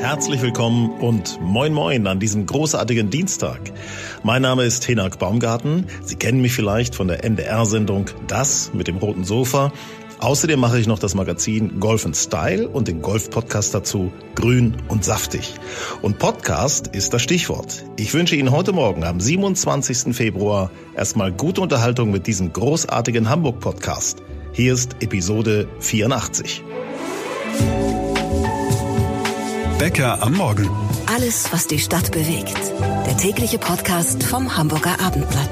Herzlich 0.00 0.42
willkommen 0.42 0.90
und 0.98 1.40
moin 1.40 1.72
moin 1.72 2.08
an 2.08 2.18
diesem 2.18 2.44
großartigen 2.44 3.08
Dienstag. 3.08 3.60
Mein 4.24 4.42
Name 4.42 4.64
ist 4.64 4.88
Henak 4.88 5.20
Baumgarten. 5.20 5.86
Sie 6.02 6.16
kennen 6.16 6.40
mich 6.40 6.52
vielleicht 6.52 6.96
von 6.96 7.06
der 7.06 7.22
NDR-Sendung 7.22 8.06
Das 8.26 8.74
mit 8.74 8.88
dem 8.88 8.96
roten 8.96 9.22
Sofa. 9.22 9.72
Außerdem 10.18 10.58
mache 10.58 10.80
ich 10.80 10.88
noch 10.88 10.98
das 10.98 11.14
Magazin 11.14 11.78
Golf 11.78 12.04
Style 12.14 12.68
und 12.68 12.88
den 12.88 13.00
Golf-Podcast 13.00 13.74
dazu 13.74 14.12
Grün 14.34 14.74
und 14.88 15.04
Saftig. 15.04 15.54
Und 16.02 16.18
Podcast 16.18 16.88
ist 16.88 17.14
das 17.14 17.22
Stichwort. 17.22 17.84
Ich 17.96 18.12
wünsche 18.12 18.34
Ihnen 18.34 18.50
heute 18.50 18.72
Morgen 18.72 19.04
am 19.04 19.20
27. 19.20 20.16
Februar 20.16 20.72
erstmal 20.96 21.30
gute 21.30 21.60
Unterhaltung 21.60 22.10
mit 22.10 22.26
diesem 22.26 22.52
großartigen 22.52 23.28
Hamburg-Podcast. 23.28 24.20
Hier 24.52 24.72
ist 24.74 24.96
Episode 25.00 25.68
84. 25.78 26.64
Bäcker 29.80 30.22
am 30.22 30.34
Morgen. 30.34 30.68
Alles, 31.06 31.50
was 31.54 31.66
die 31.66 31.78
Stadt 31.78 32.12
bewegt. 32.12 32.54
Der 33.06 33.16
tägliche 33.16 33.56
Podcast 33.56 34.22
vom 34.22 34.54
Hamburger 34.54 35.00
Abendblatt. 35.00 35.48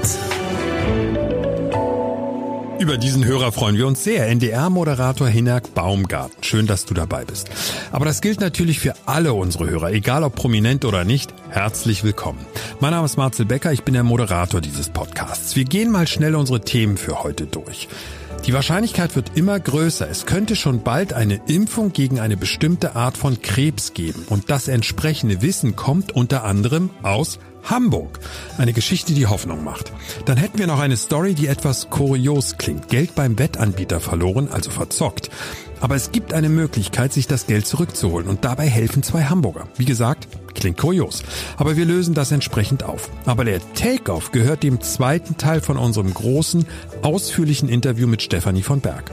Über 2.79 2.99
diesen 2.99 3.25
Hörer 3.25 3.53
freuen 3.53 3.79
wir 3.79 3.87
uns 3.87 4.05
sehr. 4.05 4.29
NDR-Moderator 4.29 5.29
Hinak 5.29 5.73
Baumgarten. 5.73 6.45
Schön, 6.45 6.67
dass 6.67 6.85
du 6.85 6.93
dabei 6.93 7.25
bist. 7.25 7.49
Aber 7.91 8.05
das 8.05 8.21
gilt 8.21 8.43
natürlich 8.43 8.81
für 8.81 8.93
alle 9.07 9.33
unsere 9.33 9.71
Hörer, 9.71 9.93
egal 9.93 10.23
ob 10.23 10.35
prominent 10.35 10.85
oder 10.85 11.05
nicht. 11.05 11.33
Herzlich 11.49 12.05
willkommen. 12.05 12.45
Mein 12.81 12.91
Name 12.91 13.07
ist 13.07 13.17
Marcel 13.17 13.47
Becker, 13.47 13.73
ich 13.73 13.85
bin 13.85 13.95
der 13.95 14.05
Moderator 14.05 14.61
dieses 14.61 14.91
Podcasts. 14.91 15.57
Wir 15.57 15.65
gehen 15.65 15.91
mal 15.91 16.07
schnell 16.07 16.35
unsere 16.35 16.61
Themen 16.61 16.99
für 16.99 17.23
heute 17.23 17.47
durch. 17.47 17.89
Die 18.49 18.55
Wahrscheinlichkeit 18.55 19.15
wird 19.15 19.33
immer 19.35 19.61
größer. 19.61 20.09
Es 20.09 20.25
könnte 20.25 20.57
schon 20.57 20.83
bald 20.83 21.13
eine 21.13 21.39
Impfung 21.49 21.93
gegen 21.93 22.19
eine 22.19 22.39
bestimmte 22.39 22.97
Art 22.97 23.19
von 23.19 23.43
Krebs 23.43 23.93
geben. 23.93 24.25
Und 24.31 24.49
das 24.49 24.69
entsprechende 24.69 25.43
Wissen 25.43 25.77
kommt 25.77 26.13
unter 26.13 26.45
anderem 26.45 26.89
aus 27.03 27.41
Hamburg. 27.65 28.21
Eine 28.57 28.73
Geschichte, 28.73 29.13
die 29.13 29.27
Hoffnung 29.27 29.65
macht. 29.65 29.93
Dann 30.25 30.39
hätten 30.39 30.59
wir 30.59 30.67
noch 30.67 30.81
eine 30.81 30.97
Story, 30.97 31.35
die 31.35 31.47
etwas 31.47 31.91
kurios 31.91 32.57
klingt. 32.57 32.89
Geld 32.89 33.15
beim 33.15 33.39
Wettanbieter 33.39 34.01
verloren, 34.01 34.49
also 34.51 34.71
verzockt. 34.71 35.29
Aber 35.81 35.95
es 35.95 36.13
gibt 36.13 36.33
eine 36.33 36.49
Möglichkeit, 36.49 37.13
sich 37.13 37.27
das 37.27 37.47
Geld 37.47 37.67
zurückzuholen 37.67 38.29
und 38.29 38.45
dabei 38.45 38.67
helfen 38.69 39.03
zwei 39.03 39.25
Hamburger. 39.25 39.69
Wie 39.77 39.85
gesagt, 39.85 40.29
klingt 40.55 40.79
kurios. 40.79 41.23
Aber 41.57 41.77
wir 41.77 41.85
lösen 41.85 42.15
das 42.15 42.33
entsprechend 42.33 42.83
auf. 42.83 43.11
Aber 43.27 43.45
der 43.45 43.61
Takeoff 43.75 44.33
gehört 44.33 44.63
dem 44.63 44.81
zweiten 44.81 45.37
Teil 45.37 45.61
von 45.61 45.77
unserem 45.77 46.13
großen, 46.13 46.67
ausführlichen 47.03 47.69
Interview 47.69 48.07
mit 48.07 48.23
Stefanie 48.23 48.63
von 48.63 48.81
Berg. 48.81 49.11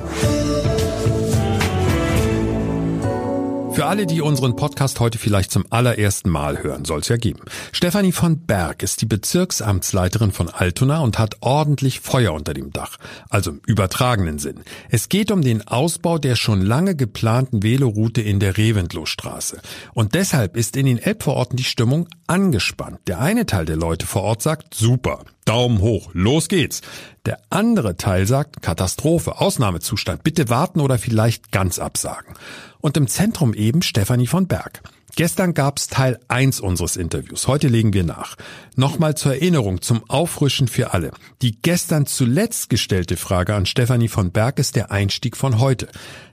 Für 3.76 3.88
alle, 3.88 4.06
die 4.06 4.22
unseren 4.22 4.56
Podcast 4.56 5.02
heute 5.02 5.18
vielleicht 5.18 5.52
zum 5.52 5.66
allerersten 5.70 6.30
Mal 6.30 6.64
hören, 6.64 6.86
soll 6.86 7.02
es 7.02 7.10
ja 7.10 7.18
geben. 7.18 7.42
Stefanie 7.74 8.14
von 8.14 8.40
Berg 8.40 8.82
ist 8.82 9.02
die 9.02 9.06
Bezirksamtsleiterin 9.06 10.32
von 10.32 10.48
Altona 10.48 11.00
und 11.00 11.20
hat 11.20 11.36
ordentlich 11.42 12.00
Feuer 12.00 12.32
unter 12.32 12.54
dem 12.54 12.72
Dach. 12.72 12.96
Also 13.30 13.52
im 13.52 13.60
übertragenen 13.68 14.40
Sinn. 14.40 14.62
Es 14.90 15.10
geht 15.10 15.30
um 15.30 15.42
den 15.42 15.68
Ausbau 15.68 16.20
der 16.20 16.38
schon 16.38 16.62
lange 16.62 16.96
geplanten 16.96 17.64
Veloroute 17.64 18.22
in 18.22 18.40
der 18.40 18.58
Reventlow-Straße. 18.58 19.60
Und 19.94 20.16
deshalb 20.16 20.56
ist 20.56 20.78
in 20.78 20.86
den 20.86 20.98
Elbvororten 20.98 21.58
die 21.58 21.66
Stimmung 21.66 22.08
angespannt. 22.28 23.00
Der 23.08 23.20
eine 23.20 23.46
Teil 23.46 23.66
der 23.66 23.76
Leute 23.76 24.08
vor 24.08 24.22
Ort 24.22 24.42
sagt, 24.42 24.74
super, 24.74 25.26
Daumen 25.44 25.82
hoch, 25.82 26.12
los 26.14 26.48
geht's. 26.48 26.82
Der 27.26 27.40
andere 27.50 27.98
Teil 27.98 28.26
sagt, 28.26 28.62
Katastrophe, 28.62 29.40
Ausnahmezustand, 29.42 30.24
bitte 30.24 30.50
warten 30.50 30.80
oder 30.80 30.98
vielleicht 30.98 31.52
ganz 31.52 31.78
absagen. 31.78 32.36
Und 32.86 32.98
im 32.98 33.08
Zentrum 33.08 33.56
eben 33.56 33.82
Stefanie 33.82 34.28
von 34.28 34.46
Berg. 34.46 34.84
Gestern 35.16 35.56
gab's 35.56 35.88
Teil 35.88 36.20
1 36.28 36.60
unseres 36.60 36.98
Interviews. 36.98 37.48
Heute 37.48 37.68
legen 37.68 37.94
wir 37.94 38.04
nach. 38.04 38.36
Nochmal 38.76 39.16
zur 39.16 39.34
Erinnerung, 39.34 39.82
zum 39.82 40.08
Auffrischen 40.08 40.68
für 40.68 40.94
alle. 40.94 41.10
Die 41.42 41.60
gestern 41.60 42.06
zuletzt 42.06 42.70
gestellte 42.70 43.18
Frage 43.18 43.56
an 43.56 43.66
Stefanie 43.66 44.08
von 44.08 44.32
Berg 44.32 44.60
ist 44.60 44.76
der 44.76 44.92
Einstieg 44.92 45.36
von 45.36 45.58
heute, 45.58 45.88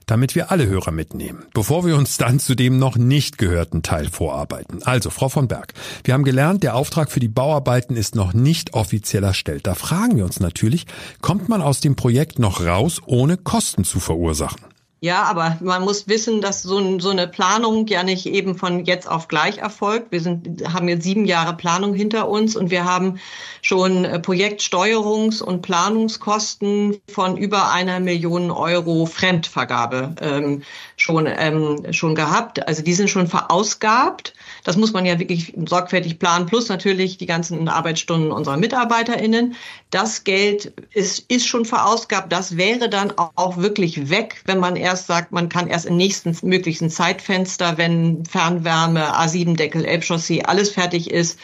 damit 0.05 0.35
wir 0.35 0.51
alle 0.51 0.67
Hörer 0.67 0.91
mitnehmen, 0.91 1.43
bevor 1.55 1.87
wir 1.87 1.95
uns 1.95 2.17
dann 2.17 2.37
zu 2.37 2.53
dem 2.53 2.77
noch 2.77 2.97
nicht 2.97 3.39
gehörten 3.39 3.81
Teil 3.81 4.07
vorarbeiten. 4.11 4.83
Also, 4.83 5.09
Frau 5.09 5.29
von 5.29 5.47
Berg, 5.47 5.73
wir 6.03 6.13
haben 6.13 6.23
gelernt, 6.23 6.61
der 6.61 6.75
Auftrag 6.75 7.09
für 7.09 7.19
die 7.19 7.29
Bauarbeiten 7.29 7.95
ist 7.95 8.13
noch 8.13 8.35
nicht 8.35 8.75
offiziell 8.75 9.23
erstellt. 9.23 9.65
Da 9.65 9.73
fragen 9.73 10.17
wir 10.17 10.23
uns 10.23 10.39
natürlich, 10.39 10.85
kommt 11.19 11.49
man 11.49 11.63
aus 11.63 11.79
dem 11.79 11.95
Projekt 11.95 12.37
noch 12.37 12.63
raus, 12.63 13.01
ohne 13.07 13.37
Kosten 13.37 13.85
zu 13.85 13.99
verursachen? 13.99 14.72
Ja, 15.03 15.23
aber 15.23 15.57
man 15.59 15.83
muss 15.83 16.07
wissen, 16.07 16.39
dass 16.39 16.63
so, 16.63 16.97
so, 16.99 17.09
eine 17.09 17.27
Planung 17.27 17.87
ja 17.87 18.03
nicht 18.03 18.25
eben 18.25 18.55
von 18.55 18.85
jetzt 18.85 19.05
auf 19.05 19.27
gleich 19.27 19.57
erfolgt. 19.57 20.13
Wir 20.13 20.21
sind, 20.21 20.63
haben 20.73 20.87
jetzt 20.87 21.03
sieben 21.03 21.25
Jahre 21.25 21.57
Planung 21.57 21.93
hinter 21.93 22.29
uns 22.29 22.55
und 22.55 22.71
wir 22.71 22.85
haben 22.85 23.19
schon 23.61 24.05
äh, 24.05 24.21
Projektsteuerungs- 24.23 25.43
und 25.43 25.61
Planungskosten 25.61 27.01
von 27.11 27.35
über 27.35 27.69
einer 27.73 27.99
Million 27.99 28.49
Euro 28.49 29.05
Fremdvergabe 29.05 30.15
ähm, 30.21 30.63
schon, 30.95 31.27
ähm, 31.27 31.91
schon 31.91 32.15
gehabt. 32.15 32.65
Also 32.65 32.81
die 32.81 32.93
sind 32.93 33.09
schon 33.09 33.27
verausgabt. 33.27 34.33
Das 34.63 34.77
muss 34.77 34.93
man 34.93 35.05
ja 35.05 35.19
wirklich 35.19 35.53
sorgfältig 35.67 36.19
planen, 36.19 36.45
plus 36.45 36.69
natürlich 36.69 37.17
die 37.17 37.25
ganzen 37.25 37.67
Arbeitsstunden 37.67 38.31
unserer 38.31 38.57
MitarbeiterInnen. 38.57 39.55
Das 39.89 40.23
Geld 40.23 40.73
ist, 40.93 41.29
ist 41.29 41.47
schon 41.47 41.65
verausgabt. 41.65 42.31
Das 42.31 42.55
wäre 42.55 42.89
dann 42.89 43.11
auch 43.17 43.57
wirklich 43.57 44.09
weg, 44.09 44.41
wenn 44.45 44.59
man 44.59 44.75
erst 44.75 45.07
sagt, 45.07 45.31
man 45.33 45.49
kann 45.49 45.67
erst 45.67 45.85
im 45.85 45.97
nächsten 45.97 46.35
möglichen 46.47 46.89
Zeitfenster, 46.89 47.77
wenn 47.77 48.25
Fernwärme, 48.25 49.13
A7-Deckel, 49.17 49.83
Elbchaussee, 49.83 50.43
alles 50.43 50.69
fertig 50.69 51.11
ist, 51.11 51.39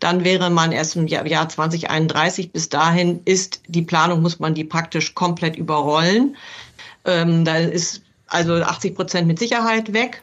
dann 0.00 0.24
wäre 0.24 0.50
man 0.50 0.72
erst 0.72 0.96
im 0.96 1.06
Jahr 1.06 1.48
2031. 1.48 2.52
Bis 2.52 2.68
dahin 2.68 3.20
ist 3.24 3.62
die 3.68 3.82
Planung, 3.82 4.22
muss 4.22 4.40
man 4.40 4.54
die 4.54 4.64
praktisch 4.64 5.14
komplett 5.14 5.56
überrollen. 5.56 6.36
Ähm, 7.04 7.44
da 7.44 7.56
ist 7.56 8.02
also 8.26 8.54
80 8.54 8.94
Prozent 8.94 9.26
mit 9.26 9.38
Sicherheit 9.38 9.92
weg. 9.92 10.22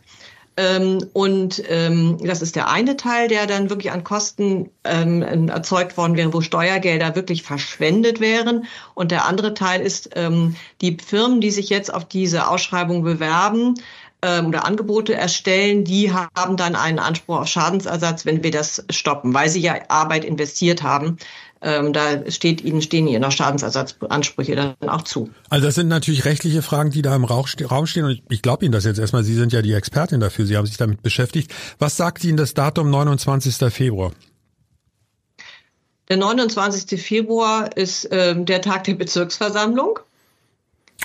Ähm, 0.55 1.03
und 1.13 1.63
ähm, 1.67 2.17
das 2.23 2.41
ist 2.41 2.55
der 2.55 2.69
eine 2.69 2.95
Teil, 2.95 3.27
der 3.27 3.47
dann 3.47 3.69
wirklich 3.69 3.91
an 3.91 4.03
Kosten 4.03 4.69
ähm, 4.83 5.49
erzeugt 5.49 5.97
worden 5.97 6.15
wäre, 6.15 6.33
wo 6.33 6.41
Steuergelder 6.41 7.15
wirklich 7.15 7.43
verschwendet 7.43 8.19
wären. 8.19 8.65
Und 8.93 9.11
der 9.11 9.25
andere 9.25 9.53
Teil 9.55 9.81
ist 9.81 10.11
ähm, 10.15 10.55
die 10.81 10.97
Firmen, 11.03 11.41
die 11.41 11.51
sich 11.51 11.69
jetzt 11.69 11.93
auf 11.93 12.05
diese 12.05 12.47
Ausschreibung 12.47 13.03
bewerben 13.03 13.75
ähm, 14.21 14.47
oder 14.47 14.65
Angebote 14.65 15.15
erstellen, 15.15 15.83
die 15.83 16.13
haben 16.13 16.55
dann 16.55 16.75
einen 16.75 16.99
Anspruch 16.99 17.41
auf 17.41 17.47
Schadensersatz, 17.47 18.25
wenn 18.25 18.43
wir 18.43 18.51
das 18.51 18.85
stoppen, 18.89 19.33
weil 19.33 19.49
sie 19.49 19.61
ja 19.61 19.75
Arbeit 19.89 20.23
investiert 20.23 20.83
haben. 20.83 21.17
Ähm, 21.66 21.94
da 21.94 22.29
steht 22.29 22.62
ihnen, 22.62 22.81
stehen 22.81 23.07
ihnen 23.07 23.22
noch 23.22 23.31
Schadensersatzansprüche 23.31 24.56
dann 24.56 24.75
auch 24.90 25.03
zu. 25.03 25.29
Also 25.50 25.66
das 25.66 25.75
sind 25.75 25.88
natürlich 25.88 26.25
rechtliche 26.25 26.62
Fragen, 26.62 26.91
die 26.91 27.01
da 27.01 27.16
im 27.16 27.24
Raum 27.24 27.46
stehen 27.47 28.03
und 28.03 28.12
ich, 28.12 28.24
ich 28.29 28.41
glaube 28.41 28.66
Ihnen 28.66 28.74
das 28.74 28.84
jetzt 28.84 29.00
erstmal. 29.00 29.24
Sie 29.24 29.34
sind 29.34 29.53
ja 29.53 29.62
die 29.62 29.74
Expertin 29.74 30.19
dafür, 30.19 30.46
Sie 30.46 30.57
haben 30.57 30.66
sich 30.66 30.75
damit 30.75 31.01
beschäftigt. 31.01 31.53
Was 31.79 31.96
sagt 31.96 32.24
Ihnen 32.25 32.35
das 32.35 32.53
Datum 32.53 32.90
29. 32.90 33.56
Februar? 33.74 34.12
Der 36.09 36.18
29. 36.18 37.01
Februar 37.01 37.75
ist 37.78 38.12
äh, 38.12 38.35
der 38.35 38.62
Tag 38.62 38.84
der 38.84 38.95
Bezirksversammlung. 38.95 40.00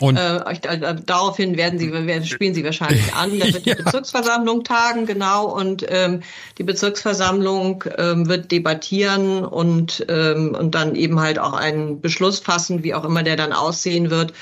Und 0.00 0.16
äh, 0.16 0.36
äh, 0.36 0.96
daraufhin 1.04 1.56
werden 1.56 1.78
sie, 1.78 1.92
werden, 1.92 2.24
spielen 2.24 2.54
sie 2.54 2.64
wahrscheinlich 2.64 3.14
an. 3.14 3.38
Da 3.38 3.46
wird 3.46 3.66
die 3.66 3.74
Bezirksversammlung 3.74 4.64
tagen, 4.64 5.06
genau, 5.06 5.46
und 5.46 5.84
ähm, 5.88 6.22
die 6.58 6.64
Bezirksversammlung 6.64 7.84
ähm, 7.96 8.28
wird 8.28 8.50
debattieren 8.50 9.44
und 9.44 10.04
ähm, 10.08 10.54
und 10.54 10.74
dann 10.74 10.94
eben 10.94 11.20
halt 11.20 11.38
auch 11.38 11.52
einen 11.52 12.00
Beschluss 12.00 12.38
fassen, 12.38 12.82
wie 12.84 12.94
auch 12.94 13.04
immer 13.04 13.22
der 13.22 13.36
dann 13.36 13.52
aussehen 13.52 14.10
wird, 14.10 14.32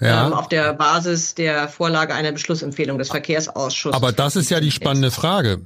ja. 0.00 0.26
ähm, 0.26 0.32
auf 0.32 0.48
der 0.48 0.72
Basis 0.74 1.34
der 1.34 1.68
Vorlage 1.68 2.14
einer 2.14 2.32
Beschlussempfehlung 2.32 2.98
des 2.98 3.08
Verkehrsausschusses. 3.08 3.96
Aber 3.96 4.12
das 4.12 4.36
ist 4.36 4.50
ja 4.50 4.60
die 4.60 4.70
spannende 4.70 5.10
Frage. 5.10 5.62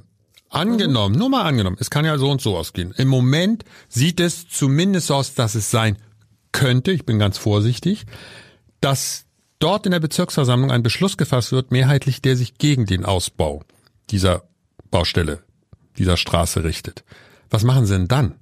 Angenommen, 0.49 1.13
mhm. 1.13 1.19
nur 1.19 1.29
mal 1.29 1.43
angenommen, 1.43 1.77
es 1.79 1.89
kann 1.89 2.03
ja 2.03 2.17
so 2.17 2.29
und 2.29 2.41
so 2.41 2.57
ausgehen. 2.57 2.93
Im 2.97 3.07
Moment 3.07 3.63
sieht 3.87 4.19
es 4.19 4.49
zumindest 4.49 5.09
aus, 5.09 5.33
dass 5.33 5.55
es 5.55 5.71
sein 5.71 5.97
könnte, 6.51 6.91
ich 6.91 7.05
bin 7.05 7.19
ganz 7.19 7.37
vorsichtig, 7.37 8.05
dass 8.81 9.25
dort 9.63 9.85
in 9.85 9.91
der 9.91 9.99
Bezirksversammlung 9.99 10.71
ein 10.71 10.83
Beschluss 10.83 11.17
gefasst 11.17 11.51
wird, 11.51 11.71
mehrheitlich, 11.71 12.21
der 12.21 12.35
sich 12.35 12.57
gegen 12.57 12.85
den 12.85 13.05
Ausbau 13.05 13.63
dieser 14.09 14.43
Baustelle, 14.89 15.43
dieser 15.97 16.17
Straße 16.17 16.63
richtet. 16.63 17.03
Was 17.49 17.63
machen 17.63 17.85
Sie 17.85 17.93
denn 17.93 18.07
dann? 18.07 18.35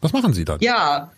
Was 0.00 0.12
machen 0.12 0.32
Sie 0.32 0.44
dann? 0.44 0.60
Ja, 0.60 1.12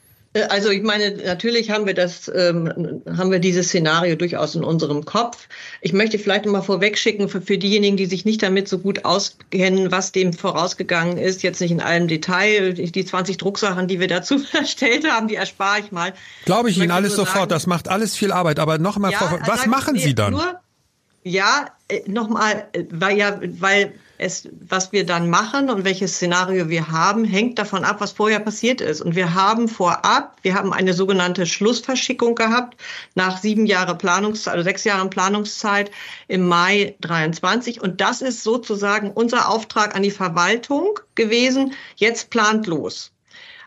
also 0.48 0.70
ich 0.70 0.82
meine, 0.82 1.10
natürlich 1.24 1.70
haben 1.70 1.84
wir 1.84 1.92
das, 1.92 2.30
ähm, 2.34 3.02
haben 3.16 3.30
wir 3.30 3.38
dieses 3.38 3.68
Szenario 3.68 4.16
durchaus 4.16 4.54
in 4.54 4.64
unserem 4.64 5.04
Kopf. 5.04 5.46
Ich 5.82 5.92
möchte 5.92 6.18
vielleicht 6.18 6.46
mal 6.46 6.62
vorwegschicken 6.62 7.28
für, 7.28 7.42
für 7.42 7.58
diejenigen, 7.58 7.98
die 7.98 8.06
sich 8.06 8.24
nicht 8.24 8.42
damit 8.42 8.66
so 8.66 8.78
gut 8.78 9.04
auskennen, 9.04 9.90
was 9.90 10.12
dem 10.12 10.32
vorausgegangen 10.32 11.18
ist, 11.18 11.42
jetzt 11.42 11.60
nicht 11.60 11.70
in 11.70 11.82
allem 11.82 12.08
Detail. 12.08 12.72
Die 12.72 13.04
20 13.04 13.36
Drucksachen, 13.36 13.88
die 13.88 14.00
wir 14.00 14.08
dazu 14.08 14.40
erstellt 14.52 15.10
haben, 15.10 15.28
die 15.28 15.36
erspare 15.36 15.80
ich 15.80 15.92
mal. 15.92 16.14
Glaube 16.46 16.70
ich, 16.70 16.78
ich 16.78 16.82
Ihnen 16.82 16.92
alles 16.92 17.14
sofort. 17.14 17.36
Sagen, 17.36 17.48
das 17.50 17.66
macht 17.66 17.88
alles 17.88 18.16
viel 18.16 18.32
Arbeit. 18.32 18.58
Aber 18.58 18.78
noch 18.78 18.98
mal, 18.98 19.12
ja, 19.12 19.38
was 19.46 19.66
machen 19.66 19.98
Sie 19.98 20.14
dann? 20.14 20.32
Nur, 20.32 20.60
Ja, 21.24 21.66
äh, 21.88 22.00
nochmal, 22.06 22.68
äh, 22.72 22.84
weil 22.90 23.18
ja, 23.18 23.38
weil 23.60 23.92
es, 24.22 24.48
was 24.60 24.92
wir 24.92 25.04
dann 25.04 25.28
machen 25.28 25.68
und 25.68 25.84
welches 25.84 26.14
Szenario 26.14 26.68
wir 26.68 26.88
haben, 26.88 27.24
hängt 27.24 27.58
davon 27.58 27.84
ab, 27.84 27.96
was 28.00 28.12
vorher 28.12 28.40
passiert 28.40 28.80
ist. 28.80 29.00
Und 29.00 29.16
wir 29.16 29.34
haben 29.34 29.68
vorab, 29.68 30.36
wir 30.42 30.54
haben 30.54 30.72
eine 30.72 30.94
sogenannte 30.94 31.44
Schlussverschickung 31.44 32.34
gehabt 32.34 32.80
nach 33.14 33.38
sieben 33.38 33.66
Jahre 33.66 33.96
Planungszeit, 33.96 34.54
also 34.54 34.64
sechs 34.64 34.84
Jahren 34.84 35.10
Planungszeit 35.10 35.90
im 36.28 36.46
Mai 36.46 36.94
23. 37.00 37.80
Und 37.80 38.00
das 38.00 38.22
ist 38.22 38.42
sozusagen 38.42 39.10
unser 39.10 39.48
Auftrag 39.48 39.94
an 39.94 40.02
die 40.02 40.10
Verwaltung 40.10 40.98
gewesen. 41.14 41.74
Jetzt 41.96 42.30
plant 42.30 42.66
los. 42.66 43.10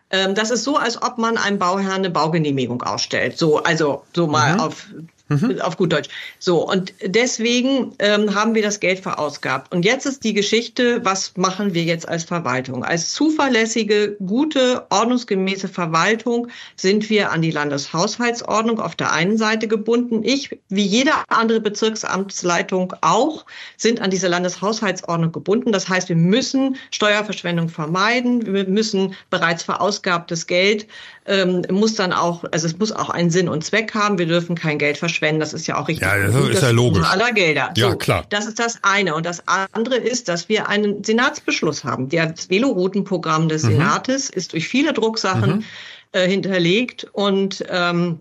Ähm, 0.10 0.36
das 0.36 0.52
ist 0.52 0.64
so, 0.64 0.78
als 0.78 1.02
ob 1.02 1.18
man 1.18 1.38
einem 1.38 1.60
Bauherrn 1.60 1.92
eine 1.92 2.10
Baugenehmigung 2.10 2.82
ausstellt. 2.84 3.38
So, 3.38 3.64
also 3.64 4.04
so 4.14 4.28
mal 4.28 4.54
mhm. 4.54 4.60
auf 4.60 4.88
Mhm. 5.28 5.60
Auf 5.62 5.78
gut 5.78 5.92
Deutsch. 5.92 6.10
So, 6.38 6.70
und 6.70 6.94
deswegen 7.04 7.96
ähm, 7.98 8.36
haben 8.36 8.54
wir 8.54 8.62
das 8.62 8.80
Geld 8.80 9.00
verausgabt. 9.00 9.74
Und 9.74 9.84
jetzt 9.84 10.06
ist 10.06 10.24
die 10.24 10.36
Geschichte, 10.36 11.04
was 11.04 11.36
machen 11.36 11.74
wir 11.74 11.84
jetzt 11.84 12.08
als 12.08 12.26
Verwaltung? 12.26 12.84
Als 12.84 13.12
zuverlässige, 13.14 14.18
gute, 14.24 14.86
ordnungsgemäße 14.92 15.68
Verwaltung 15.68 16.50
sind 16.76 17.10
wir 17.10 17.32
an 17.32 17.42
die 17.42 17.50
Landeshaushaltsordnung 17.50 18.80
auf 18.80 18.96
der 18.96 19.14
einen 19.14 19.38
Seite 19.38 19.68
gebunden. 19.68 20.22
Ich, 20.24 20.60
wie 20.70 20.86
jede 20.86 21.12
andere 21.28 21.60
Bezirksamtsleitung 21.60 22.94
auch, 23.02 23.46
sind 23.78 24.02
an 24.02 24.12
diese 24.12 24.28
Landeshaushaltsordnung 24.28 25.32
gebunden. 25.32 25.72
Das 25.72 25.90
heißt, 25.90 26.08
wir 26.08 26.16
müssen 26.16 26.76
Steuerverschwendung 26.92 27.70
vermeiden. 27.70 28.46
Wir 28.46 28.68
müssen 28.68 29.16
bereits 29.32 29.64
verausgabtes 29.64 30.46
Geld 30.46 30.86
ähm, 31.28 31.64
muss 31.72 31.96
dann 31.96 32.14
auch, 32.14 32.44
also 32.52 32.68
es 32.68 32.78
muss 32.78 32.92
auch 32.92 33.10
einen 33.10 33.32
Sinn 33.32 33.50
und 33.50 33.64
Zweck 33.64 33.96
haben. 33.96 34.20
Wir 34.20 34.28
dürfen 34.28 34.56
kein 34.56 34.78
Geld 34.78 34.98
verschwenden. 34.98 35.40
Das 35.40 35.54
ist 35.54 35.66
ja 35.66 35.78
auch 35.78 35.88
richtig. 35.88 36.08
Ja, 36.08 36.18
das 36.18 36.36
gut. 36.36 36.52
ist 36.52 36.62
ja 36.62 36.70
logisch. 36.70 37.08
Aller 37.08 37.32
Gelder. 37.32 37.72
Ja, 37.76 37.92
so, 37.92 37.98
klar. 37.98 38.26
Das 38.30 38.46
ist 38.46 38.60
das 38.60 38.80
eine. 38.84 39.16
Und 39.16 39.26
das 39.26 39.44
andere 39.48 39.96
ist, 39.96 40.28
dass 40.30 40.50
wir 40.50 40.70
einen 40.70 41.04
Senatsbeschluss 41.04 41.84
haben. 41.84 42.10
Das 42.10 42.50
Veloroutenprogramm 42.50 43.50
des 43.50 43.64
mhm. 43.64 43.72
Senates 43.72 44.30
ist 44.30 44.54
durch 44.54 44.68
viele 44.68 44.94
Drucksachen 44.94 45.58
mhm. 45.58 45.64
äh, 46.12 46.28
hinterlegt 46.28 47.08
und 47.12 47.66
ähm, 47.70 48.20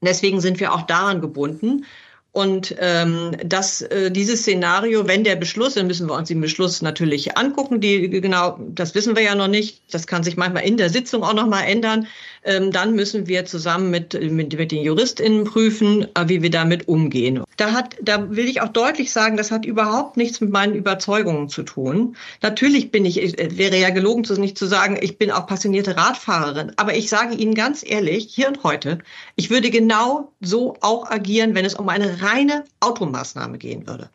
deswegen 0.00 0.40
sind 0.40 0.58
wir 0.58 0.72
auch 0.72 0.82
daran 0.82 1.20
gebunden. 1.20 1.84
Und 2.32 2.74
ähm, 2.78 3.36
das, 3.44 3.82
äh, 3.82 4.10
dieses 4.10 4.40
Szenario, 4.40 5.06
wenn 5.06 5.22
der 5.22 5.36
Beschluss, 5.36 5.74
dann 5.74 5.86
müssen 5.86 6.08
wir 6.08 6.14
uns 6.14 6.28
den 6.28 6.40
Beschluss 6.40 6.80
natürlich 6.80 7.36
angucken. 7.36 7.80
Die 7.80 8.08
genau, 8.08 8.58
das 8.74 8.94
wissen 8.94 9.14
wir 9.14 9.22
ja 9.22 9.34
noch 9.34 9.48
nicht. 9.48 9.82
Das 9.90 10.06
kann 10.06 10.24
sich 10.24 10.38
manchmal 10.38 10.64
in 10.64 10.78
der 10.78 10.88
Sitzung 10.88 11.24
auch 11.24 11.34
noch 11.34 11.46
mal 11.46 11.62
ändern 11.62 12.06
dann 12.42 12.94
müssen 12.94 13.28
wir 13.28 13.44
zusammen 13.44 13.90
mit, 13.90 14.14
mit, 14.14 14.56
mit 14.56 14.72
den 14.72 14.82
JuristInnen 14.82 15.44
prüfen, 15.44 16.08
äh, 16.14 16.28
wie 16.28 16.42
wir 16.42 16.50
damit 16.50 16.88
umgehen. 16.88 17.44
Da 17.56 17.72
hat, 17.72 17.96
da 18.02 18.30
will 18.30 18.48
ich 18.48 18.60
auch 18.60 18.68
deutlich 18.68 19.12
sagen, 19.12 19.36
das 19.36 19.50
hat 19.50 19.64
überhaupt 19.64 20.16
nichts 20.16 20.40
mit 20.40 20.50
meinen 20.50 20.74
Überzeugungen 20.74 21.48
zu 21.48 21.62
tun. 21.62 22.16
Natürlich 22.42 22.90
bin 22.90 23.04
ich, 23.04 23.16
wäre 23.16 23.76
ja 23.78 23.90
gelogen, 23.90 24.24
nicht 24.40 24.58
zu 24.58 24.66
sagen, 24.66 24.98
ich 25.00 25.18
bin 25.18 25.30
auch 25.30 25.46
passionierte 25.46 25.96
Radfahrerin. 25.96 26.72
Aber 26.76 26.94
ich 26.94 27.08
sage 27.08 27.34
Ihnen 27.34 27.54
ganz 27.54 27.84
ehrlich, 27.86 28.28
hier 28.30 28.48
und 28.48 28.64
heute, 28.64 28.98
ich 29.36 29.50
würde 29.50 29.70
genau 29.70 30.32
so 30.40 30.76
auch 30.80 31.10
agieren, 31.10 31.54
wenn 31.54 31.64
es 31.64 31.74
um 31.74 31.88
eine 31.88 32.22
reine 32.22 32.64
Automaßnahme 32.80 33.58
gehen 33.58 33.86
würde. 33.86 34.10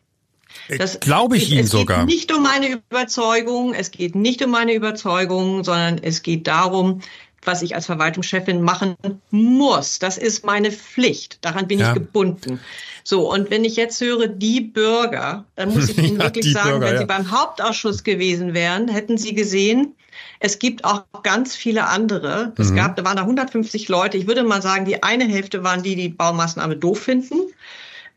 Das 0.76 1.00
glaube 1.00 1.36
ich 1.36 1.50
Ihnen 1.50 1.66
sogar. 1.66 2.00
Es 2.00 2.06
geht 2.06 2.14
nicht 2.14 2.34
um 2.34 2.42
meine 2.42 2.68
Überzeugung, 2.68 3.74
es 3.74 3.90
geht 3.90 4.14
nicht 4.14 4.42
um 4.44 4.50
meine 4.50 4.74
Überzeugung, 4.74 5.64
sondern 5.64 5.98
es 5.98 6.22
geht 6.22 6.46
darum, 6.46 7.00
was 7.44 7.62
ich 7.62 7.74
als 7.74 7.86
Verwaltungschefin 7.86 8.62
machen 8.62 8.96
muss. 9.30 9.98
Das 9.98 10.18
ist 10.18 10.44
meine 10.44 10.70
Pflicht. 10.70 11.38
Daran 11.42 11.68
bin 11.68 11.78
ja. 11.78 11.88
ich 11.88 11.94
gebunden. 11.94 12.60
So, 13.04 13.32
und 13.32 13.50
wenn 13.50 13.64
ich 13.64 13.76
jetzt 13.76 14.00
höre, 14.00 14.26
die 14.26 14.60
Bürger, 14.60 15.44
dann 15.56 15.72
muss 15.72 15.88
ich 15.88 15.98
Ihnen 15.98 16.18
ja, 16.18 16.24
wirklich 16.24 16.52
sagen, 16.52 16.70
Bürger, 16.70 16.86
wenn 16.86 16.94
ja. 16.94 17.00
Sie 17.00 17.06
beim 17.06 17.30
Hauptausschuss 17.30 18.04
gewesen 18.04 18.54
wären, 18.54 18.88
hätten 18.88 19.16
Sie 19.16 19.34
gesehen, 19.34 19.94
es 20.40 20.58
gibt 20.58 20.84
auch 20.84 21.04
ganz 21.22 21.56
viele 21.56 21.86
andere. 21.86 22.52
Es 22.58 22.70
mhm. 22.70 22.76
gab, 22.76 22.96
da 22.96 23.04
waren 23.04 23.16
da 23.16 23.22
150 23.22 23.88
Leute. 23.88 24.16
Ich 24.18 24.26
würde 24.26 24.42
mal 24.44 24.62
sagen, 24.62 24.84
die 24.84 25.02
eine 25.02 25.24
Hälfte 25.24 25.64
waren 25.64 25.82
die, 25.82 25.96
die 25.96 26.08
Baumaßnahme 26.08 26.76
doof 26.76 27.00
finden. 27.00 27.34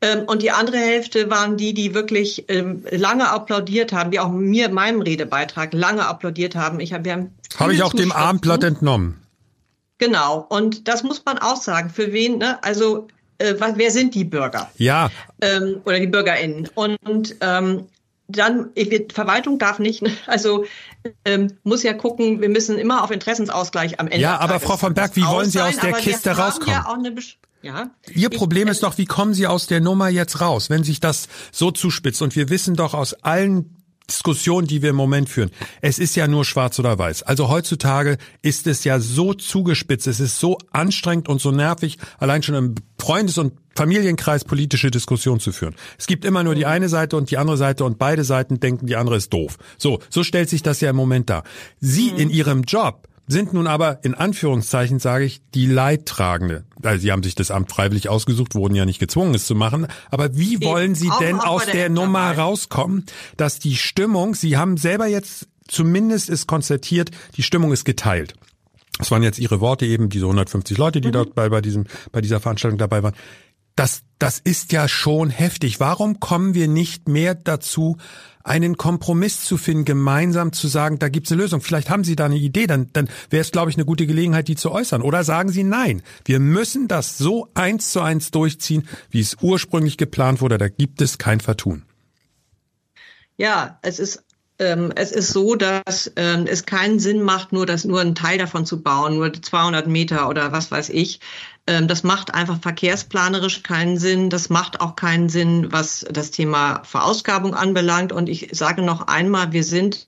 Ähm, 0.01 0.23
und 0.25 0.41
die 0.41 0.51
andere 0.51 0.77
Hälfte 0.77 1.29
waren 1.29 1.57
die, 1.57 1.73
die 1.73 1.93
wirklich 1.93 2.45
ähm, 2.47 2.83
lange 2.89 3.29
applaudiert 3.29 3.93
haben, 3.93 4.09
die 4.11 4.19
auch 4.19 4.29
mir, 4.29 4.69
meinem 4.69 5.01
Redebeitrag 5.01 5.73
lange 5.73 6.05
applaudiert 6.07 6.55
haben. 6.55 6.79
Ich 6.79 6.93
hab, 6.93 7.05
habe 7.07 7.73
ich 7.73 7.83
auch 7.83 7.93
dem 7.93 8.11
Abendblatt 8.11 8.63
entnommen. 8.63 9.21
Genau. 9.99 10.47
Und 10.49 10.87
das 10.87 11.03
muss 11.03 11.23
man 11.25 11.37
auch 11.37 11.57
sagen. 11.57 11.91
Für 11.91 12.11
wen, 12.11 12.39
ne? 12.39 12.63
Also, 12.63 13.07
äh, 13.37 13.53
wer 13.75 13.91
sind 13.91 14.15
die 14.15 14.23
Bürger? 14.23 14.71
Ja. 14.77 15.11
Ähm, 15.41 15.81
oder 15.85 15.99
die 15.99 16.07
BürgerInnen. 16.07 16.69
Und 16.73 17.35
ähm, 17.41 17.85
dann, 18.31 18.69
Verwaltung 19.13 19.59
darf 19.59 19.79
nicht, 19.79 20.01
ne? 20.01 20.11
also 20.27 20.65
ähm, 21.25 21.53
muss 21.63 21.83
ja 21.83 21.93
gucken, 21.93 22.41
wir 22.41 22.49
müssen 22.49 22.77
immer 22.77 23.03
auf 23.03 23.11
Interessensausgleich 23.11 23.99
am 23.99 24.07
Ende. 24.07 24.21
Ja, 24.21 24.39
aber 24.39 24.59
Frau 24.59 24.77
von 24.77 24.93
Berg, 24.93 25.15
wie 25.15 25.25
wollen 25.25 25.49
Sie 25.49 25.61
aus 25.61 25.77
der 25.77 25.93
Kiste 25.93 26.31
rauskommen? 26.31 26.73
Ja 26.73 26.85
ja. 27.61 27.91
Ihr 28.13 28.29
Problem 28.29 28.67
ist 28.67 28.83
doch, 28.83 28.97
wie 28.97 29.05
kommen 29.05 29.33
Sie 29.33 29.45
aus 29.47 29.67
der 29.67 29.81
Nummer 29.81 30.09
jetzt 30.09 30.41
raus, 30.41 30.69
wenn 30.69 30.83
sich 30.83 30.99
das 30.99 31.27
so 31.51 31.71
zuspitzt? 31.71 32.21
Und 32.21 32.35
wir 32.35 32.49
wissen 32.49 32.75
doch 32.75 32.93
aus 32.93 33.13
allen 33.13 33.80
Diskussionen, 34.11 34.67
die 34.67 34.81
wir 34.81 34.91
im 34.91 34.95
Moment 34.95 35.29
führen, 35.29 35.51
es 35.81 35.99
ist 35.99 36.15
ja 36.15 36.27
nur 36.27 36.45
schwarz 36.45 36.77
oder 36.79 36.97
weiß. 36.97 37.23
Also 37.23 37.49
heutzutage 37.49 38.17
ist 38.41 38.67
es 38.67 38.83
ja 38.83 38.99
so 38.99 39.33
zugespitzt, 39.33 40.07
es 40.07 40.19
ist 40.19 40.39
so 40.39 40.57
anstrengend 40.71 41.29
und 41.29 41.41
so 41.41 41.51
nervig, 41.51 41.97
allein 42.19 42.43
schon 42.43 42.55
im 42.55 42.75
Freundes- 42.99 43.37
und 43.37 43.53
Familienkreis 43.75 44.43
politische 44.43 44.91
Diskussionen 44.91 45.39
zu 45.39 45.51
führen. 45.51 45.75
Es 45.97 46.07
gibt 46.07 46.25
immer 46.25 46.43
nur 46.43 46.55
die 46.55 46.65
eine 46.65 46.89
Seite 46.89 47.15
und 47.15 47.31
die 47.31 47.37
andere 47.37 47.57
Seite 47.57 47.85
und 47.85 47.97
beide 47.97 48.23
Seiten 48.23 48.59
denken, 48.59 48.85
die 48.85 48.95
andere 48.95 49.15
ist 49.15 49.31
doof. 49.31 49.57
So, 49.77 49.99
so 50.09 50.23
stellt 50.23 50.49
sich 50.49 50.61
das 50.61 50.81
ja 50.81 50.89
im 50.89 50.95
Moment 50.95 51.29
dar. 51.29 51.43
Sie 51.79 52.11
mhm. 52.11 52.19
in 52.19 52.29
Ihrem 52.29 52.63
Job 52.63 53.07
sind 53.31 53.53
nun 53.53 53.67
aber 53.67 54.03
in 54.03 54.13
Anführungszeichen, 54.13 54.99
sage 54.99 55.25
ich, 55.25 55.41
die 55.53 55.65
Leidtragende. 55.65 56.65
Also 56.83 57.01
sie 57.01 57.11
haben 57.11 57.23
sich 57.23 57.35
das 57.35 57.51
Amt 57.51 57.71
freiwillig 57.71 58.09
ausgesucht, 58.09 58.55
wurden 58.55 58.75
ja 58.75 58.85
nicht 58.85 58.99
gezwungen, 58.99 59.33
es 59.33 59.45
zu 59.45 59.55
machen. 59.55 59.87
Aber 60.09 60.37
wie 60.37 60.61
wollen 60.61 60.95
Sie 60.95 61.09
denn 61.19 61.39
aus 61.39 61.65
der, 61.65 61.73
der 61.73 61.89
Nummer 61.89 62.37
rauskommen, 62.37 63.05
dass 63.37 63.59
die 63.59 63.75
Stimmung, 63.75 64.35
Sie 64.35 64.57
haben 64.57 64.77
selber 64.77 65.07
jetzt 65.07 65.47
zumindest 65.67 66.29
ist 66.29 66.47
konstatiert, 66.47 67.11
die 67.37 67.43
Stimmung 67.43 67.71
ist 67.71 67.85
geteilt. 67.85 68.35
Das 68.97 69.09
waren 69.09 69.23
jetzt 69.23 69.39
Ihre 69.39 69.61
Worte 69.61 69.85
eben, 69.85 70.09
diese 70.09 70.25
150 70.25 70.77
Leute, 70.77 71.01
die 71.01 71.07
mhm. 71.07 71.13
dort 71.13 71.35
bei, 71.35 71.49
bei, 71.49 71.61
diesem, 71.61 71.85
bei 72.11 72.21
dieser 72.21 72.39
Veranstaltung 72.39 72.77
dabei 72.77 73.01
waren. 73.01 73.15
Das, 73.75 74.03
das 74.19 74.37
ist 74.37 74.73
ja 74.73 74.87
schon 74.87 75.29
heftig. 75.29 75.79
Warum 75.79 76.19
kommen 76.19 76.53
wir 76.53 76.67
nicht 76.67 77.07
mehr 77.07 77.33
dazu, 77.35 77.97
einen 78.43 78.77
Kompromiss 78.77 79.43
zu 79.43 79.57
finden, 79.57 79.85
gemeinsam 79.85 80.51
zu 80.53 80.67
sagen, 80.67 80.99
da 80.99 81.09
gibt's 81.09 81.31
eine 81.31 81.41
Lösung. 81.41 81.61
Vielleicht 81.61 81.89
haben 81.89 82.03
Sie 82.03 82.15
da 82.15 82.25
eine 82.25 82.37
Idee, 82.37 82.67
dann, 82.67 82.89
dann 82.93 83.09
wäre 83.29 83.41
es, 83.41 83.51
glaube 83.51 83.69
ich, 83.71 83.77
eine 83.77 83.85
gute 83.85 84.07
Gelegenheit, 84.07 84.47
die 84.47 84.55
zu 84.55 84.71
äußern. 84.71 85.01
Oder 85.01 85.23
sagen 85.23 85.49
Sie 85.49 85.63
nein, 85.63 86.01
wir 86.25 86.39
müssen 86.39 86.87
das 86.87 87.17
so 87.17 87.47
eins 87.53 87.91
zu 87.91 88.01
eins 88.01 88.31
durchziehen, 88.31 88.87
wie 89.09 89.21
es 89.21 89.37
ursprünglich 89.41 89.97
geplant 89.97 90.41
wurde. 90.41 90.57
Da 90.57 90.67
gibt 90.69 91.01
es 91.01 91.17
kein 91.17 91.39
Vertun. 91.39 91.83
Ja, 93.37 93.79
es 93.81 93.99
ist 93.99 94.23
ähm, 94.61 94.91
es 94.95 95.11
ist 95.11 95.29
so, 95.29 95.55
dass 95.55 96.11
ähm, 96.15 96.45
es 96.47 96.67
keinen 96.67 96.99
Sinn 96.99 97.23
macht, 97.23 97.51
nur 97.51 97.65
das 97.65 97.83
nur 97.83 97.99
einen 97.99 98.13
Teil 98.13 98.37
davon 98.37 98.63
zu 98.63 98.83
bauen, 98.83 99.15
nur 99.15 99.33
200 99.33 99.87
Meter 99.87 100.29
oder 100.29 100.51
was 100.51 100.69
weiß 100.69 100.89
ich. 100.89 101.19
Ähm, 101.67 101.87
das 101.87 102.03
macht 102.03 102.33
einfach 102.33 102.59
verkehrsplanerisch 102.61 103.63
keinen 103.63 103.97
Sinn. 103.97 104.29
Das 104.29 104.49
macht 104.49 104.81
auch 104.81 104.95
keinen 104.95 105.29
Sinn, 105.29 105.71
was 105.71 106.05
das 106.09 106.31
Thema 106.31 106.83
Verausgabung 106.83 107.53
anbelangt. 107.53 108.11
Und 108.11 108.29
ich 108.29 108.49
sage 108.51 108.81
noch 108.81 109.07
einmal, 109.07 109.51
wir 109.51 109.63
sind 109.63 110.07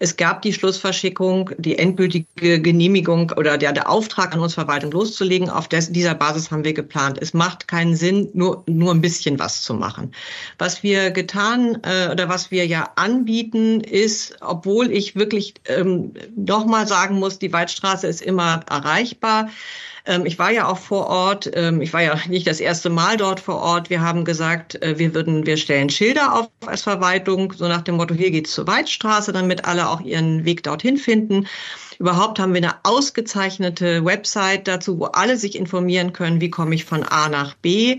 es 0.00 0.16
gab 0.16 0.42
die 0.42 0.52
Schlussverschickung, 0.52 1.50
die 1.58 1.76
endgültige 1.76 2.60
Genehmigung 2.60 3.32
oder 3.36 3.58
der, 3.58 3.72
der 3.72 3.90
Auftrag 3.90 4.32
an 4.32 4.38
uns 4.38 4.54
Verwaltung 4.54 4.92
loszulegen. 4.92 5.50
Auf 5.50 5.66
des, 5.66 5.90
dieser 5.90 6.14
Basis 6.14 6.50
haben 6.50 6.64
wir 6.64 6.72
geplant. 6.72 7.18
Es 7.20 7.34
macht 7.34 7.66
keinen 7.66 7.96
Sinn, 7.96 8.30
nur, 8.32 8.62
nur 8.68 8.94
ein 8.94 9.00
bisschen 9.00 9.38
was 9.40 9.62
zu 9.62 9.74
machen. 9.74 10.12
Was 10.56 10.84
wir 10.84 11.10
getan 11.10 11.78
äh, 11.82 12.12
oder 12.12 12.28
was 12.28 12.52
wir 12.52 12.64
ja 12.66 12.92
anbieten, 12.94 13.80
ist, 13.80 14.36
obwohl 14.40 14.92
ich 14.92 15.16
wirklich 15.16 15.54
ähm, 15.66 16.14
nochmal 16.36 16.86
sagen 16.86 17.18
muss, 17.18 17.40
die 17.40 17.52
Waldstraße 17.52 18.06
ist 18.06 18.22
immer 18.22 18.60
erreichbar. 18.70 19.48
Ähm, 20.08 20.24
ich 20.24 20.38
war 20.38 20.50
ja 20.50 20.66
auch 20.66 20.78
vor 20.78 21.06
Ort. 21.06 21.50
Ähm, 21.54 21.82
ich 21.82 21.92
war 21.92 22.02
ja 22.02 22.18
nicht 22.28 22.46
das 22.46 22.60
erste 22.60 22.88
Mal 22.88 23.18
dort 23.18 23.40
vor 23.40 23.56
Ort. 23.56 23.90
Wir 23.90 24.00
haben 24.00 24.24
gesagt, 24.24 24.82
äh, 24.82 24.98
wir 24.98 25.14
würden, 25.14 25.46
wir 25.46 25.58
stellen 25.58 25.90
Schilder 25.90 26.34
auf 26.34 26.48
als 26.66 26.82
Verwaltung, 26.82 27.52
so 27.52 27.68
nach 27.68 27.82
dem 27.82 27.96
Motto, 27.96 28.14
hier 28.14 28.30
geht's 28.30 28.52
zur 28.52 28.66
Weidstraße, 28.66 29.32
damit 29.32 29.66
alle 29.66 29.88
auch 29.88 30.00
ihren 30.00 30.44
Weg 30.46 30.62
dorthin 30.62 30.96
finden. 30.96 31.46
Überhaupt 31.98 32.38
haben 32.38 32.54
wir 32.54 32.62
eine 32.62 32.76
ausgezeichnete 32.84 34.04
Website 34.04 34.68
dazu, 34.68 35.00
wo 35.00 35.06
alle 35.06 35.36
sich 35.36 35.56
informieren 35.56 36.12
können, 36.12 36.40
wie 36.40 36.50
komme 36.50 36.74
ich 36.76 36.84
von 36.84 37.02
A 37.02 37.28
nach 37.28 37.54
B. 37.54 37.98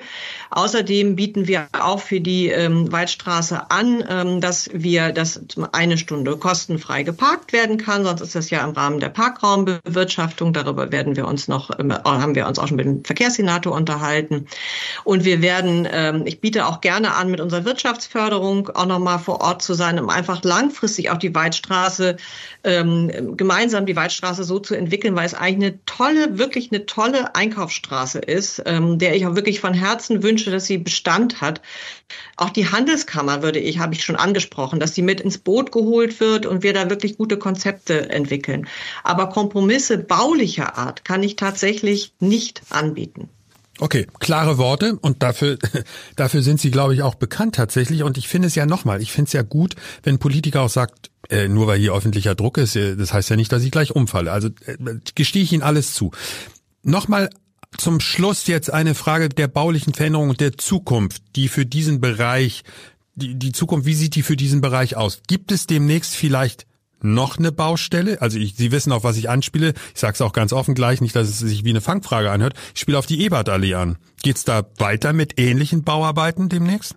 Außerdem 0.52 1.18
bieten 1.18 1.48
wir 1.48 1.68
auch 1.78 2.00
für 2.00 2.22
die 2.22 2.48
ähm, 2.48 2.90
Waldstraße 2.92 3.70
an, 3.72 4.04
ähm, 4.08 4.40
dass 4.40 4.70
wir 4.74 5.12
das 5.12 5.42
eine 5.74 5.98
Stunde 5.98 6.38
kostenfrei 6.38 7.04
geparkt 7.04 7.52
werden 7.52 7.78
kann. 7.78 8.06
Sonst 8.06 8.22
ist 8.22 8.36
das 8.36 8.50
ja 8.50 8.64
im 8.64 8.72
Rahmen 8.72 9.02
der 9.02 9.10
Parkraumbewirtschaftung. 9.10 10.54
Darüber 10.54 10.94
werden 10.94 11.18
wir 11.18 11.28
uns 11.28 11.50
noch, 11.50 11.78
ähm, 11.78 11.94
haben 11.94 12.36
wir 12.36 12.48
uns 12.48 12.58
auch 12.58 12.68
schon 12.68 12.78
mit 12.78 12.86
dem 12.86 13.04
Verkehrssenator 13.04 13.74
unterhalten. 13.74 14.48
Und 15.04 15.26
wir 15.26 15.42
werden, 15.42 15.86
ähm, 15.92 16.24
ich 16.26 16.40
biete 16.40 16.68
auch 16.68 16.80
gerne 16.80 17.16
an, 17.16 17.30
mit 17.30 17.42
unserer 17.42 17.66
Wirtschaftsförderung 17.66 18.70
auch 18.70 18.86
nochmal 18.86 19.20
vor 19.20 19.42
Ort 19.42 19.62
zu 19.62 19.74
sein, 19.74 20.00
um 20.00 20.10
einfach 20.10 20.42
langfristig 20.44 21.10
auch 21.10 21.18
die 21.18 21.36
Waldstraße 21.36 22.16
ähm, 22.64 23.36
gemeinsam 23.36 23.89
die 23.90 23.96
Waldstraße 23.96 24.44
so 24.44 24.60
zu 24.60 24.76
entwickeln, 24.76 25.16
weil 25.16 25.26
es 25.26 25.34
eigentlich 25.34 25.72
eine 25.72 25.86
tolle, 25.86 26.38
wirklich 26.38 26.72
eine 26.72 26.86
tolle 26.86 27.36
Einkaufsstraße 27.36 28.20
ist, 28.20 28.62
ähm, 28.66 29.00
der 29.00 29.16
ich 29.16 29.26
auch 29.26 29.36
wirklich 29.36 29.60
von 29.60 29.74
Herzen 29.74 30.24
wünsche, 30.24 30.52
dass 30.52 30.66
sie 30.66 30.78
Bestand 30.78 31.42
hat. 31.42 31.62
Auch 32.38 32.52
die 32.52 32.70
Handelskammer 32.70 33.44
würde 33.44 33.60
ich, 33.60 33.80
habe 33.80 33.94
ich 33.94 34.04
schon 34.04 34.16
angesprochen, 34.16 34.80
dass 34.80 34.96
sie 34.96 35.02
mit 35.02 35.22
ins 35.22 35.40
Boot 35.40 35.72
geholt 35.72 36.20
wird 36.20 36.46
und 36.46 36.64
wir 36.64 36.74
da 36.74 36.90
wirklich 36.90 37.18
gute 37.18 37.38
Konzepte 37.38 38.10
entwickeln. 38.10 38.68
Aber 39.04 39.30
Kompromisse 39.30 39.98
baulicher 39.98 40.78
Art 40.78 41.04
kann 41.04 41.24
ich 41.24 41.36
tatsächlich 41.36 42.14
nicht 42.20 42.62
anbieten. 42.70 43.30
Okay, 43.80 44.08
klare 44.20 44.58
Worte 44.58 44.98
und 45.00 45.24
dafür, 45.24 45.58
dafür 46.16 46.42
sind 46.42 46.60
Sie, 46.60 46.72
glaube 46.72 46.94
ich, 46.94 47.02
auch 47.02 47.16
bekannt 47.16 47.56
tatsächlich. 47.56 48.04
Und 48.04 48.18
ich 48.18 48.28
finde 48.28 48.48
es 48.48 48.56
ja 48.56 48.66
nochmal, 48.66 49.02
ich 49.02 49.12
finde 49.12 49.28
es 49.28 49.34
ja 49.34 49.42
gut, 49.42 49.76
wenn 50.04 50.20
Politiker 50.20 50.62
auch 50.62 50.70
sagt, 50.70 51.10
äh, 51.30 51.48
nur 51.48 51.68
weil 51.68 51.80
hier 51.80 51.94
öffentlicher 51.94 52.36
Druck 52.36 52.58
ist, 52.58 52.76
äh, 52.76 52.96
das 52.96 53.14
heißt 53.14 53.30
ja 53.30 53.36
nicht, 53.36 53.52
dass 53.52 53.64
ich 53.64 53.72
gleich 53.72 53.92
umfalle. 53.92 54.32
Also 54.32 54.50
äh, 54.66 54.76
gestehe 55.16 55.44
ich 55.44 55.54
Ihnen 55.54 55.64
alles 55.64 55.94
zu. 55.94 56.12
Nochmal 56.84 57.30
zum 57.78 58.00
Schluss 58.00 58.48
jetzt 58.48 58.72
eine 58.72 58.96
Frage 58.96 59.30
der 59.30 59.48
baulichen 59.48 59.94
Veränderung 59.94 60.30
und 60.30 60.42
der 60.42 60.58
Zukunft, 60.58 61.22
die 61.36 61.48
für 61.48 61.66
diesen 61.66 62.02
Bereich, 62.02 62.64
die, 63.16 63.36
die 63.36 63.52
Zukunft, 63.52 63.86
wie 63.86 63.94
sieht 63.94 64.16
die 64.16 64.24
für 64.24 64.36
diesen 64.36 64.62
Bereich 64.62 64.98
aus? 64.98 65.22
Gibt 65.28 65.52
es 65.52 65.68
demnächst 65.68 66.16
vielleicht 66.16 66.66
noch 67.02 67.38
eine 67.38 67.52
Baustelle? 67.52 68.22
Also 68.22 68.38
ich, 68.38 68.56
Sie 68.56 68.72
wissen, 68.72 68.92
auf 68.92 69.04
was 69.04 69.18
ich 69.18 69.30
anspiele. 69.30 69.74
Ich 69.94 70.00
sage 70.00 70.14
es 70.14 70.22
auch 70.22 70.34
ganz 70.34 70.54
offen 70.54 70.76
gleich, 70.76 71.02
nicht, 71.02 71.16
dass 71.16 71.30
es 71.30 71.40
sich 71.40 71.64
wie 71.64 71.70
eine 71.70 71.82
Fangfrage 71.82 72.32
anhört. 72.32 72.54
Ich 72.74 72.82
spiele 72.82 72.98
auf 72.98 73.06
die 73.06 73.24
Ebertallee 73.24 73.76
an. 73.76 73.98
Geht's 74.22 74.44
da 74.44 74.64
weiter 74.78 75.14
mit 75.14 75.40
ähnlichen 75.40 75.84
Bauarbeiten 75.84 76.50
demnächst? 76.50 76.96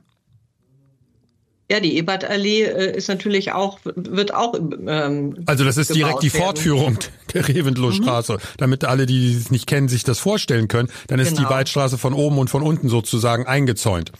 Ja, 1.70 1.80
die 1.80 1.96
Ebertallee 1.96 2.64
äh, 2.64 2.96
ist 2.96 3.08
natürlich 3.08 3.52
auch, 3.52 3.78
wird 3.84 4.34
auch. 4.34 4.54
Ähm, 4.54 5.42
also 5.46 5.64
das 5.64 5.78
ist 5.78 5.94
direkt 5.94 6.22
die 6.22 6.30
werden. 6.32 6.44
Fortführung 6.44 6.98
der 7.32 7.48
Reventlow-Straße. 7.48 8.34
Mhm. 8.34 8.38
Damit 8.58 8.84
alle, 8.84 9.06
die 9.06 9.32
es 9.32 9.50
nicht 9.50 9.66
kennen, 9.66 9.88
sich 9.88 10.04
das 10.04 10.18
vorstellen 10.18 10.68
können, 10.68 10.90
dann 11.06 11.18
ist 11.18 11.30
genau. 11.30 11.48
die 11.48 11.54
Waldstraße 11.54 11.96
von 11.96 12.12
oben 12.12 12.36
und 12.36 12.50
von 12.50 12.62
unten 12.62 12.90
sozusagen 12.90 13.46
eingezäunt. 13.46 14.12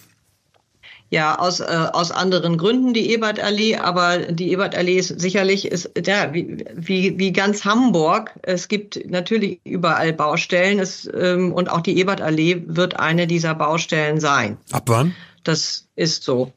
Ja, 1.13 1.39
aus, 1.39 1.61
äh, 1.61 1.65
aus 1.93 2.11
anderen 2.11 2.57
Gründen 2.57 2.95
die 2.95 3.13
Ebertallee, 3.13 3.77
aber 3.77 4.17
die 4.17 4.51
Ebertallee 4.51 4.97
ist 4.97 5.21
sicherlich 5.21 5.67
ist 5.67 5.91
ja 6.07 6.33
wie, 6.33 6.65
wie, 6.75 7.19
wie 7.19 7.35
ganz 7.35 7.67
Hamburg. 7.67 8.31
Es 8.41 8.67
gibt 8.67 8.99
natürlich 9.11 9.61
überall 9.63 10.15
Baustellen 10.15 10.79
es, 10.79 11.07
ähm, 11.15 11.53
und 11.53 11.71
auch 11.71 11.83
die 11.83 11.99
Ebertallee 11.99 12.63
wird 12.67 12.99
eine 12.99 13.27
dieser 13.27 13.55
Baustellen 13.55 14.21
sein. 14.21 14.57
Ab 14.71 14.85
wann? 14.87 15.15
Das 15.45 15.87
ist 15.97 16.23
so. 16.25 16.51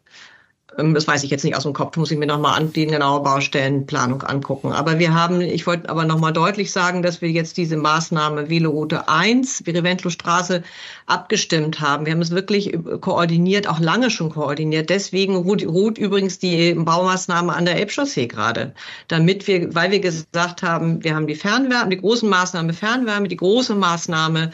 Das 0.77 1.07
weiß 1.07 1.23
ich 1.23 1.29
jetzt 1.29 1.43
nicht 1.45 1.55
aus 1.55 1.63
dem 1.63 1.71
Kopf, 1.71 1.95
muss 1.95 2.11
ich 2.11 2.17
mir 2.17 2.25
nochmal 2.25 2.59
an 2.59 2.73
die 2.73 2.85
genaue 2.85 3.21
Baustellenplanung 3.21 4.23
angucken. 4.23 4.73
Aber 4.73 4.99
wir 4.99 5.13
haben, 5.13 5.39
ich 5.39 5.65
wollte 5.67 5.89
aber 5.89 6.03
nochmal 6.03 6.33
deutlich 6.33 6.71
sagen, 6.71 7.01
dass 7.01 7.21
wir 7.21 7.31
jetzt 7.31 7.55
diese 7.55 7.77
Maßnahme 7.77 8.49
Veloroute 8.49 9.07
1, 9.07 9.63
Reventlow-Straße, 9.65 10.63
abgestimmt 11.05 11.79
haben. 11.79 12.05
Wir 12.05 12.13
haben 12.13 12.21
es 12.21 12.31
wirklich 12.31 12.77
koordiniert, 12.99 13.67
auch 13.69 13.79
lange 13.79 14.09
schon 14.09 14.31
koordiniert. 14.31 14.89
Deswegen 14.89 15.35
ruht, 15.37 15.65
ruht 15.65 15.97
übrigens 15.97 16.39
die 16.39 16.73
Baumaßnahme 16.73 17.53
an 17.53 17.65
der 17.65 17.77
Elbchaussee 17.77 18.27
gerade. 18.27 18.73
Damit 19.07 19.47
wir, 19.47 19.73
weil 19.73 19.91
wir 19.91 20.01
gesagt 20.01 20.61
haben, 20.61 21.03
wir 21.03 21.15
haben 21.15 21.27
die 21.27 21.35
Fernwärme, 21.35 21.89
die 21.89 22.01
großen 22.01 22.27
Maßnahme 22.27 22.73
Fernwärme, 22.73 23.29
die 23.29 23.37
große 23.37 23.75
Maßnahme 23.75 24.51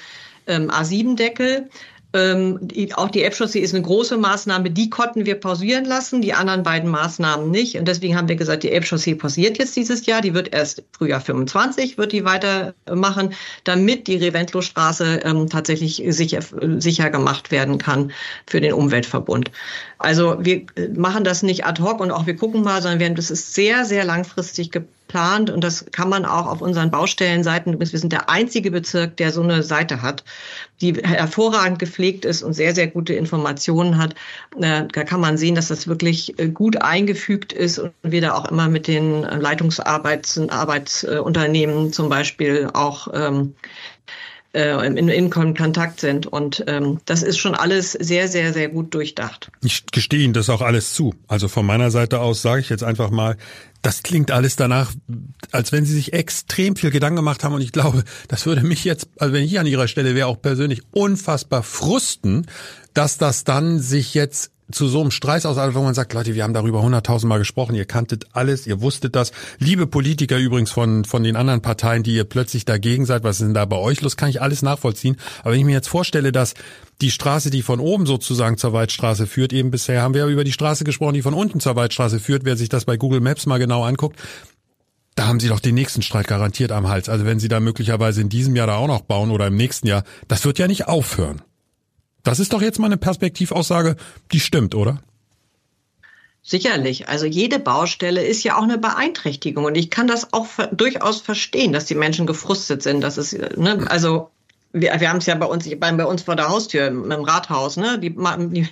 ähm, 0.47 0.69
A7-Deckel. 0.69 1.69
Ähm, 2.13 2.59
die, 2.61 2.93
auch 2.93 3.09
die 3.09 3.23
Elbchaussee 3.23 3.59
ist 3.59 3.73
eine 3.73 3.83
große 3.83 4.17
Maßnahme, 4.17 4.69
die 4.69 4.89
konnten 4.89 5.25
wir 5.25 5.35
pausieren 5.35 5.85
lassen, 5.85 6.21
die 6.21 6.33
anderen 6.33 6.63
beiden 6.63 6.89
Maßnahmen 6.89 7.49
nicht. 7.49 7.77
Und 7.77 7.87
deswegen 7.87 8.17
haben 8.17 8.27
wir 8.27 8.35
gesagt, 8.35 8.63
die 8.63 8.71
Elbchaussee 8.71 9.15
pausiert 9.15 9.57
jetzt 9.57 9.75
dieses 9.77 10.05
Jahr. 10.05 10.21
Die 10.21 10.33
wird 10.33 10.53
erst 10.53 10.83
Frühjahr 10.91 11.21
25, 11.21 11.97
wird 11.97 12.11
die 12.11 12.25
weitermachen, 12.25 13.33
damit 13.63 14.07
die 14.07 14.17
Reventlow-Straße 14.17 15.21
ähm, 15.23 15.49
tatsächlich 15.49 16.03
sicher, 16.07 16.41
sicher 16.77 17.09
gemacht 17.09 17.49
werden 17.51 17.77
kann 17.77 18.11
für 18.45 18.59
den 18.59 18.73
Umweltverbund. 18.73 19.51
Also 19.97 20.35
wir 20.39 20.65
machen 20.95 21.23
das 21.23 21.43
nicht 21.43 21.65
ad 21.65 21.81
hoc 21.81 22.01
und 22.01 22.11
auch 22.11 22.25
wir 22.25 22.35
gucken 22.35 22.63
mal, 22.63 22.81
sondern 22.81 22.99
wir 22.99 23.07
haben, 23.07 23.15
das 23.15 23.31
ist 23.31 23.53
sehr, 23.53 23.85
sehr 23.85 24.03
langfristig 24.03 24.71
geplant 24.71 25.00
geplant 25.11 25.49
und 25.49 25.63
das 25.63 25.85
kann 25.91 26.09
man 26.09 26.25
auch 26.25 26.47
auf 26.47 26.61
unseren 26.61 26.91
Baustellenseiten. 26.91 27.79
Wir 27.79 27.87
sind 27.87 28.11
der 28.13 28.29
einzige 28.29 28.71
Bezirk, 28.71 29.17
der 29.17 29.31
so 29.31 29.43
eine 29.43 29.61
Seite 29.63 30.01
hat, 30.01 30.23
die 30.79 30.93
hervorragend 30.93 31.79
gepflegt 31.79 32.23
ist 32.25 32.43
und 32.43 32.53
sehr, 32.53 32.73
sehr 32.73 32.87
gute 32.87 33.13
Informationen 33.13 33.97
hat. 33.97 34.15
Äh, 34.59 34.85
da 34.91 35.03
kann 35.03 35.19
man 35.19 35.37
sehen, 35.37 35.55
dass 35.55 35.67
das 35.67 35.87
wirklich 35.87 36.39
äh, 36.39 36.47
gut 36.47 36.81
eingefügt 36.81 37.51
ist 37.51 37.79
und 37.79 37.91
wir 38.03 38.21
da 38.21 38.35
auch 38.35 38.49
immer 38.49 38.69
mit 38.69 38.87
den 38.87 39.23
Leitungsarbeitsunternehmen 39.23 41.91
zum 41.91 42.07
Beispiel 42.09 42.69
auch 42.73 43.09
ähm, 43.13 43.55
äh, 44.53 44.85
in, 44.85 44.97
in 45.07 45.29
Kontakt 45.29 45.99
sind. 45.99 46.27
Und 46.27 46.63
ähm, 46.67 46.99
das 47.05 47.23
ist 47.23 47.37
schon 47.37 47.55
alles 47.55 47.93
sehr, 47.93 48.27
sehr, 48.27 48.53
sehr 48.53 48.69
gut 48.69 48.93
durchdacht. 48.93 49.51
Ich 49.63 49.85
gestehe 49.91 50.23
Ihnen 50.23 50.33
das 50.33 50.49
auch 50.49 50.61
alles 50.61 50.93
zu. 50.93 51.13
Also 51.27 51.47
von 51.47 51.65
meiner 51.65 51.91
Seite 51.91 52.19
aus 52.19 52.41
sage 52.41 52.61
ich 52.61 52.69
jetzt 52.69 52.83
einfach 52.83 53.09
mal, 53.09 53.37
das 53.81 54.03
klingt 54.03 54.29
alles 54.29 54.55
danach, 54.55 54.93
als 55.51 55.71
wenn 55.71 55.85
Sie 55.85 55.93
sich 55.93 56.13
extrem 56.13 56.75
viel 56.75 56.91
Gedanken 56.91 57.17
gemacht 57.17 57.43
haben. 57.43 57.55
Und 57.55 57.61
ich 57.61 57.71
glaube, 57.71 58.03
das 58.27 58.45
würde 58.45 58.61
mich 58.61 58.83
jetzt, 58.83 59.09
also 59.17 59.33
wenn 59.33 59.43
ich 59.43 59.59
an 59.59 59.65
Ihrer 59.65 59.87
Stelle 59.87 60.15
wäre, 60.15 60.27
auch 60.27 60.41
persönlich 60.41 60.81
unfassbar 60.91 61.63
frusten, 61.63 62.45
dass 62.93 63.17
das 63.17 63.43
dann 63.43 63.79
sich 63.79 64.13
jetzt 64.13 64.51
zu 64.73 64.87
so 64.87 65.01
einem 65.01 65.11
aus, 65.11 65.57
wo 65.75 65.81
man 65.81 65.93
sagt, 65.93 66.13
Leute, 66.13 66.35
wir 66.35 66.43
haben 66.43 66.53
darüber 66.53 66.81
hunderttausendmal 66.81 67.39
gesprochen, 67.39 67.75
ihr 67.75 67.85
kanntet 67.85 68.27
alles, 68.33 68.67
ihr 68.67 68.81
wusstet 68.81 69.15
das. 69.15 69.31
Liebe 69.59 69.87
Politiker 69.87 70.37
übrigens 70.37 70.71
von, 70.71 71.05
von 71.05 71.23
den 71.23 71.35
anderen 71.35 71.61
Parteien, 71.61 72.03
die 72.03 72.15
ihr 72.15 72.23
plötzlich 72.23 72.65
dagegen 72.65 73.05
seid, 73.05 73.23
was 73.23 73.39
ist 73.39 73.45
denn 73.45 73.53
da 73.53 73.65
bei 73.65 73.77
euch 73.77 74.01
los, 74.01 74.17
kann 74.17 74.29
ich 74.29 74.41
alles 74.41 74.61
nachvollziehen. 74.61 75.17
Aber 75.41 75.53
wenn 75.53 75.59
ich 75.59 75.65
mir 75.65 75.73
jetzt 75.73 75.89
vorstelle, 75.89 76.31
dass 76.31 76.53
die 77.01 77.11
Straße, 77.11 77.49
die 77.49 77.61
von 77.61 77.79
oben 77.79 78.05
sozusagen 78.05 78.57
zur 78.57 78.73
Waldstraße 78.73 79.27
führt, 79.27 79.53
eben 79.53 79.71
bisher 79.71 80.01
haben 80.01 80.13
wir 80.13 80.25
über 80.27 80.43
die 80.43 80.51
Straße 80.51 80.83
gesprochen, 80.83 81.13
die 81.13 81.21
von 81.21 81.33
unten 81.33 81.59
zur 81.59 81.75
Waldstraße 81.75 82.19
führt, 82.19 82.45
wer 82.45 82.57
sich 82.57 82.69
das 82.69 82.85
bei 82.85 82.97
Google 82.97 83.21
Maps 83.21 83.45
mal 83.45 83.57
genau 83.57 83.83
anguckt, 83.83 84.19
da 85.15 85.27
haben 85.27 85.39
Sie 85.39 85.49
doch 85.49 85.59
den 85.59 85.75
nächsten 85.75 86.01
Streit 86.01 86.27
garantiert 86.27 86.71
am 86.71 86.87
Hals. 86.87 87.09
Also 87.09 87.25
wenn 87.25 87.39
Sie 87.39 87.47
da 87.47 87.59
möglicherweise 87.59 88.21
in 88.21 88.29
diesem 88.29 88.55
Jahr 88.55 88.67
da 88.67 88.77
auch 88.77 88.87
noch 88.87 89.01
bauen 89.01 89.31
oder 89.31 89.47
im 89.47 89.55
nächsten 89.55 89.87
Jahr, 89.87 90.03
das 90.27 90.45
wird 90.45 90.57
ja 90.57 90.67
nicht 90.67 90.87
aufhören. 90.87 91.41
Das 92.23 92.39
ist 92.39 92.53
doch 92.53 92.61
jetzt 92.61 92.79
mal 92.79 92.87
eine 92.87 92.97
Perspektivaussage, 92.97 93.95
die 94.31 94.39
stimmt, 94.39 94.75
oder? 94.75 95.01
Sicherlich. 96.43 97.07
Also 97.07 97.27
jede 97.27 97.59
Baustelle 97.59 98.25
ist 98.25 98.43
ja 98.43 98.57
auch 98.57 98.63
eine 98.63 98.79
Beeinträchtigung. 98.79 99.65
Und 99.65 99.75
ich 99.75 99.91
kann 99.91 100.07
das 100.07 100.33
auch 100.33 100.47
durchaus 100.71 101.21
verstehen, 101.21 101.71
dass 101.71 101.85
die 101.85 101.95
Menschen 101.95 102.25
gefrustet 102.25 102.81
sind. 102.81 103.01
Das 103.01 103.17
ist, 103.17 103.33
ne, 103.57 103.85
also 103.89 104.29
wir, 104.73 104.99
wir 104.99 105.09
haben 105.09 105.17
es 105.17 105.25
ja 105.25 105.35
bei 105.35 105.45
uns, 105.45 105.69
bei, 105.79 105.91
bei 105.91 106.05
uns 106.05 106.23
vor 106.23 106.35
der 106.35 106.49
Haustür 106.49 106.87
im, 106.87 107.11
Rathaus, 107.11 107.77
ne? 107.77 107.99
Die, 107.99 108.09
die, 108.09 108.67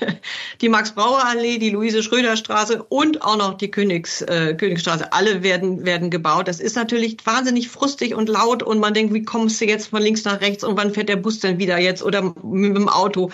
die 0.61 0.69
Max-Brauer-Allee, 0.69 1.57
die 1.57 1.71
Luise-Schröder-Straße 1.71 2.83
und 2.83 3.21
auch 3.21 3.37
noch 3.37 3.55
die 3.55 3.69
Königs, 3.69 4.21
äh, 4.21 4.55
Königsstraße. 4.55 5.11
Alle 5.11 5.43
werden, 5.43 5.85
werden 5.85 6.09
gebaut. 6.09 6.47
Das 6.47 6.59
ist 6.59 6.75
natürlich 6.75 7.17
wahnsinnig 7.25 7.69
frustig 7.69 8.15
und 8.15 8.29
laut 8.29 8.63
und 8.63 8.79
man 8.79 8.93
denkt, 8.93 9.13
wie 9.13 9.23
kommst 9.23 9.59
du 9.59 9.65
jetzt 9.65 9.87
von 9.87 10.01
links 10.01 10.23
nach 10.23 10.41
rechts 10.41 10.63
und 10.63 10.77
wann 10.77 10.93
fährt 10.93 11.09
der 11.09 11.17
Bus 11.17 11.39
denn 11.39 11.59
wieder 11.59 11.77
jetzt 11.77 12.03
oder 12.03 12.21
mit 12.43 12.75
dem 12.75 12.89
Auto? 12.89 13.31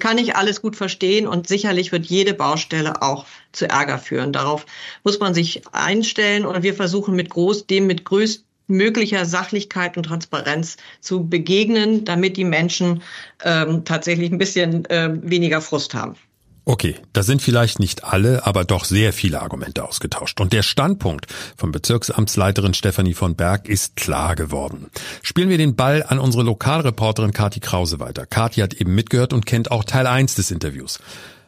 Kann 0.00 0.18
ich 0.18 0.34
alles 0.34 0.60
gut 0.60 0.74
verstehen 0.74 1.28
und 1.28 1.46
sicherlich 1.46 1.92
wird 1.92 2.04
jede 2.06 2.34
Baustelle 2.34 3.00
auch 3.00 3.26
zu 3.52 3.68
Ärger 3.68 3.98
führen. 3.98 4.32
Darauf 4.32 4.66
muss 5.04 5.20
man 5.20 5.34
sich 5.34 5.62
einstellen 5.70 6.44
und 6.44 6.64
wir 6.64 6.74
versuchen 6.74 7.14
mit 7.14 7.30
groß, 7.30 7.68
dem 7.68 7.86
mit 7.86 8.04
größten 8.04 8.44
möglicher 8.66 9.26
Sachlichkeit 9.26 9.96
und 9.96 10.04
Transparenz 10.04 10.76
zu 11.00 11.28
begegnen, 11.28 12.04
damit 12.04 12.36
die 12.36 12.44
Menschen 12.44 13.02
ähm, 13.44 13.84
tatsächlich 13.84 14.32
ein 14.32 14.38
bisschen 14.38 14.84
äh, 14.86 15.10
weniger 15.22 15.60
Frust 15.60 15.94
haben. 15.94 16.16
Okay, 16.66 16.96
da 17.12 17.22
sind 17.22 17.42
vielleicht 17.42 17.78
nicht 17.78 18.04
alle, 18.04 18.46
aber 18.46 18.64
doch 18.64 18.86
sehr 18.86 19.12
viele 19.12 19.42
Argumente 19.42 19.84
ausgetauscht. 19.84 20.40
Und 20.40 20.54
der 20.54 20.62
Standpunkt 20.62 21.26
von 21.58 21.72
Bezirksamtsleiterin 21.72 22.72
Stefanie 22.72 23.12
von 23.12 23.36
Berg 23.36 23.68
ist 23.68 23.96
klar 23.96 24.34
geworden. 24.34 24.86
Spielen 25.20 25.50
wir 25.50 25.58
den 25.58 25.76
Ball 25.76 26.02
an 26.02 26.18
unsere 26.18 26.42
Lokalreporterin 26.42 27.32
Kati 27.32 27.60
Krause 27.60 28.00
weiter. 28.00 28.24
Kati 28.24 28.62
hat 28.62 28.72
eben 28.72 28.94
mitgehört 28.94 29.34
und 29.34 29.44
kennt 29.44 29.70
auch 29.70 29.84
Teil 29.84 30.06
1 30.06 30.36
des 30.36 30.50
Interviews. 30.50 31.00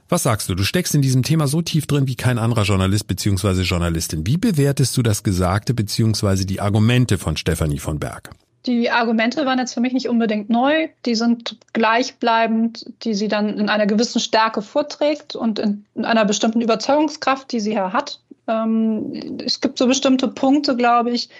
Was 0.08 0.22
sagst 0.22 0.48
du? 0.48 0.54
Du 0.54 0.62
steckst 0.62 0.94
in 0.94 1.02
diesem 1.02 1.24
Thema 1.24 1.48
so 1.48 1.62
tief 1.62 1.86
drin 1.86 2.06
wie 2.06 2.14
kein 2.14 2.38
anderer 2.38 2.62
Journalist 2.62 3.08
bzw. 3.08 3.62
Journalistin. 3.62 4.26
Wie 4.26 4.36
bewertest 4.36 4.96
du 4.96 5.02
das 5.02 5.24
Gesagte 5.24 5.74
bzw. 5.74 6.44
die 6.44 6.60
Argumente 6.60 7.18
von 7.18 7.36
Stefanie 7.36 7.80
von 7.80 7.98
Berg? 7.98 8.30
Die 8.66 8.90
Argumente 8.90 9.46
waren 9.46 9.58
jetzt 9.58 9.74
für 9.74 9.80
mich 9.80 9.92
nicht 9.92 10.08
unbedingt 10.08 10.50
neu. 10.50 10.88
Die 11.06 11.14
sind 11.14 11.56
gleichbleibend, 11.72 12.86
die 13.02 13.14
sie 13.14 13.28
dann 13.28 13.58
in 13.58 13.68
einer 13.68 13.86
gewissen 13.86 14.20
Stärke 14.20 14.62
vorträgt 14.62 15.34
und 15.36 15.58
in, 15.58 15.84
einer 16.02 16.24
bestimmten 16.24 16.60
Überzeugungskraft, 16.60 17.50
die 17.50 17.60
sie 17.60 17.74
ja 17.74 17.92
hat. 17.92 18.20
Ähm, 18.48 19.38
es 19.44 19.60
gibt 19.60 19.78
so 19.78 19.86
bestimmte 19.86 20.28
Punkte, 20.28 20.76
glaube 20.76 21.10
ich, 21.10 21.30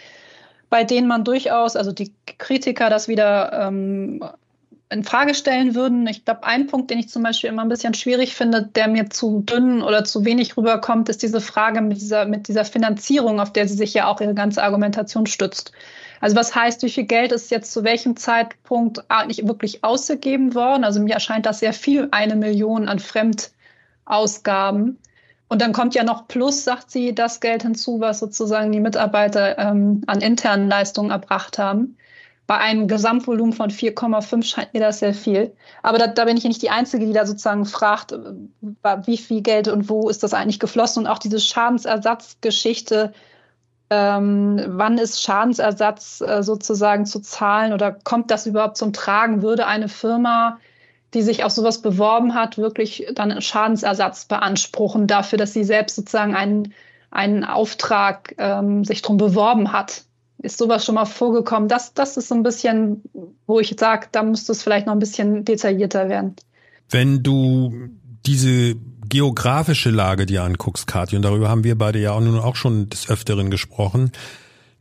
bei 0.71 0.85
denen 0.85 1.07
man 1.07 1.25
durchaus, 1.25 1.77
also 1.77 1.93
die 1.93 2.13
Kritiker 2.39 2.91
das 2.91 3.07
wieder 3.07 3.53
ähm, 3.53 4.25
in 4.89 5.03
Frage 5.03 5.35
stellen 5.35 5.75
würden. 5.75 6.07
Ich 6.07 6.25
glaube, 6.25 6.45
ein 6.45 6.69
Punkt, 6.69 6.91
den 6.91 6.99
ich 6.99 7.09
zum 7.09 7.23
Beispiel 7.23 7.51
immer 7.51 7.63
ein 7.63 7.69
bisschen 7.69 7.95
schwierig 7.95 8.37
finde, 8.37 8.63
der 8.63 8.87
mir 8.87 9.11
zu 9.11 9.43
dünn 9.43 9.83
oder 9.83 10.05
zu 10.05 10.25
wenig 10.25 10.57
rüberkommt, 10.57 11.09
ist 11.09 11.23
diese 11.23 11.41
Frage 11.41 11.81
mit 11.81 12.01
dieser, 12.01 12.25
mit 12.25 12.47
dieser 12.47 12.65
Finanzierung, 12.65 13.41
auf 13.41 13.53
der 13.53 13.67
sie 13.67 13.75
sich 13.75 13.95
ja 13.95 14.07
auch 14.07 14.21
ihre 14.21 14.35
ganze 14.35 14.63
Argumentation 14.63 15.27
stützt. 15.27 15.73
Also 16.21 16.37
was 16.37 16.55
heißt, 16.55 16.83
wie 16.83 16.91
viel 16.91 17.05
Geld 17.05 17.33
ist 17.33 17.51
jetzt 17.51 17.73
zu 17.73 17.83
welchem 17.85 18.17
Zeitpunkt 18.17 19.05
eigentlich 19.11 19.47
wirklich 19.47 19.83
ausgegeben 19.83 20.55
worden? 20.55 20.85
Also 20.85 21.01
mir 21.01 21.15
erscheint 21.15 21.47
das 21.47 21.59
sehr 21.59 21.73
viel, 21.73 22.09
eine 22.13 22.37
Million 22.37 22.89
an 22.89 23.01
Fremdausgaben. 23.01 24.99
Und 25.49 25.63
dann 25.63 25.73
kommt 25.73 25.95
ja 25.95 26.05
noch 26.05 26.27
plus, 26.29 26.65
sagt 26.65 26.91
sie, 26.91 27.15
das 27.15 27.41
Geld 27.41 27.63
hinzu, 27.63 28.01
was 28.01 28.21
sozusagen 28.21 28.73
die 28.73 28.81
Mitarbeiter 28.81 29.59
ähm, 29.59 30.03
an 30.07 30.21
internen 30.21 30.69
Leistungen 30.69 31.11
erbracht 31.11 31.59
haben. 31.59 31.97
Bei 32.47 32.59
einem 32.59 32.87
Gesamtvolumen 32.87 33.53
von 33.53 33.71
4,5 33.71 34.45
scheint 34.45 34.73
mir 34.73 34.81
das 34.81 35.01
sehr 35.01 35.15
viel. 35.15 35.53
Aber 35.83 35.99
da, 35.99 36.07
da 36.07 36.25
bin 36.27 36.37
ich 36.37 36.45
ja 36.45 36.49
nicht 36.49 36.63
die 36.63 36.71
Einzige, 36.71 37.05
die 37.05 37.13
da 37.13 37.27
sozusagen 37.27 37.65
fragt, 37.65 38.13
äh, 38.13 38.19
wie 39.05 39.19
viel 39.19 39.43
Geld 39.43 39.67
und 39.69 39.89
wo 39.89 40.09
ist 40.09 40.23
das 40.23 40.33
eigentlich 40.33 40.61
geflossen. 40.61 41.05
Und 41.05 41.11
auch 41.11 41.19
diese 41.19 41.41
Schadensersatzgeschichte, 41.41 43.13
ähm, 43.91 44.61
wann 44.69 44.99
ist 44.99 45.23
Schadensersatz 45.23 46.21
äh, 46.21 46.43
sozusagen 46.43 47.07
zu 47.07 47.21
zahlen 47.21 47.73
oder 47.73 47.93
kommt 47.93 48.31
das 48.31 48.47
überhaupt 48.47 48.77
zum 48.77 48.93
Tragen? 48.93 49.43
Würde 49.43 49.67
eine 49.67 49.89
Firma, 49.89 50.59
die 51.15 51.23
sich 51.23 51.45
auf 51.45 51.53
sowas 51.53 51.83
beworben 51.83 52.35
hat, 52.35 52.59
wirklich 52.59 53.09
dann 53.15 53.41
Schadensersatz 53.41 54.25
beanspruchen 54.27 55.07
dafür, 55.07 55.39
dass 55.39 55.53
sie 55.53 55.65
selbst 55.65 55.97
sozusagen 55.97 56.35
einen, 56.35 56.75
einen 57.11 57.45
Auftrag 57.45 58.35
ähm, 58.39 58.85
sich 58.85 59.03
drum 59.03 59.19
beworben 59.19 59.73
hat? 59.73 60.06
Ist 60.39 60.59
sowas 60.59 60.85
schon 60.85 60.95
mal 60.97 61.05
vorgekommen? 61.05 61.69
Das, 61.69 61.95
das 61.95 62.17
ist 62.17 62.29
so 62.29 62.35
ein 62.35 62.43
bisschen, 62.43 63.03
wo 63.47 63.61
ich 63.61 63.75
sage, 63.79 64.09
da 64.13 64.23
müsste 64.23 64.53
es 64.53 64.63
vielleicht 64.63 64.87
noch 64.87 64.93
ein 64.93 64.99
bisschen 64.99 65.45
detaillierter 65.45 66.09
werden. 66.09 66.37
Wenn 66.91 67.23
du 67.23 67.73
diese 68.27 68.77
geografische 69.09 69.91
Lage 69.91 70.27
dir 70.27 70.43
anguckst, 70.43 70.87
Kathi, 70.87 71.17
und 71.17 71.23
darüber 71.23 71.49
haben 71.49 71.65
wir 71.65 71.77
beide 71.77 71.99
ja 71.99 72.13
auch 72.13 72.21
nun 72.21 72.39
auch 72.39 72.57
schon 72.57 72.89
des 72.91 73.09
Öfteren 73.09 73.51
gesprochen, 73.51 74.13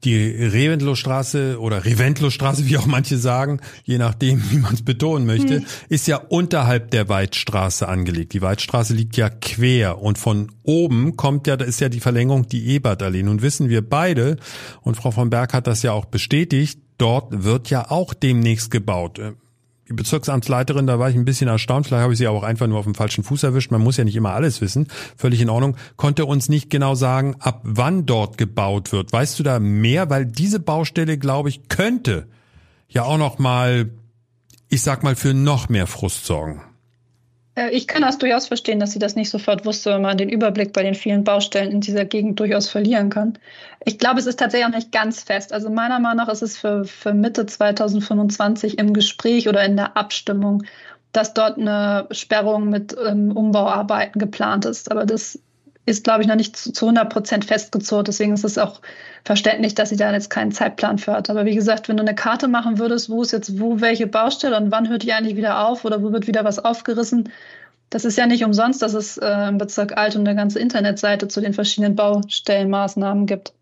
die 0.05 0.15
Reventlow-Straße 0.15 1.59
oder 1.59 1.83
Reventlow-Straße, 1.83 2.67
wie 2.67 2.77
auch 2.77 2.85
manche 2.85 3.17
sagen, 3.17 3.59
je 3.83 3.97
nachdem, 3.97 4.41
wie 4.51 4.57
man 4.57 4.73
es 4.73 4.83
betonen 4.83 5.25
möchte, 5.25 5.57
hm. 5.57 5.65
ist 5.89 6.07
ja 6.07 6.17
unterhalb 6.17 6.91
der 6.91 7.09
Weidstraße 7.09 7.87
angelegt. 7.87 8.33
Die 8.33 8.41
Weidstraße 8.41 8.93
liegt 8.93 9.17
ja 9.17 9.29
quer 9.29 10.01
und 10.01 10.17
von 10.17 10.51
oben 10.63 11.15
kommt 11.15 11.47
ja, 11.47 11.57
da 11.57 11.65
ist 11.65 11.81
ja 11.81 11.89
die 11.89 11.99
Verlängerung 11.99 12.47
die 12.47 12.67
Ebertallee. 12.67 13.23
Nun 13.23 13.41
wissen 13.41 13.69
wir 13.69 13.87
beide, 13.87 14.37
und 14.81 14.95
Frau 14.95 15.11
von 15.11 15.29
Berg 15.29 15.53
hat 15.53 15.67
das 15.67 15.81
ja 15.81 15.91
auch 15.91 16.05
bestätigt, 16.05 16.79
dort 16.97 17.43
wird 17.43 17.69
ja 17.69 17.89
auch 17.89 18.13
demnächst 18.13 18.71
gebaut 18.71 19.19
die 19.19 19.44
Bezirksamtsleiterin, 19.87 20.87
da 20.87 20.97
war 20.97 21.09
ich 21.09 21.15
ein 21.15 21.25
bisschen 21.25 21.47
erstaunt, 21.47 21.85
vielleicht 21.85 22.01
habe 22.01 22.13
ich 22.13 22.19
sie 22.19 22.27
auch 22.27 22.43
einfach 22.43 22.67
nur 22.67 22.79
auf 22.79 22.85
dem 22.85 22.95
falschen 22.95 23.23
Fuß 23.23 23.43
erwischt, 23.43 23.71
man 23.71 23.81
muss 23.81 23.97
ja 23.97 24.03
nicht 24.03 24.15
immer 24.15 24.31
alles 24.31 24.61
wissen, 24.61 24.87
völlig 25.15 25.41
in 25.41 25.49
Ordnung, 25.49 25.77
konnte 25.95 26.25
uns 26.25 26.49
nicht 26.49 26.69
genau 26.69 26.95
sagen, 26.95 27.35
ab 27.39 27.61
wann 27.63 28.05
dort 28.05 28.37
gebaut 28.37 28.91
wird. 28.91 29.13
Weißt 29.13 29.37
du 29.37 29.43
da 29.43 29.59
mehr? 29.59 30.09
Weil 30.09 30.25
diese 30.25 30.59
Baustelle, 30.59 31.17
glaube 31.17 31.49
ich, 31.49 31.69
könnte 31.69 32.27
ja 32.87 33.03
auch 33.03 33.17
noch 33.17 33.37
mal, 33.37 33.91
ich 34.69 34.81
sag 34.81 35.03
mal, 35.03 35.15
für 35.15 35.33
noch 35.33 35.69
mehr 35.69 35.87
Frust 35.87 36.25
sorgen. 36.25 36.61
Äh, 37.55 37.69
ich 37.71 37.87
kann 37.87 38.01
das 38.01 38.17
durchaus 38.17 38.47
verstehen, 38.47 38.79
dass 38.79 38.91
sie 38.91 38.99
das 38.99 39.15
nicht 39.15 39.29
sofort 39.29 39.65
wusste, 39.65 39.93
wenn 39.93 40.01
man 40.01 40.17
den 40.17 40.29
Überblick 40.29 40.73
bei 40.73 40.83
den 40.83 40.95
vielen 40.95 41.23
Baustellen 41.23 41.71
in 41.71 41.81
dieser 41.81 42.05
Gegend 42.05 42.39
durchaus 42.39 42.69
verlieren 42.69 43.09
kann. 43.09 43.37
Ich 43.85 43.97
glaube, 43.97 44.19
es 44.19 44.27
ist 44.27 44.39
tatsächlich 44.39 44.67
auch 44.67 44.75
nicht 44.75 44.91
ganz 44.91 45.23
fest. 45.23 45.53
Also 45.53 45.69
meiner 45.69 45.99
Meinung 45.99 46.25
nach 46.25 46.29
ist 46.29 46.41
es 46.41 46.57
für, 46.57 46.85
für 46.85 47.13
Mitte 47.13 47.45
2025 47.45 48.77
im 48.77 48.93
Gespräch 48.93 49.47
oder 49.49 49.63
in 49.63 49.75
der 49.77 49.97
Abstimmung, 49.97 50.63
dass 51.11 51.33
dort 51.33 51.57
eine 51.57 52.07
Sperrung 52.11 52.69
mit 52.69 52.95
ähm, 53.05 53.31
Umbauarbeiten 53.31 54.19
geplant 54.19 54.65
ist. 54.65 54.91
Aber 54.91 55.05
das 55.05 55.39
ist, 55.85 56.03
glaube 56.03 56.21
ich, 56.21 56.27
noch 56.27 56.35
nicht 56.35 56.57
zu, 56.57 56.73
zu 56.73 56.85
100 56.85 57.11
Prozent 57.11 57.45
festgezurrt. 57.45 58.07
Deswegen 58.07 58.33
ist 58.33 58.43
es 58.43 58.57
auch 58.57 58.81
verständlich, 59.23 59.75
dass 59.75 59.89
sie 59.89 59.97
da 59.97 60.11
jetzt 60.11 60.29
keinen 60.29 60.51
Zeitplan 60.51 60.97
für 60.97 61.13
hat. 61.13 61.29
Aber 61.29 61.45
wie 61.45 61.55
gesagt, 61.55 61.87
wenn 61.87 61.97
du 61.97 62.03
eine 62.03 62.15
Karte 62.15 62.47
machen 62.47 62.79
würdest, 62.79 63.09
wo 63.09 63.21
ist 63.21 63.31
jetzt 63.31 63.59
wo 63.59 63.81
welche 63.81 64.07
Baustelle 64.07 64.57
und 64.57 64.71
wann 64.71 64.89
hört 64.89 65.03
die 65.03 65.13
eigentlich 65.13 65.35
wieder 65.35 65.67
auf 65.67 65.85
oder 65.85 66.01
wo 66.01 66.11
wird 66.11 66.27
wieder 66.27 66.43
was 66.43 66.59
aufgerissen, 66.59 67.29
das 67.89 68.03
ist 68.03 68.17
ja 68.17 68.25
nicht 68.25 68.43
umsonst, 68.43 68.81
dass 68.81 68.93
es 68.93 69.17
äh, 69.17 69.47
im 69.47 69.57
Bezirk 69.57 69.95
Alt 69.97 70.15
und 70.15 70.27
eine 70.27 70.35
ganze 70.35 70.59
Internetseite 70.59 71.27
zu 71.27 71.39
den 71.39 71.53
verschiedenen 71.53 71.95
Baustellenmaßnahmen 71.95 73.27
gibt. 73.27 73.53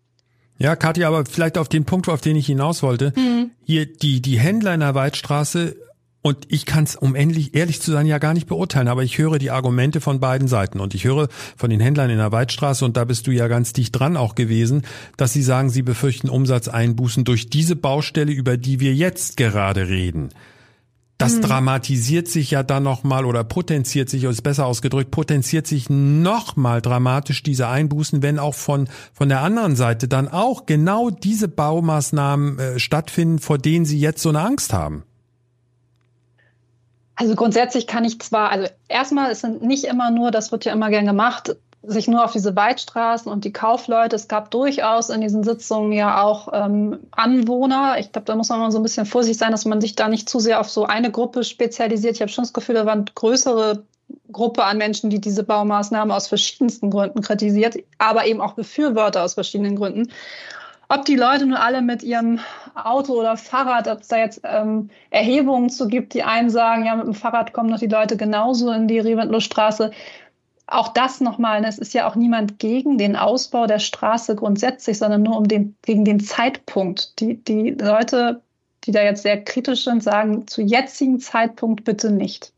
Ja, 0.58 0.76
Katja, 0.76 1.08
aber 1.08 1.24
vielleicht 1.26 1.58
auf 1.58 1.68
den 1.68 1.84
Punkt, 1.84 2.08
auf 2.08 2.20
den 2.20 2.36
ich 2.36 2.46
hinaus 2.46 2.82
wollte. 2.82 3.12
Mhm. 3.16 3.50
Hier, 3.64 3.86
die, 3.86 4.22
die 4.22 4.38
Händler 4.38 4.72
in 4.72 4.80
der 4.80 4.94
Weidstraße 4.94 5.76
und 6.26 6.46
ich 6.48 6.64
kann 6.64 6.84
es, 6.84 6.96
um 6.96 7.14
endlich 7.14 7.54
ehrlich 7.54 7.82
zu 7.82 7.92
sein, 7.92 8.06
ja 8.06 8.16
gar 8.16 8.32
nicht 8.32 8.46
beurteilen, 8.46 8.88
aber 8.88 9.02
ich 9.02 9.18
höre 9.18 9.38
die 9.38 9.50
Argumente 9.50 10.00
von 10.00 10.20
beiden 10.20 10.48
Seiten. 10.48 10.80
Und 10.80 10.94
ich 10.94 11.04
höre 11.04 11.28
von 11.54 11.68
den 11.68 11.80
Händlern 11.80 12.08
in 12.08 12.16
der 12.16 12.32
Weidstraße, 12.32 12.86
und 12.86 12.96
da 12.96 13.04
bist 13.04 13.26
du 13.26 13.30
ja 13.30 13.46
ganz 13.46 13.74
dicht 13.74 13.92
dran 13.92 14.16
auch 14.16 14.34
gewesen, 14.34 14.86
dass 15.18 15.34
sie 15.34 15.42
sagen, 15.42 15.68
sie 15.68 15.82
befürchten 15.82 16.30
Umsatzeinbußen 16.30 17.24
durch 17.24 17.50
diese 17.50 17.76
Baustelle, 17.76 18.32
über 18.32 18.56
die 18.56 18.80
wir 18.80 18.94
jetzt 18.94 19.36
gerade 19.36 19.88
reden. 19.88 20.30
Das 21.18 21.34
hm. 21.34 21.42
dramatisiert 21.42 22.28
sich 22.28 22.52
ja 22.52 22.62
dann 22.62 22.84
nochmal 22.84 23.26
oder 23.26 23.44
potenziert 23.44 24.08
sich, 24.08 24.24
ist 24.24 24.42
besser 24.42 24.64
ausgedrückt, 24.64 25.10
potenziert 25.10 25.66
sich 25.66 25.90
nochmal 25.90 26.80
dramatisch 26.80 27.42
diese 27.42 27.68
Einbußen, 27.68 28.22
wenn 28.22 28.38
auch 28.38 28.54
von, 28.54 28.88
von 29.12 29.28
der 29.28 29.42
anderen 29.42 29.76
Seite 29.76 30.08
dann 30.08 30.28
auch 30.28 30.64
genau 30.64 31.10
diese 31.10 31.48
Baumaßnahmen 31.48 32.58
äh, 32.58 32.78
stattfinden, 32.78 33.40
vor 33.40 33.58
denen 33.58 33.84
sie 33.84 34.00
jetzt 34.00 34.22
so 34.22 34.30
eine 34.30 34.40
Angst 34.40 34.72
haben. 34.72 35.04
Also 37.16 37.34
grundsätzlich 37.34 37.86
kann 37.86 38.04
ich 38.04 38.20
zwar, 38.20 38.50
also 38.50 38.68
erstmal, 38.88 39.30
es 39.30 39.40
sind 39.40 39.62
nicht 39.62 39.84
immer 39.84 40.10
nur, 40.10 40.30
das 40.30 40.50
wird 40.50 40.64
ja 40.64 40.72
immer 40.72 40.90
gern 40.90 41.06
gemacht, 41.06 41.56
sich 41.86 42.08
nur 42.08 42.24
auf 42.24 42.32
diese 42.32 42.56
Weitstraßen 42.56 43.30
und 43.30 43.44
die 43.44 43.52
Kaufleute. 43.52 44.16
Es 44.16 44.28
gab 44.28 44.50
durchaus 44.50 45.10
in 45.10 45.20
diesen 45.20 45.44
Sitzungen 45.44 45.92
ja 45.92 46.22
auch 46.22 46.48
ähm, 46.52 47.00
Anwohner. 47.10 47.96
Ich 47.98 48.10
glaube, 48.10 48.24
da 48.24 48.34
muss 48.36 48.48
man 48.48 48.60
mal 48.60 48.70
so 48.70 48.78
ein 48.78 48.82
bisschen 48.82 49.06
vorsichtig 49.06 49.38
sein, 49.38 49.52
dass 49.52 49.64
man 49.64 49.80
sich 49.80 49.94
da 49.94 50.08
nicht 50.08 50.28
zu 50.28 50.40
sehr 50.40 50.60
auf 50.60 50.70
so 50.70 50.86
eine 50.86 51.10
Gruppe 51.10 51.44
spezialisiert. 51.44 52.14
Ich 52.14 52.22
habe 52.22 52.30
schon 52.30 52.44
das 52.44 52.52
Gefühl, 52.52 52.74
da 52.74 52.86
waren 52.86 53.04
größere 53.14 53.84
Gruppe 54.32 54.64
an 54.64 54.78
Menschen, 54.78 55.10
die 55.10 55.20
diese 55.20 55.44
Baumaßnahmen 55.44 56.14
aus 56.14 56.28
verschiedensten 56.28 56.90
Gründen 56.90 57.22
kritisiert, 57.22 57.76
aber 57.98 58.26
eben 58.26 58.40
auch 58.40 58.54
Befürworter 58.54 59.22
aus 59.22 59.34
verschiedenen 59.34 59.76
Gründen 59.76 60.10
ob 60.94 61.04
die 61.04 61.16
Leute 61.16 61.46
nun 61.46 61.56
alle 61.56 61.82
mit 61.82 62.02
ihrem 62.02 62.40
Auto 62.74 63.14
oder 63.14 63.36
Fahrrad, 63.36 63.88
ob 63.88 64.00
es 64.00 64.08
da 64.08 64.18
jetzt 64.18 64.40
ähm, 64.44 64.90
Erhebungen 65.10 65.70
zu 65.70 65.88
gibt, 65.88 66.14
die 66.14 66.22
einen 66.22 66.50
sagen, 66.50 66.84
ja, 66.84 66.94
mit 66.94 67.06
dem 67.06 67.14
Fahrrad 67.14 67.52
kommen 67.52 67.70
doch 67.70 67.78
die 67.78 67.86
Leute 67.86 68.16
genauso 68.16 68.70
in 68.70 68.88
die 68.88 68.98
Reventlow-Straße. 68.98 69.90
Auch 70.66 70.88
das 70.88 71.20
nochmal, 71.20 71.60
ne, 71.60 71.68
es 71.68 71.78
ist 71.78 71.94
ja 71.94 72.08
auch 72.08 72.14
niemand 72.14 72.58
gegen 72.58 72.96
den 72.96 73.16
Ausbau 73.16 73.66
der 73.66 73.80
Straße 73.80 74.34
grundsätzlich, 74.34 74.98
sondern 74.98 75.22
nur 75.22 75.36
um 75.36 75.48
den, 75.48 75.76
gegen 75.82 76.04
den 76.04 76.20
Zeitpunkt. 76.20 77.20
Die, 77.20 77.42
die 77.42 77.70
Leute, 77.70 78.40
die 78.84 78.92
da 78.92 79.02
jetzt 79.02 79.22
sehr 79.22 79.42
kritisch 79.42 79.84
sind, 79.84 80.02
sagen, 80.02 80.46
zu 80.46 80.62
jetzigen 80.62 81.20
Zeitpunkt 81.20 81.84
bitte 81.84 82.10
nicht. 82.10 82.52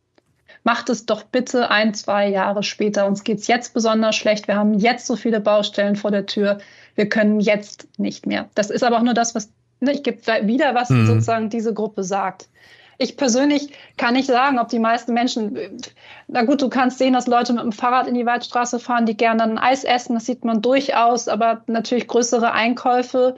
Macht 0.62 0.88
es 0.88 1.06
doch 1.06 1.22
bitte 1.22 1.70
ein, 1.70 1.94
zwei 1.94 2.28
Jahre 2.28 2.62
später. 2.62 3.06
Uns 3.06 3.22
geht 3.22 3.38
es 3.38 3.46
jetzt 3.46 3.72
besonders 3.72 4.16
schlecht. 4.16 4.48
Wir 4.48 4.56
haben 4.56 4.74
jetzt 4.74 5.06
so 5.06 5.14
viele 5.16 5.40
Baustellen 5.40 5.96
vor 5.96 6.10
der 6.10 6.26
Tür 6.26 6.58
wir 6.96 7.08
können 7.08 7.40
jetzt 7.40 7.86
nicht 7.98 8.26
mehr. 8.26 8.48
Das 8.54 8.70
ist 8.70 8.82
aber 8.82 8.98
auch 8.98 9.02
nur 9.02 9.14
das, 9.14 9.34
was, 9.34 9.50
ne, 9.80 9.92
ich 9.92 10.02
gebe 10.02 10.20
wieder, 10.46 10.74
was 10.74 10.90
mhm. 10.90 11.06
sozusagen 11.06 11.50
diese 11.50 11.72
Gruppe 11.72 12.02
sagt. 12.02 12.48
Ich 12.98 13.18
persönlich 13.18 13.72
kann 13.98 14.14
nicht 14.14 14.26
sagen, 14.26 14.58
ob 14.58 14.68
die 14.68 14.78
meisten 14.78 15.12
Menschen, 15.12 15.58
na 16.28 16.44
gut, 16.44 16.62
du 16.62 16.70
kannst 16.70 16.96
sehen, 16.96 17.12
dass 17.12 17.26
Leute 17.26 17.52
mit 17.52 17.62
dem 17.62 17.72
Fahrrad 17.72 18.08
in 18.08 18.14
die 18.14 18.24
Waldstraße 18.24 18.80
fahren, 18.80 19.04
die 19.04 19.16
gerne 19.16 19.42
ein 19.42 19.58
Eis 19.58 19.84
essen, 19.84 20.14
das 20.14 20.24
sieht 20.24 20.46
man 20.46 20.62
durchaus, 20.62 21.28
aber 21.28 21.62
natürlich 21.66 22.08
größere 22.08 22.52
Einkäufe, 22.52 23.36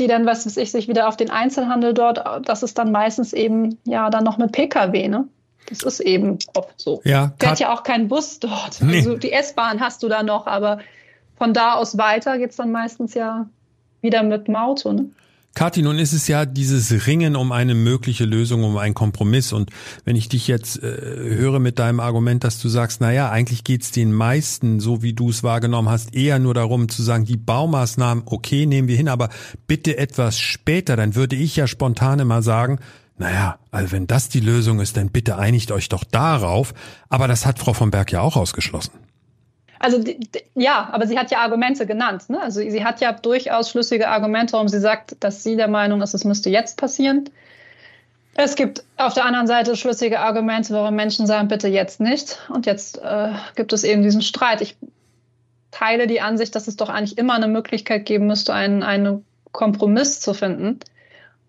die 0.00 0.08
dann, 0.08 0.26
was 0.26 0.46
weiß 0.46 0.56
ich, 0.56 0.72
sich 0.72 0.88
wieder 0.88 1.06
auf 1.06 1.16
den 1.16 1.30
Einzelhandel 1.30 1.94
dort, 1.94 2.24
das 2.44 2.64
ist 2.64 2.76
dann 2.78 2.90
meistens 2.90 3.32
eben, 3.32 3.78
ja, 3.84 4.10
dann 4.10 4.24
noch 4.24 4.38
mit 4.38 4.52
Pkw, 4.52 5.08
ne? 5.08 5.28
Das 5.68 5.82
ist 5.82 6.00
eben 6.00 6.38
oft 6.54 6.80
so. 6.80 7.02
Ja, 7.04 7.32
Fährt 7.38 7.60
ja 7.60 7.72
auch 7.74 7.82
kein 7.82 8.08
Bus 8.08 8.40
dort. 8.40 8.80
Nee. 8.80 8.98
Also 8.98 9.16
die 9.16 9.32
S-Bahn 9.32 9.80
hast 9.80 10.02
du 10.02 10.08
da 10.08 10.22
noch, 10.22 10.46
aber 10.46 10.78
von 11.38 11.54
da 11.54 11.74
aus 11.74 11.96
weiter 11.96 12.38
geht 12.38 12.50
es 12.50 12.56
dann 12.56 12.72
meistens 12.72 13.14
ja 13.14 13.48
wieder 14.02 14.22
mit 14.22 14.48
dem 14.48 14.56
Auto. 14.56 14.92
Ne? 14.92 15.06
Kathi, 15.54 15.82
nun 15.82 15.98
ist 15.98 16.12
es 16.12 16.28
ja 16.28 16.46
dieses 16.46 17.06
Ringen 17.08 17.34
um 17.34 17.50
eine 17.50 17.74
mögliche 17.74 18.24
Lösung, 18.24 18.62
um 18.62 18.76
einen 18.76 18.94
Kompromiss. 18.94 19.52
Und 19.52 19.70
wenn 20.04 20.14
ich 20.14 20.28
dich 20.28 20.46
jetzt 20.46 20.80
äh, 20.82 20.86
höre 20.86 21.58
mit 21.58 21.80
deinem 21.80 21.98
Argument, 21.98 22.44
dass 22.44 22.60
du 22.60 22.68
sagst, 22.68 23.00
na 23.00 23.12
ja, 23.12 23.30
eigentlich 23.30 23.64
geht's 23.64 23.90
den 23.90 24.12
meisten, 24.12 24.78
so 24.78 25.02
wie 25.02 25.14
du 25.14 25.30
es 25.30 25.42
wahrgenommen 25.42 25.88
hast, 25.88 26.14
eher 26.14 26.38
nur 26.38 26.54
darum 26.54 26.88
zu 26.88 27.02
sagen, 27.02 27.24
die 27.24 27.36
Baumaßnahmen, 27.36 28.24
okay, 28.26 28.66
nehmen 28.66 28.86
wir 28.86 28.96
hin, 28.96 29.08
aber 29.08 29.30
bitte 29.66 29.96
etwas 29.96 30.38
später, 30.38 30.94
dann 30.94 31.16
würde 31.16 31.34
ich 31.34 31.56
ja 31.56 31.66
spontan 31.66 32.20
immer 32.20 32.42
sagen, 32.42 32.78
naja, 33.16 33.58
also 33.72 33.90
wenn 33.90 34.06
das 34.06 34.28
die 34.28 34.38
Lösung 34.38 34.78
ist, 34.78 34.96
dann 34.96 35.10
bitte 35.10 35.38
einigt 35.38 35.72
euch 35.72 35.88
doch 35.88 36.04
darauf. 36.04 36.72
Aber 37.08 37.26
das 37.26 37.46
hat 37.46 37.58
Frau 37.58 37.72
von 37.72 37.90
Berg 37.90 38.12
ja 38.12 38.20
auch 38.20 38.36
ausgeschlossen. 38.36 38.92
Also 39.80 40.02
ja, 40.54 40.88
aber 40.92 41.06
sie 41.06 41.18
hat 41.18 41.30
ja 41.30 41.38
Argumente 41.38 41.86
genannt. 41.86 42.28
Ne? 42.30 42.40
Also 42.40 42.60
sie 42.60 42.84
hat 42.84 43.00
ja 43.00 43.12
durchaus 43.12 43.70
schlüssige 43.70 44.08
Argumente, 44.08 44.54
warum 44.54 44.68
sie 44.68 44.80
sagt, 44.80 45.16
dass 45.20 45.42
sie 45.42 45.56
der 45.56 45.68
Meinung 45.68 46.02
ist, 46.02 46.14
es 46.14 46.24
müsste 46.24 46.50
jetzt 46.50 46.76
passieren. 46.78 47.30
Es 48.34 48.54
gibt 48.54 48.84
auf 48.96 49.14
der 49.14 49.24
anderen 49.24 49.46
Seite 49.48 49.74
schlüssige 49.74 50.20
Argumente, 50.20 50.72
warum 50.72 50.94
Menschen 50.94 51.26
sagen, 51.26 51.48
bitte 51.48 51.68
jetzt 51.68 52.00
nicht. 52.00 52.38
Und 52.48 52.66
jetzt 52.66 52.98
äh, 52.98 53.32
gibt 53.56 53.72
es 53.72 53.82
eben 53.82 54.02
diesen 54.02 54.22
Streit. 54.22 54.60
Ich 54.60 54.76
teile 55.70 56.06
die 56.06 56.20
Ansicht, 56.20 56.54
dass 56.54 56.68
es 56.68 56.76
doch 56.76 56.88
eigentlich 56.88 57.18
immer 57.18 57.34
eine 57.34 57.48
Möglichkeit 57.48 58.06
geben 58.06 58.26
müsste, 58.26 58.54
einen, 58.54 58.82
einen 58.82 59.24
Kompromiss 59.52 60.20
zu 60.20 60.34
finden. 60.34 60.78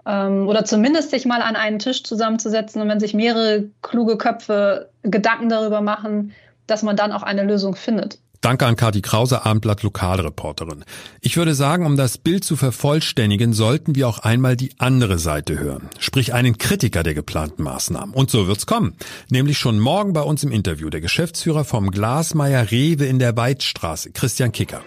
Ähm, 0.06 0.48
oder 0.48 0.66
zumindest 0.66 1.12
sich 1.12 1.26
mal 1.26 1.42
an 1.42 1.56
einen 1.56 1.78
Tisch 1.78 2.04
zusammenzusetzen 2.04 2.82
und 2.82 2.90
wenn 2.90 3.00
sich 3.00 3.14
mehrere 3.14 3.66
kluge 3.82 4.18
Köpfe 4.18 4.90
Gedanken 5.04 5.50
darüber 5.50 5.82
machen, 5.82 6.34
dass 6.70 6.84
man 6.84 6.96
dann 6.96 7.12
auch 7.12 7.24
eine 7.24 7.44
Lösung 7.44 7.76
findet. 7.76 8.20
Danke 8.42 8.66
an 8.66 8.78
Kati 8.78 9.02
Krause, 9.02 9.46
Abendblatt 9.46 9.84
Lokalreporterin. 9.84 10.86
Ich 11.20 11.36
würde 11.36 11.54
sagen, 11.54 11.86
um 11.86 11.98
das 11.98 12.18
Bild 12.18 12.46
zu 12.46 12.56
vervollständigen, 12.56 13.52
sollten 13.52 13.96
wir 13.96 14.08
auch 14.08 14.20
einmal 14.20 14.56
die 14.56 14.72
andere 14.78 15.20
Seite 15.20 15.60
hören. 15.60 15.90
Sprich 16.00 16.34
einen 16.34 16.58
Kritiker 16.58 17.04
der 17.04 17.14
geplanten 17.14 17.64
Maßnahmen. 17.64 18.16
Und 18.16 18.32
so 18.32 18.48
wird's 18.48 18.66
kommen. 18.66 18.96
Nämlich 19.30 19.58
schon 19.58 19.78
morgen 19.78 20.14
bei 20.14 20.22
uns 20.22 20.44
im 20.44 20.52
Interview 20.54 20.90
der 20.90 21.02
Geschäftsführer 21.02 21.66
vom 21.66 21.92
Glasmeier 21.92 22.72
Rewe 22.72 23.06
in 23.06 23.20
der 23.20 23.36
Weidstraße, 23.36 24.12
Christian 24.12 24.54
Kicker. 24.54 24.84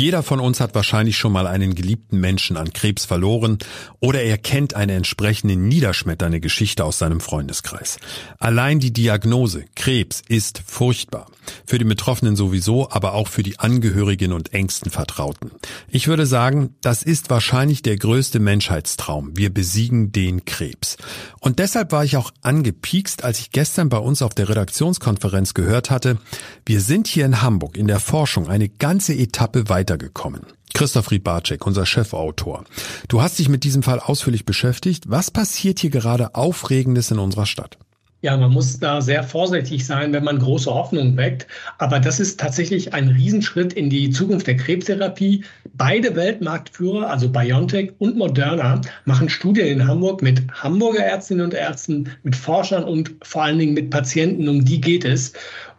Jeder 0.00 0.22
von 0.22 0.40
uns 0.40 0.60
hat 0.60 0.74
wahrscheinlich 0.74 1.18
schon 1.18 1.30
mal 1.30 1.46
einen 1.46 1.74
geliebten 1.74 2.20
Menschen 2.20 2.56
an 2.56 2.72
Krebs 2.72 3.04
verloren 3.04 3.58
oder 4.00 4.22
er 4.22 4.38
kennt 4.38 4.72
eine 4.72 4.94
entsprechende 4.94 5.56
niederschmetternde 5.56 6.40
Geschichte 6.40 6.86
aus 6.86 6.96
seinem 6.96 7.20
Freundeskreis. 7.20 7.98
Allein 8.38 8.80
die 8.80 8.94
Diagnose 8.94 9.66
Krebs 9.74 10.22
ist 10.26 10.62
furchtbar. 10.64 11.26
Für 11.66 11.78
die 11.78 11.84
Betroffenen 11.84 12.36
sowieso, 12.36 12.90
aber 12.90 13.14
auch 13.14 13.28
für 13.28 13.42
die 13.42 13.58
Angehörigen 13.58 14.32
und 14.32 14.54
engsten 14.54 14.90
Vertrauten. 14.90 15.50
Ich 15.88 16.08
würde 16.08 16.26
sagen, 16.26 16.74
das 16.80 17.02
ist 17.02 17.30
wahrscheinlich 17.30 17.82
der 17.82 17.96
größte 17.96 18.40
Menschheitstraum. 18.40 19.36
Wir 19.36 19.52
besiegen 19.52 20.12
den 20.12 20.44
Krebs. 20.44 20.96
Und 21.40 21.58
deshalb 21.58 21.92
war 21.92 22.04
ich 22.04 22.16
auch 22.16 22.30
angepiekst, 22.42 23.24
als 23.24 23.40
ich 23.40 23.50
gestern 23.50 23.88
bei 23.88 23.98
uns 23.98 24.22
auf 24.22 24.34
der 24.34 24.48
Redaktionskonferenz 24.48 25.54
gehört 25.54 25.90
hatte, 25.90 26.18
wir 26.64 26.80
sind 26.80 27.06
hier 27.06 27.26
in 27.26 27.42
Hamburg 27.42 27.76
in 27.76 27.86
der 27.86 28.00
Forschung 28.00 28.48
eine 28.48 28.68
ganze 28.68 29.14
Etappe 29.14 29.68
weiter 29.68 29.90
weitergekommen. 29.90 30.42
Christoph 30.72 31.10
Riedbarczyk, 31.10 31.66
unser 31.66 31.84
Chefautor. 31.84 32.64
Du 33.08 33.20
hast 33.20 33.38
dich 33.38 33.48
mit 33.48 33.64
diesem 33.64 33.82
Fall 33.82 33.98
ausführlich 33.98 34.44
beschäftigt. 34.44 35.04
Was 35.08 35.30
passiert 35.30 35.80
hier 35.80 35.90
gerade 35.90 36.34
Aufregendes 36.34 37.10
in 37.10 37.18
unserer 37.18 37.46
Stadt? 37.46 37.76
Ja, 38.22 38.36
man 38.36 38.52
muss 38.52 38.78
da 38.78 39.00
sehr 39.00 39.22
vorsichtig 39.22 39.86
sein, 39.86 40.12
wenn 40.12 40.24
man 40.24 40.38
große 40.38 40.72
Hoffnung 40.72 41.16
weckt. 41.16 41.46
Aber 41.78 41.98
das 41.98 42.20
ist 42.20 42.38
tatsächlich 42.38 42.92
ein 42.92 43.08
Riesenschritt 43.08 43.72
in 43.72 43.88
die 43.88 44.10
Zukunft 44.10 44.46
der 44.46 44.56
Krebstherapie. 44.56 45.42
Beide 45.72 46.14
Weltmarktführer, 46.16 47.08
also 47.08 47.30
BioNTech 47.30 47.92
und 47.98 48.18
Moderna, 48.18 48.82
machen 49.06 49.30
Studien 49.30 49.68
in 49.68 49.88
Hamburg 49.88 50.20
mit 50.20 50.42
Hamburger 50.52 51.02
Ärztinnen 51.02 51.46
und 51.46 51.54
Ärzten, 51.54 52.10
mit 52.22 52.36
Forschern 52.36 52.84
und 52.84 53.14
vor 53.22 53.44
allen 53.44 53.58
Dingen 53.58 53.72
mit 53.72 53.88
Patienten. 53.88 54.50
Um 54.50 54.66
die 54.66 54.82
geht 54.82 55.06
es. 55.06 55.32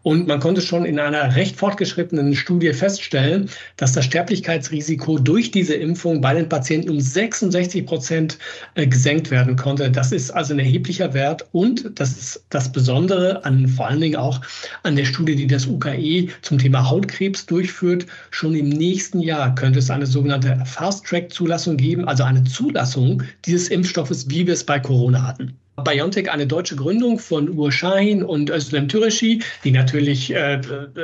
Und 0.04 0.28
man 0.28 0.40
konnte 0.40 0.62
schon 0.62 0.86
in 0.86 1.00
einer 1.00 1.36
recht 1.36 1.56
fortgeschrittenen 1.56 2.36
Studie 2.36 2.74
feststellen, 2.74 3.50
dass 3.78 3.94
das 3.94 4.06
Sterblichkeitsrisiko 4.06 5.20
durch 5.20 5.52
diese 5.52 5.76
Impfung 5.76 6.22
bei 6.22 6.34
den 6.34 6.50
Patienten 6.50 6.90
um 6.90 7.00
66 7.00 7.86
Prozent 7.86 8.38
äh, 8.76 8.88
gesenkt 8.88 9.30
werden 9.30 9.56
konnte. 9.56 9.92
Das 9.92 10.12
ist 10.12 10.32
also 10.32 10.54
ein 10.54 10.60
erheblicher 10.60 11.14
Wert. 11.14 11.48
Und 11.52 12.00
das 12.00 12.18
ist 12.18 12.46
das 12.50 12.72
Besondere 12.72 13.46
an 13.46 13.68
vor 13.68 13.88
allen 13.88 14.02
Dingen 14.02 14.16
auch 14.16 14.42
an 14.84 14.96
der 14.96 15.06
Studie, 15.06 15.36
die 15.36 15.48
das 15.48 15.68
UKE 15.68 16.28
zum 16.42 16.58
Thema 16.58 16.90
Hautkrebs 16.90 17.46
durchführt. 17.46 18.06
Schon 18.32 18.56
im 18.56 18.70
nächsten 18.70 19.20
Jahr 19.20 19.54
könnte 19.56 19.80
es 19.80 19.90
eine 19.90 20.08
sogenannte 20.08 20.62
Fast-Track-Zulassung 20.66 21.78
geben, 21.78 22.08
also 22.08 22.24
eine 22.24 22.44
Zulassung 22.44 23.24
dieses 23.46 23.70
Impfstoffes, 23.70 24.30
wie 24.30 24.48
wir 24.48 24.54
es 24.54 24.64
bei 24.64 24.80
Corona 24.80 25.28
hatten. 25.28 25.58
BioNTech 25.84 26.32
eine 26.32 26.48
deutsche 26.48 26.76
Gründung 26.76 27.20
von 27.20 27.50
Ur 27.50 27.72
Shahin 27.72 28.24
und 28.24 28.50
Özlem 28.50 28.88
Türeci, 28.88 29.42
die 29.64 29.72
natürlich 29.72 30.34
äh, 30.34 30.62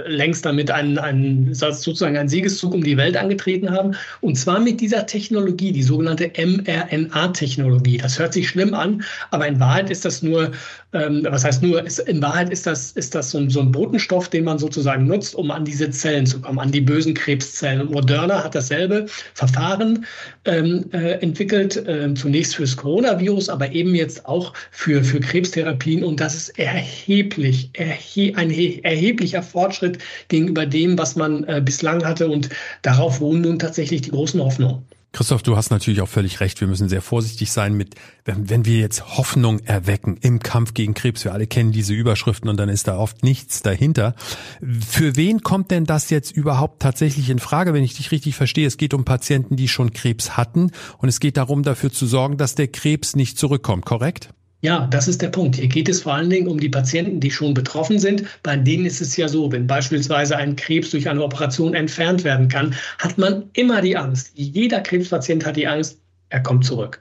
längst 0.07 0.45
damit 0.45 0.71
einen, 0.71 0.97
einen, 0.97 1.53
sozusagen 1.53 2.17
einen 2.17 2.29
Siegeszug 2.29 2.73
um 2.73 2.83
die 2.83 2.97
Welt 2.97 3.17
angetreten 3.17 3.71
haben. 3.71 3.95
Und 4.21 4.35
zwar 4.35 4.59
mit 4.59 4.81
dieser 4.81 5.05
Technologie, 5.05 5.71
die 5.71 5.83
sogenannte 5.83 6.31
mRNA-Technologie. 6.37 7.97
Das 7.97 8.19
hört 8.19 8.33
sich 8.33 8.47
schlimm 8.49 8.73
an, 8.73 9.03
aber 9.31 9.47
in 9.47 9.59
Wahrheit 9.59 9.89
ist 9.89 10.05
das 10.05 10.23
nur, 10.23 10.51
ähm, 10.93 11.27
was 11.29 11.43
heißt 11.43 11.61
nur, 11.61 11.85
ist, 11.85 11.99
in 11.99 12.21
Wahrheit 12.21 12.49
ist 12.49 12.65
das, 12.65 12.91
ist 12.93 13.13
das 13.13 13.31
so, 13.31 13.49
so 13.49 13.59
ein 13.59 13.71
Botenstoff, 13.71 14.29
den 14.29 14.45
man 14.45 14.57
sozusagen 14.57 15.05
nutzt, 15.05 15.35
um 15.35 15.51
an 15.51 15.65
diese 15.65 15.89
Zellen 15.89 16.25
zu 16.25 16.39
kommen, 16.39 16.59
an 16.59 16.71
die 16.71 16.81
bösen 16.81 17.13
Krebszellen. 17.13 17.81
Und 17.81 17.91
Moderna 17.91 18.43
hat 18.43 18.55
dasselbe 18.55 19.05
Verfahren 19.33 20.05
ähm, 20.45 20.85
äh, 20.93 21.19
entwickelt, 21.21 21.75
äh, 21.87 22.13
zunächst 22.13 22.55
fürs 22.55 22.77
Coronavirus, 22.77 23.49
aber 23.49 23.71
eben 23.71 23.95
jetzt 23.95 24.25
auch 24.25 24.53
für, 24.71 25.03
für 25.03 25.19
Krebstherapien. 25.19 26.03
Und 26.03 26.21
das 26.21 26.35
ist 26.35 26.57
erheblich, 26.57 27.69
erhe 27.73 28.35
ein 28.37 28.49
erheblicher 28.49 29.43
Fortschritt 29.43 29.97
gegenüber 30.29 30.65
dem, 30.65 30.97
was 30.97 31.17
man 31.17 31.43
äh, 31.45 31.61
bislang 31.63 32.05
hatte. 32.05 32.29
Und 32.29 32.49
darauf 32.81 33.19
ruhen 33.19 33.41
nun 33.41 33.59
tatsächlich 33.59 34.03
die 34.03 34.11
großen 34.11 34.41
Hoffnungen. 34.41 34.85
Christoph, 35.13 35.41
du 35.41 35.57
hast 35.57 35.71
natürlich 35.71 36.01
auch 36.01 36.07
völlig 36.07 36.41
recht. 36.41 36.59
Wir 36.59 36.67
müssen 36.67 36.89
sehr 36.89 37.01
vorsichtig 37.01 37.51
sein 37.51 37.73
mit, 37.73 37.95
wenn, 38.25 38.49
wenn 38.49 38.65
wir 38.65 38.77
jetzt 38.77 39.17
Hoffnung 39.17 39.59
erwecken 39.59 40.17
im 40.21 40.39
Kampf 40.39 40.73
gegen 40.73 40.93
Krebs. 40.93 41.23
Wir 41.23 41.33
alle 41.33 41.47
kennen 41.47 41.71
diese 41.71 41.93
Überschriften 41.93 42.49
und 42.49 42.57
dann 42.57 42.69
ist 42.69 42.87
da 42.87 42.97
oft 42.97 43.23
nichts 43.23 43.61
dahinter. 43.63 44.15
Für 44.61 45.15
wen 45.15 45.41
kommt 45.41 45.71
denn 45.71 45.85
das 45.85 46.09
jetzt 46.09 46.31
überhaupt 46.31 46.81
tatsächlich 46.81 47.29
in 47.29 47.39
Frage, 47.39 47.73
wenn 47.73 47.83
ich 47.83 47.95
dich 47.95 48.11
richtig 48.11 48.35
verstehe? 48.35 48.67
Es 48.67 48.77
geht 48.77 48.93
um 48.93 49.05
Patienten, 49.05 49.55
die 49.55 49.67
schon 49.67 49.91
Krebs 49.91 50.37
hatten 50.37 50.71
und 50.99 51.09
es 51.09 51.19
geht 51.19 51.37
darum, 51.37 51.63
dafür 51.63 51.91
zu 51.91 52.05
sorgen, 52.05 52.37
dass 52.37 52.55
der 52.55 52.67
Krebs 52.67 53.15
nicht 53.15 53.39
zurückkommt, 53.39 53.85
korrekt? 53.85 54.29
Ja, 54.61 54.87
das 54.89 55.07
ist 55.07 55.21
der 55.21 55.29
Punkt. 55.29 55.55
Hier 55.55 55.67
geht 55.67 55.87
es 55.87 56.01
vor 56.01 56.15
allen 56.15 56.31
Dingen 56.31 56.47
um 56.47 56.59
die 56.59 56.69
Patienten, 56.69 57.19
die 57.19 57.29
schon 57.29 57.53
betroffen 57.53 57.99
sind. 57.99 58.23
Bei 58.41 58.55
denen 58.55 58.87
ist 58.87 59.01
es 59.01 59.15
ja 59.15 59.27
so, 59.27 59.51
wenn 59.51 59.67
beispielsweise 59.67 60.35
ein 60.35 60.55
Krebs 60.55 60.89
durch 60.89 61.07
eine 61.07 61.23
Operation 61.23 61.75
entfernt 61.75 62.23
werden 62.23 62.47
kann, 62.47 62.73
hat 62.97 63.19
man 63.19 63.49
immer 63.53 63.81
die 63.81 63.95
Angst. 63.95 64.31
Jeder 64.33 64.81
Krebspatient 64.81 65.45
hat 65.45 65.57
die 65.57 65.67
Angst, 65.67 65.99
er 66.29 66.41
kommt 66.41 66.65
zurück. 66.65 66.99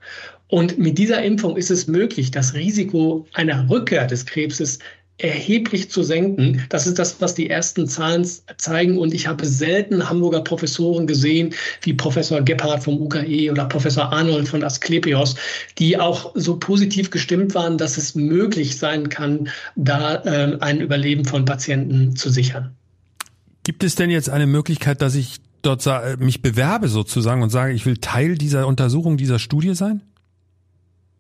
Und 0.49 0.79
mit 0.79 0.99
dieser 0.99 1.23
Impfung 1.23 1.57
ist 1.57 1.71
es 1.71 1.87
möglich, 1.87 2.31
das 2.31 2.53
Risiko 2.53 3.27
einer 3.33 3.69
Rückkehr 3.71 4.07
des 4.07 4.27
Krebses 4.27 4.79
erheblich 5.19 5.91
zu 5.91 6.03
senken. 6.03 6.63
Das 6.69 6.87
ist 6.87 6.99
das, 6.99 7.21
was 7.21 7.35
die 7.35 7.49
ersten 7.49 7.87
Zahlen 7.87 8.27
zeigen. 8.59 8.99
Und 8.99 9.15
ich 9.15 9.27
habe 9.27 9.47
selten 9.47 10.09
Hamburger 10.09 10.43
Professoren 10.43 11.07
gesehen, 11.07 11.55
wie 11.83 11.95
Professor 11.95 12.43
Gebhardt 12.43 12.85
vom 12.85 13.01
UKE 13.01 13.51
oder 13.51 13.65
Professor 13.67 14.13
Arnold 14.13 14.49
von 14.49 14.63
Asklepios, 14.63 15.37
die 15.79 15.99
auch 15.99 16.33
so 16.35 16.59
positiv 16.59 17.11
gestimmt 17.11 17.55
waren, 17.55 17.79
dass 17.79 17.97
es 17.97 18.15
möglich 18.15 18.79
sein 18.79 19.09
kann, 19.09 19.49
da 19.75 20.17
äh, 20.25 20.59
ein 20.61 20.81
Überleben 20.81 21.25
von 21.25 21.45
Patienten 21.45 22.17
zu 22.17 22.31
sichern. 22.31 22.75
Gibt 23.65 23.83
es 23.83 23.95
denn 23.95 24.11
jetzt 24.11 24.29
eine 24.31 24.47
Möglichkeit, 24.47 25.03
dass 25.03 25.15
ich 25.15 25.39
dort 25.63 25.85
mich 26.21 26.43
bewerbe 26.43 26.89
sozusagen 26.89 27.43
und 27.43 27.51
sage, 27.51 27.73
ich 27.73 27.87
will 27.87 27.97
Teil 27.97 28.37
dieser 28.37 28.67
Untersuchung, 28.67 29.17
dieser 29.17 29.39
Studie 29.39 29.75
sein? 29.75 30.03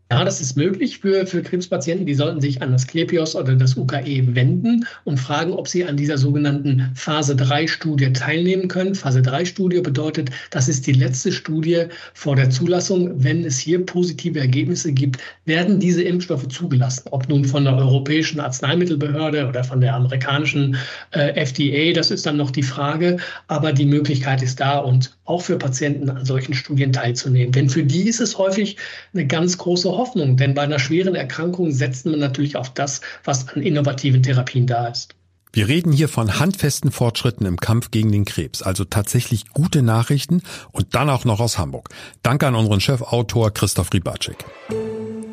Ja, 0.08 0.24
das 0.24 0.40
ist 0.40 0.56
möglich 0.56 1.00
für, 1.00 1.26
für 1.26 1.42
Krebspatienten. 1.42 2.06
Die 2.06 2.14
sollten 2.14 2.40
sich 2.40 2.62
an 2.62 2.70
das 2.70 2.86
Klepios 2.86 3.34
oder 3.34 3.56
das 3.56 3.76
UKE 3.76 4.36
wenden 4.36 4.86
und 5.02 5.18
fragen, 5.18 5.52
ob 5.52 5.66
sie 5.66 5.84
an 5.84 5.96
dieser 5.96 6.16
sogenannten 6.16 6.92
Phase 6.94 7.34
3 7.34 7.66
Studie 7.66 8.12
teilnehmen 8.12 8.68
können. 8.68 8.94
Phase 8.94 9.20
3 9.20 9.44
Studie 9.44 9.80
bedeutet, 9.80 10.30
das 10.50 10.68
ist 10.68 10.86
die 10.86 10.92
letzte 10.92 11.32
Studie 11.32 11.86
vor 12.14 12.36
der 12.36 12.50
Zulassung. 12.50 13.24
Wenn 13.24 13.44
es 13.44 13.58
hier 13.58 13.84
positive 13.84 14.38
Ergebnisse 14.38 14.92
gibt, 14.92 15.18
werden 15.44 15.80
diese 15.80 16.04
Impfstoffe 16.04 16.46
zugelassen. 16.46 17.08
Ob 17.10 17.28
nun 17.28 17.44
von 17.44 17.64
der 17.64 17.74
Europäischen 17.76 18.38
Arzneimittelbehörde 18.38 19.48
oder 19.48 19.64
von 19.64 19.80
der 19.80 19.96
amerikanischen 19.96 20.76
äh, 21.10 21.32
FDA, 21.34 21.92
das 21.92 22.12
ist 22.12 22.24
dann 22.26 22.36
noch 22.36 22.52
die 22.52 22.62
Frage. 22.62 23.16
Aber 23.48 23.72
die 23.72 23.86
Möglichkeit 23.86 24.40
ist 24.40 24.60
da 24.60 24.78
und 24.78 25.16
auch 25.24 25.42
für 25.42 25.58
Patienten 25.58 26.08
an 26.08 26.24
solchen 26.24 26.54
Studien 26.54 26.92
teilzunehmen. 26.92 27.50
Denn 27.50 27.68
für 27.68 27.82
die 27.82 28.08
ist 28.08 28.20
es 28.20 28.38
häufig 28.38 28.76
eine 29.12 29.26
ganz 29.26 29.58
große 29.58 29.95
Hoffnung, 29.96 30.36
denn 30.36 30.54
bei 30.54 30.62
einer 30.62 30.78
schweren 30.78 31.14
Erkrankung 31.14 31.72
setzt 31.72 32.06
man 32.06 32.18
natürlich 32.18 32.56
auf 32.56 32.72
das, 32.72 33.00
was 33.24 33.48
an 33.48 33.62
innovativen 33.62 34.22
Therapien 34.22 34.66
da 34.66 34.88
ist. 34.88 35.14
Wir 35.52 35.68
reden 35.68 35.90
hier 35.90 36.10
von 36.10 36.38
handfesten 36.38 36.90
Fortschritten 36.90 37.46
im 37.46 37.56
Kampf 37.56 37.90
gegen 37.90 38.12
den 38.12 38.26
Krebs, 38.26 38.60
also 38.60 38.84
tatsächlich 38.84 39.48
gute 39.54 39.80
Nachrichten 39.80 40.42
und 40.70 40.94
dann 40.94 41.08
auch 41.08 41.24
noch 41.24 41.40
aus 41.40 41.56
Hamburg. 41.56 41.88
Danke 42.22 42.46
an 42.46 42.54
unseren 42.54 42.80
Chefautor 42.80 43.54
Christoph 43.54 43.90
Ribacek. 43.94 44.44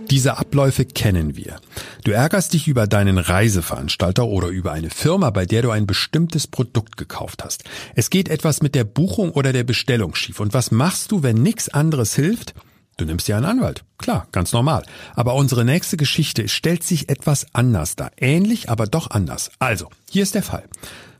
Diese 0.10 0.38
Abläufe 0.38 0.86
kennen 0.86 1.36
wir. 1.36 1.60
Du 2.04 2.12
ärgerst 2.12 2.54
dich 2.54 2.68
über 2.68 2.88
deinen 2.88 3.18
Reiseveranstalter 3.18 4.26
oder 4.26 4.48
über 4.48 4.72
eine 4.72 4.90
Firma, 4.90 5.30
bei 5.30 5.46
der 5.46 5.62
du 5.62 5.72
ein 5.72 5.88
bestimmtes 5.88 6.48
Produkt 6.48 6.98
gekauft 6.98 7.44
hast. 7.44 7.64
Es 7.96 8.10
geht 8.10 8.30
etwas 8.30 8.62
mit 8.62 8.76
der 8.76 8.84
Buchung 8.84 9.32
oder 9.32 9.52
der 9.52 9.64
Bestellung 9.64 10.16
schief. 10.16 10.40
Und 10.40 10.54
was 10.54 10.72
machst 10.72 11.12
du, 11.12 11.24
wenn 11.24 11.42
nichts 11.42 11.68
anderes 11.68 12.16
hilft? 12.16 12.54
Du 12.98 13.06
nimmst 13.06 13.28
dir 13.28 13.38
einen 13.38 13.46
Anwalt. 13.46 13.84
Klar, 13.98 14.28
ganz 14.32 14.54
normal. 14.54 14.84
Aber 15.16 15.36
unsere 15.36 15.66
nächste 15.66 15.98
Geschichte 15.98 16.48
stellt 16.48 16.84
sich 16.84 17.10
etwas 17.10 17.48
anders 17.54 17.96
dar. 17.96 18.12
Ähnlich, 18.18 18.70
aber 18.70 18.86
doch 18.86 19.10
anders. 19.10 19.52
Also, 19.60 19.90
hier 20.10 20.24
ist 20.24 20.36
der 20.36 20.44
Fall. 20.44 20.64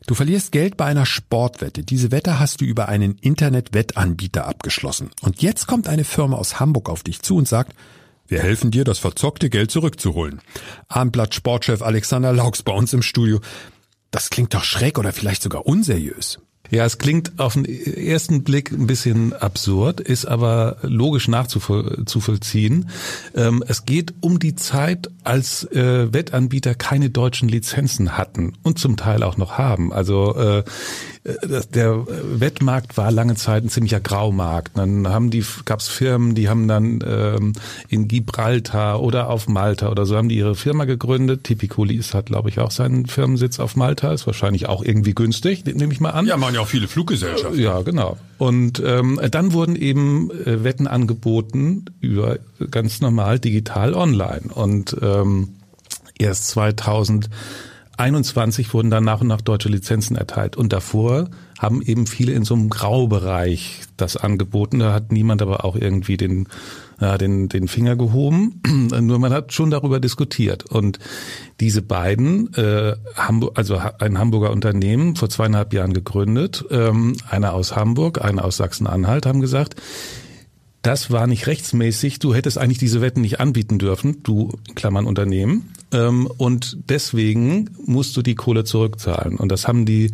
Du 0.06 0.14
verlierst 0.14 0.52
Geld 0.52 0.76
bei 0.76 0.84
einer 0.84 1.06
Sportwette. 1.06 1.82
Diese 1.82 2.10
Wette 2.12 2.38
hast 2.38 2.60
du 2.60 2.64
über 2.64 2.88
einen 2.88 3.16
Internet-Wettanbieter 3.16 4.46
abgeschlossen. 4.46 5.10
Und 5.22 5.40
jetzt 5.40 5.66
kommt 5.66 5.88
eine 5.88 6.04
Firma 6.04 6.36
aus 6.36 6.60
Hamburg 6.60 6.90
auf 6.90 7.02
dich 7.02 7.22
zu 7.22 7.36
und 7.36 7.48
sagt, 7.48 7.74
wir 8.26 8.40
helfen 8.40 8.70
dir, 8.70 8.84
das 8.84 8.98
verzockte 8.98 9.50
Geld 9.50 9.70
zurückzuholen. 9.70 10.40
Abendblatt 10.88 11.34
Sportchef 11.34 11.82
Alexander 11.82 12.32
Laux 12.32 12.62
bei 12.62 12.72
uns 12.72 12.92
im 12.92 13.02
Studio. 13.02 13.40
Das 14.10 14.30
klingt 14.30 14.54
doch 14.54 14.64
schräg 14.64 14.98
oder 14.98 15.12
vielleicht 15.12 15.42
sogar 15.42 15.66
unseriös. 15.66 16.38
Ja, 16.70 16.84
es 16.84 16.98
klingt 16.98 17.38
auf 17.38 17.54
den 17.54 17.66
ersten 17.66 18.42
Blick 18.42 18.72
ein 18.72 18.86
bisschen 18.86 19.32
absurd, 19.32 20.00
ist 20.00 20.24
aber 20.24 20.78
logisch 20.82 21.28
nachzuvollziehen. 21.28 22.88
Ähm, 23.34 23.62
es 23.66 23.84
geht 23.84 24.14
um 24.20 24.38
die 24.38 24.54
Zeit, 24.54 25.10
als 25.24 25.64
äh, 25.72 26.12
Wettanbieter 26.12 26.74
keine 26.74 27.10
deutschen 27.10 27.48
Lizenzen 27.48 28.16
hatten 28.16 28.54
und 28.62 28.78
zum 28.78 28.96
Teil 28.96 29.22
auch 29.22 29.36
noch 29.36 29.58
haben. 29.58 29.92
Also 29.92 30.34
äh, 30.36 30.64
der 31.24 32.06
Wettmarkt 32.06 32.98
war 32.98 33.10
lange 33.10 33.34
Zeit 33.34 33.64
ein 33.64 33.70
ziemlicher 33.70 34.00
Graumarkt. 34.00 34.76
Dann 34.76 35.08
haben 35.08 35.30
die, 35.30 35.42
gab's 35.64 35.88
Firmen, 35.88 36.34
die 36.34 36.50
haben 36.50 36.68
dann 36.68 37.02
ähm, 37.06 37.54
in 37.88 38.08
Gibraltar 38.08 39.00
oder 39.02 39.30
auf 39.30 39.48
Malta 39.48 39.88
oder 39.88 40.04
so 40.04 40.16
haben 40.16 40.28
die 40.28 40.36
ihre 40.36 40.54
Firma 40.54 40.84
gegründet. 40.84 41.44
Tipicolis 41.44 42.12
hat, 42.12 42.26
glaube 42.26 42.50
ich, 42.50 42.58
auch 42.60 42.70
seinen 42.70 43.06
Firmensitz 43.06 43.58
auf 43.58 43.74
Malta. 43.74 44.12
Ist 44.12 44.26
wahrscheinlich 44.26 44.68
auch 44.68 44.84
irgendwie 44.84 45.14
günstig, 45.14 45.64
nehme 45.64 45.94
ich 45.94 46.00
mal 46.00 46.10
an. 46.10 46.26
Ja, 46.26 46.36
man 46.36 46.52
ja 46.52 46.60
auch 46.60 46.68
viele 46.68 46.88
Fluggesellschaften. 46.88 47.58
Ja, 47.58 47.80
genau. 47.80 48.18
Und 48.36 48.82
ähm, 48.84 49.18
dann 49.30 49.54
wurden 49.54 49.76
eben 49.76 50.30
äh, 50.30 50.62
Wetten 50.62 50.86
angeboten 50.86 51.86
über 52.00 52.38
ganz 52.70 53.00
normal 53.00 53.38
digital 53.38 53.94
online. 53.94 54.52
Und 54.52 54.94
ähm, 55.00 55.54
erst 56.18 56.48
2000 56.48 57.30
21 57.96 58.74
wurden 58.74 58.90
dann 58.90 59.04
nach 59.04 59.20
und 59.20 59.28
nach 59.28 59.40
deutsche 59.40 59.68
Lizenzen 59.68 60.16
erteilt. 60.16 60.56
Und 60.56 60.72
davor 60.72 61.28
haben 61.58 61.82
eben 61.82 62.06
viele 62.06 62.32
in 62.32 62.44
so 62.44 62.54
einem 62.54 62.68
Graubereich 62.68 63.82
das 63.96 64.16
angeboten. 64.16 64.80
Da 64.80 64.92
hat 64.92 65.12
niemand 65.12 65.42
aber 65.42 65.64
auch 65.64 65.76
irgendwie 65.76 66.16
den, 66.16 66.48
ja, 67.00 67.16
den, 67.18 67.48
den 67.48 67.68
Finger 67.68 67.96
gehoben. 67.96 68.60
Nur 69.00 69.18
man 69.18 69.32
hat 69.32 69.52
schon 69.52 69.70
darüber 69.70 70.00
diskutiert. 70.00 70.64
Und 70.64 70.98
diese 71.60 71.82
beiden, 71.82 72.52
äh, 72.54 72.96
Hamburg, 73.16 73.52
also 73.56 73.80
ein 73.98 74.18
Hamburger 74.18 74.50
Unternehmen, 74.50 75.14
vor 75.14 75.30
zweieinhalb 75.30 75.72
Jahren 75.72 75.94
gegründet, 75.94 76.64
ähm, 76.70 77.16
einer 77.30 77.54
aus 77.54 77.76
Hamburg, 77.76 78.24
einer 78.24 78.44
aus 78.44 78.56
Sachsen-Anhalt, 78.56 79.26
haben 79.26 79.40
gesagt, 79.40 79.76
das 80.84 81.10
war 81.10 81.26
nicht 81.26 81.46
rechtsmäßig, 81.46 82.18
du 82.18 82.34
hättest 82.34 82.58
eigentlich 82.58 82.78
diese 82.78 83.00
Wetten 83.00 83.22
nicht 83.22 83.40
anbieten 83.40 83.78
dürfen, 83.78 84.22
du 84.22 84.52
Klammern 84.74 85.06
Unternehmen. 85.06 85.72
Ähm, 85.92 86.26
und 86.36 86.76
deswegen 86.88 87.70
musst 87.84 88.16
du 88.16 88.22
die 88.22 88.34
Kohle 88.34 88.64
zurückzahlen. 88.64 89.36
Und 89.36 89.50
das 89.50 89.66
haben 89.66 89.86
die 89.86 90.12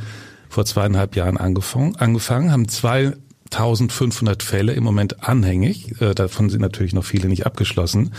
vor 0.49 0.65
zweieinhalb 0.65 1.17
Jahren 1.17 1.37
angefangen, 1.37 1.97
angefangen 1.97 2.53
haben 2.53 2.69
2500 2.69 4.45
Fälle 4.45 4.73
im 4.75 4.85
Moment 4.85 5.25
anhängig. 5.29 6.01
Äh, 6.01 6.15
davon 6.15 6.51
sind 6.51 6.61
natürlich 6.61 6.93
noch 6.93 7.05
viele 7.05 7.29
nicht 7.29 7.47
abgeschlossen. 7.47 8.13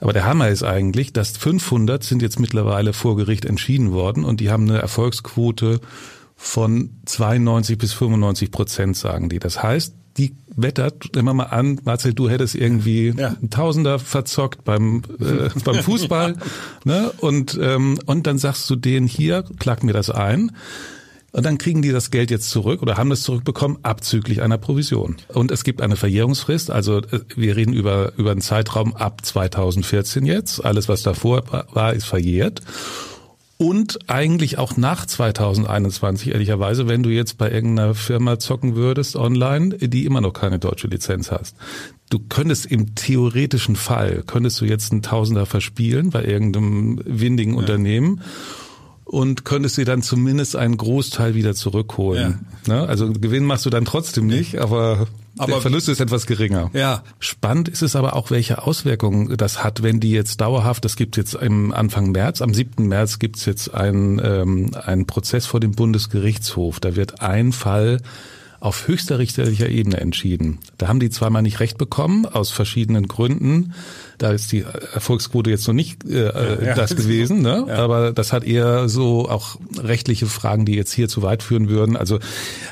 Aber 0.00 0.12
der 0.12 0.24
Hammer 0.26 0.48
ist 0.48 0.64
eigentlich, 0.64 1.12
dass 1.12 1.36
500 1.36 2.02
sind 2.02 2.20
jetzt 2.20 2.40
mittlerweile 2.40 2.94
vor 2.94 3.16
Gericht 3.16 3.44
entschieden 3.44 3.92
worden 3.92 4.24
und 4.24 4.40
die 4.40 4.50
haben 4.50 4.68
eine 4.68 4.80
Erfolgsquote 4.80 5.80
von 6.34 6.90
92 7.06 7.78
bis 7.78 7.92
95 7.92 8.50
Prozent, 8.50 8.96
sagen 8.96 9.28
die. 9.28 9.38
Das 9.38 9.62
heißt, 9.62 9.94
die 10.16 10.34
wettert, 10.56 11.14
nehmen 11.14 11.28
wir 11.28 11.34
mal 11.34 11.44
an, 11.44 11.80
Marcel, 11.84 12.14
du 12.14 12.28
hättest 12.28 12.54
irgendwie 12.54 13.14
ja. 13.16 13.28
einen 13.28 13.50
Tausender 13.50 13.98
verzockt 13.98 14.64
beim, 14.64 15.02
äh, 15.20 15.50
beim 15.64 15.76
Fußball, 15.76 16.36
ne? 16.84 17.12
Und, 17.18 17.58
ähm, 17.60 17.98
und 18.06 18.26
dann 18.26 18.38
sagst 18.38 18.68
du 18.70 18.76
denen 18.76 19.06
hier, 19.06 19.44
klag 19.58 19.82
mir 19.82 19.92
das 19.92 20.10
ein. 20.10 20.52
Und 21.32 21.44
dann 21.44 21.58
kriegen 21.58 21.82
die 21.82 21.92
das 21.92 22.10
Geld 22.10 22.30
jetzt 22.30 22.48
zurück 22.48 22.80
oder 22.80 22.96
haben 22.96 23.10
das 23.10 23.20
zurückbekommen, 23.20 23.78
abzüglich 23.82 24.40
einer 24.40 24.56
Provision. 24.56 25.16
Und 25.28 25.50
es 25.50 25.64
gibt 25.64 25.82
eine 25.82 25.96
Verjährungsfrist, 25.96 26.70
also 26.70 26.98
äh, 26.98 27.20
wir 27.36 27.56
reden 27.56 27.74
über, 27.74 28.14
über 28.16 28.30
einen 28.30 28.40
Zeitraum 28.40 28.96
ab 28.96 29.24
2014 29.24 30.24
jetzt. 30.24 30.64
Alles, 30.64 30.88
was 30.88 31.02
davor 31.02 31.42
war, 31.72 31.92
ist 31.92 32.06
verjährt. 32.06 32.62
Und 33.58 34.10
eigentlich 34.10 34.58
auch 34.58 34.76
nach 34.76 35.06
2021, 35.06 36.32
ehrlicherweise, 36.32 36.88
wenn 36.88 37.02
du 37.02 37.08
jetzt 37.08 37.38
bei 37.38 37.50
irgendeiner 37.50 37.94
Firma 37.94 38.38
zocken 38.38 38.74
würdest 38.74 39.16
online, 39.16 39.76
die 39.78 40.04
immer 40.04 40.20
noch 40.20 40.34
keine 40.34 40.58
deutsche 40.58 40.88
Lizenz 40.88 41.30
hast. 41.30 41.56
Du 42.10 42.18
könntest 42.18 42.66
im 42.66 42.94
theoretischen 42.94 43.74
Fall, 43.74 44.22
könntest 44.26 44.60
du 44.60 44.66
jetzt 44.66 44.92
einen 44.92 45.02
Tausender 45.02 45.46
verspielen 45.46 46.10
bei 46.10 46.24
irgendeinem 46.24 47.00
windigen 47.04 47.54
ja. 47.54 47.58
Unternehmen 47.58 48.20
und 49.06 49.44
könntest 49.44 49.76
dir 49.76 49.84
dann 49.84 50.02
zumindest 50.02 50.56
einen 50.56 50.76
Großteil 50.76 51.36
wieder 51.36 51.54
zurückholen. 51.54 52.44
Ja. 52.66 52.74
Ne? 52.74 52.88
Also 52.88 53.12
Gewinn 53.12 53.44
machst 53.44 53.64
du 53.64 53.70
dann 53.70 53.84
trotzdem 53.84 54.26
nicht, 54.26 54.58
aber, 54.58 55.06
aber 55.38 55.52
der 55.52 55.60
Verlust 55.60 55.88
ist 55.88 56.00
etwas 56.00 56.26
geringer. 56.26 56.70
Ja. 56.72 57.04
Spannend 57.20 57.68
ist 57.68 57.82
es 57.82 57.94
aber 57.94 58.16
auch, 58.16 58.32
welche 58.32 58.64
Auswirkungen 58.64 59.36
das 59.36 59.62
hat, 59.62 59.84
wenn 59.84 60.00
die 60.00 60.10
jetzt 60.10 60.40
dauerhaft, 60.40 60.84
das 60.84 60.96
gibt 60.96 61.16
jetzt 61.16 61.34
im 61.34 61.72
Anfang 61.72 62.10
März, 62.10 62.42
am 62.42 62.52
7. 62.52 62.88
März 62.88 63.20
gibt 63.20 63.36
es 63.36 63.44
jetzt 63.44 63.72
einen, 63.72 64.20
ähm, 64.22 64.72
einen 64.74 65.06
Prozess 65.06 65.46
vor 65.46 65.60
dem 65.60 65.70
Bundesgerichtshof. 65.70 66.80
Da 66.80 66.96
wird 66.96 67.20
ein 67.22 67.52
Fall 67.52 68.00
auf 68.58 68.88
höchster 68.88 69.20
richterlicher 69.20 69.68
Ebene 69.68 69.98
entschieden. 69.98 70.58
Da 70.78 70.88
haben 70.88 70.98
die 70.98 71.10
zweimal 71.10 71.42
nicht 71.42 71.60
recht 71.60 71.78
bekommen, 71.78 72.26
aus 72.26 72.50
verschiedenen 72.50 73.06
Gründen. 73.06 73.72
Da 74.18 74.30
ist 74.30 74.52
die 74.52 74.64
Erfolgsquote 74.92 75.50
jetzt 75.50 75.66
noch 75.66 75.74
nicht 75.74 76.04
äh, 76.04 76.64
ja, 76.64 76.74
das 76.74 76.96
gewesen, 76.96 77.42
ne? 77.42 77.64
Ja. 77.68 77.76
aber 77.76 78.12
das 78.12 78.32
hat 78.32 78.44
eher 78.44 78.88
so 78.88 79.28
auch 79.28 79.56
rechtliche 79.78 80.26
Fragen, 80.26 80.64
die 80.64 80.74
jetzt 80.74 80.92
hier 80.92 81.08
zu 81.08 81.22
weit 81.22 81.42
führen 81.42 81.68
würden. 81.68 81.96
Also 81.96 82.18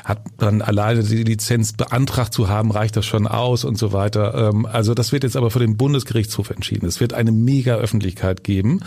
hat 0.03 0.21
man 0.39 0.61
alleine 0.61 1.03
die 1.03 1.23
Lizenz 1.23 1.73
beantragt 1.73 2.33
zu 2.33 2.49
haben, 2.49 2.71
reicht 2.71 2.95
das 2.95 3.05
schon 3.05 3.27
aus 3.27 3.63
und 3.63 3.77
so 3.77 3.93
weiter. 3.93 4.49
Ähm, 4.49 4.65
also 4.65 4.93
das 4.93 5.11
wird 5.11 5.23
jetzt 5.23 5.37
aber 5.37 5.51
vor 5.51 5.61
dem 5.61 5.77
Bundesgerichtshof 5.77 6.49
entschieden. 6.49 6.87
Es 6.87 6.99
wird 6.99 7.13
eine 7.13 7.31
mega 7.31 7.75
Öffentlichkeit 7.75 8.43
geben. 8.43 8.81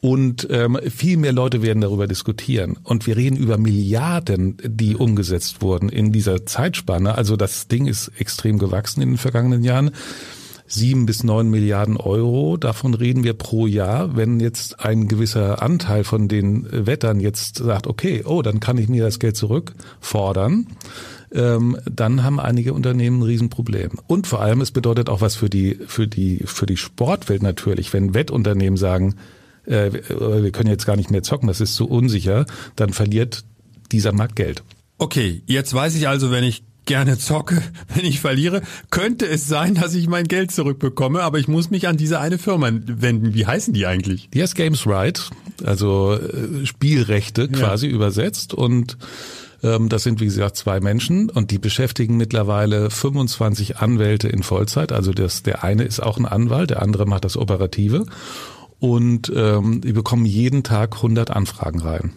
Und 0.00 0.46
ähm, 0.50 0.78
viel 0.88 1.16
mehr 1.16 1.32
Leute 1.32 1.62
werden 1.62 1.80
darüber 1.80 2.06
diskutieren. 2.06 2.76
Und 2.84 3.06
wir 3.06 3.16
reden 3.16 3.36
über 3.36 3.58
Milliarden, 3.58 4.56
die 4.62 4.94
umgesetzt 4.94 5.62
wurden 5.62 5.88
in 5.88 6.12
dieser 6.12 6.46
Zeitspanne. 6.46 7.16
Also 7.16 7.36
das 7.36 7.66
Ding 7.66 7.86
ist 7.86 8.12
extrem 8.18 8.58
gewachsen 8.58 9.00
in 9.00 9.10
den 9.10 9.18
vergangenen 9.18 9.64
Jahren. 9.64 9.90
Sieben 10.68 11.06
bis 11.06 11.22
neun 11.22 11.48
Milliarden 11.48 11.96
Euro, 11.96 12.56
davon 12.56 12.94
reden 12.94 13.24
wir 13.24 13.34
pro 13.34 13.66
Jahr. 13.66 14.16
Wenn 14.16 14.40
jetzt 14.40 14.80
ein 14.80 15.06
gewisser 15.08 15.62
Anteil 15.62 16.04
von 16.04 16.28
den 16.28 16.66
Wettern 16.70 17.20
jetzt 17.20 17.58
sagt, 17.58 17.86
okay, 17.86 18.22
oh, 18.24 18.42
dann 18.42 18.60
kann 18.60 18.78
ich 18.78 18.88
mir 18.88 19.04
das 19.04 19.18
Geld 19.18 19.36
zurückfordern, 19.36 20.66
ähm, 21.32 21.76
dann 21.90 22.24
haben 22.24 22.40
einige 22.40 22.72
Unternehmen 22.72 23.20
ein 23.20 23.22
Riesenproblem. 23.22 23.92
Und 24.06 24.26
vor 24.26 24.40
allem, 24.40 24.60
es 24.60 24.70
bedeutet 24.70 25.08
auch 25.08 25.20
was 25.20 25.36
für 25.36 25.50
die, 25.50 25.78
für 25.86 26.08
die, 26.08 26.42
für 26.44 26.66
die 26.66 26.76
Sportwelt 26.76 27.42
natürlich, 27.42 27.92
wenn 27.92 28.14
Wettunternehmen 28.14 28.76
sagen, 28.76 29.14
äh, 29.66 29.92
wir 29.92 30.50
können 30.50 30.70
jetzt 30.70 30.86
gar 30.86 30.96
nicht 30.96 31.10
mehr 31.10 31.22
zocken, 31.22 31.48
das 31.48 31.60
ist 31.60 31.76
so 31.76 31.86
unsicher, 31.86 32.46
dann 32.76 32.92
verliert 32.92 33.44
dieser 33.92 34.12
Markt 34.12 34.36
Geld. 34.36 34.62
Okay, 34.98 35.42
jetzt 35.46 35.74
weiß 35.74 35.94
ich 35.94 36.08
also, 36.08 36.30
wenn 36.30 36.44
ich 36.44 36.64
gerne 36.86 37.18
zocke, 37.18 37.62
wenn 37.94 38.04
ich 38.04 38.20
verliere, 38.20 38.62
könnte 38.90 39.26
es 39.26 39.46
sein, 39.46 39.74
dass 39.74 39.94
ich 39.94 40.08
mein 40.08 40.24
Geld 40.24 40.50
zurückbekomme, 40.50 41.22
aber 41.22 41.38
ich 41.38 41.48
muss 41.48 41.70
mich 41.70 41.86
an 41.88 41.96
diese 41.96 42.18
eine 42.18 42.38
Firma 42.38 42.70
wenden. 42.72 43.34
Wie 43.34 43.46
heißen 43.46 43.74
die 43.74 43.86
eigentlich? 43.86 44.30
Die 44.30 44.42
heißt 44.42 44.54
Games 44.54 44.86
Right, 44.86 45.30
also 45.64 46.14
äh, 46.14 46.64
Spielrechte 46.64 47.48
quasi 47.48 47.88
ja. 47.88 47.92
übersetzt 47.92 48.54
und 48.54 48.96
ähm, 49.62 49.88
das 49.88 50.02
sind, 50.02 50.20
wie 50.20 50.26
gesagt, 50.26 50.56
zwei 50.56 50.80
Menschen 50.80 51.30
und 51.30 51.50
die 51.50 51.58
beschäftigen 51.58 52.16
mittlerweile 52.16 52.90
25 52.90 53.78
Anwälte 53.78 54.28
in 54.28 54.42
Vollzeit. 54.42 54.92
Also 54.92 55.12
das, 55.12 55.42
der 55.42 55.64
eine 55.64 55.84
ist 55.84 56.00
auch 56.00 56.18
ein 56.18 56.26
Anwalt, 56.26 56.70
der 56.70 56.82
andere 56.82 57.06
macht 57.06 57.24
das 57.24 57.36
Operative 57.36 58.06
und 58.78 59.32
ähm, 59.34 59.80
die 59.80 59.92
bekommen 59.92 60.26
jeden 60.26 60.62
Tag 60.62 60.96
100 60.96 61.30
Anfragen 61.30 61.80
rein. 61.80 62.12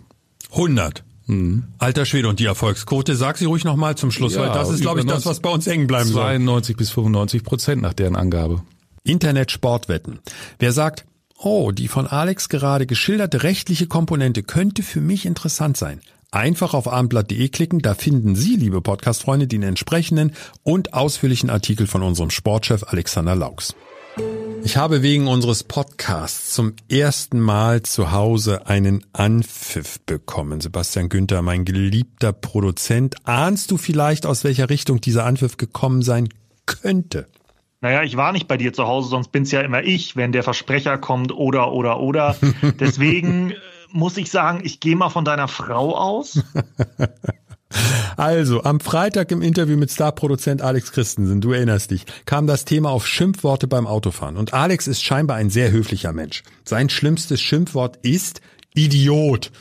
100? 0.52 1.04
Mhm. 1.30 1.64
Alter 1.78 2.06
Schwede, 2.06 2.28
und 2.28 2.40
die 2.40 2.46
Erfolgsquote, 2.46 3.16
sag 3.16 3.38
sie 3.38 3.46
ruhig 3.46 3.64
nochmal 3.64 3.96
zum 3.96 4.12
Schluss, 4.12 4.34
ja, 4.34 4.42
weil 4.42 4.50
das 4.50 4.70
ist, 4.70 4.82
glaube 4.82 5.02
ich, 5.02 5.06
das, 5.06 5.26
was 5.26 5.40
bei 5.40 5.50
uns 5.50 5.66
hängen 5.68 5.88
bleiben 5.88 6.10
92 6.10 6.14
soll. 6.14 6.24
92 6.24 6.78
bis 6.78 6.90
95 6.90 7.44
Prozent 7.44 7.82
nach 7.82 7.94
deren 7.94 8.16
Angabe. 8.16 8.64
Internet-Sportwetten. 9.04 10.20
Wer 10.58 10.72
sagt, 10.72 11.06
Oh, 11.42 11.72
die 11.72 11.88
von 11.88 12.06
Alex 12.06 12.50
gerade 12.50 12.86
geschilderte 12.86 13.44
rechtliche 13.44 13.88
Komponente 13.88 14.44
könnte 14.44 14.84
für 14.84 15.00
mich 15.00 15.26
interessant 15.26 15.78
sein. 15.78 16.02
Einfach 16.32 16.74
auf 16.74 16.92
abendblatt.de 16.92 17.48
klicken, 17.48 17.80
da 17.80 17.94
finden 17.94 18.36
Sie, 18.36 18.58
liebe 18.58 18.82
Podcast-Freunde, 18.82 19.48
den 19.48 19.64
entsprechenden 19.64 20.34
und 20.64 20.94
ausführlichen 20.94 21.50
Artikel 21.50 21.88
von 21.88 22.04
unserem 22.04 22.30
Sportchef 22.30 22.84
Alexander 22.84 23.36
Laux. 23.38 23.74
Ich 24.64 24.78
habe 24.78 25.02
wegen 25.02 25.28
unseres 25.28 25.64
Podcasts 25.64 26.54
zum 26.54 26.74
ersten 26.90 27.40
Mal 27.40 27.84
zu 27.84 28.12
Hause 28.12 28.68
einen 28.68 29.06
Anpfiff 29.14 30.00
bekommen. 30.02 30.62
Sebastian 30.62 31.10
Günther, 31.10 31.42
mein 31.42 31.66
geliebter 31.66 32.34
Produzent, 32.34 33.16
ahnst 33.26 33.72
du 33.72 33.78
vielleicht, 33.78 34.26
aus 34.26 34.44
welcher 34.44 34.70
Richtung 34.70 35.02
dieser 35.02 35.26
Anpfiff 35.26 35.58
gekommen 35.58 36.02
sein 36.02 36.30
könnte? 36.66 37.28
Naja, 37.82 38.04
ich 38.04 38.18
war 38.18 38.34
nicht 38.34 38.48
bei 38.48 38.58
dir 38.58 38.74
zu 38.74 38.86
Hause, 38.86 39.10
sonst 39.10 39.32
bin's 39.32 39.52
ja 39.52 39.62
immer 39.62 39.84
ich, 39.84 40.16
wenn 40.16 40.34
der 40.34 40.44
Versprecher 40.44 40.98
kommt 40.98 41.32
oder 41.32 41.72
oder 41.72 42.00
oder. 42.00 42.36
Deswegen 42.80 43.52
äh, 43.52 43.56
muss 43.92 44.18
ich 44.18 44.30
sagen, 44.30 44.62
ich 44.64 44.80
gehe 44.80 44.96
mal 44.96 45.10
von 45.10 45.26
deiner 45.26 45.48
Frau 45.48 45.96
aus. 45.96 46.44
Also, 48.18 48.64
am 48.64 48.80
Freitag 48.80 49.32
im 49.32 49.42
Interview 49.42 49.78
mit 49.78 49.92
Starproduzent 49.92 50.62
Alex 50.62 50.92
Christensen, 50.92 51.40
du 51.40 51.54
erinnerst 51.54 51.92
dich, 51.92 52.06
kam 52.26 52.48
das 52.48 52.66
Thema 52.66 52.90
auf 52.90 53.08
Schimpfworte 53.08 53.68
beim 53.68 53.88
Autofahren. 53.88 54.38
Und 54.38 54.54
Alex 54.54 54.88
ist 54.88 55.04
scheinbar 55.04 55.38
ein 55.38 55.50
sehr 55.50 55.72
höflicher 55.72 56.12
Mensch. 56.12 56.44
Sein 56.66 56.90
schlimmstes 56.90 57.40
Schimpfwort 57.40 57.98
ist 58.02 58.42
Idiot. 58.74 59.52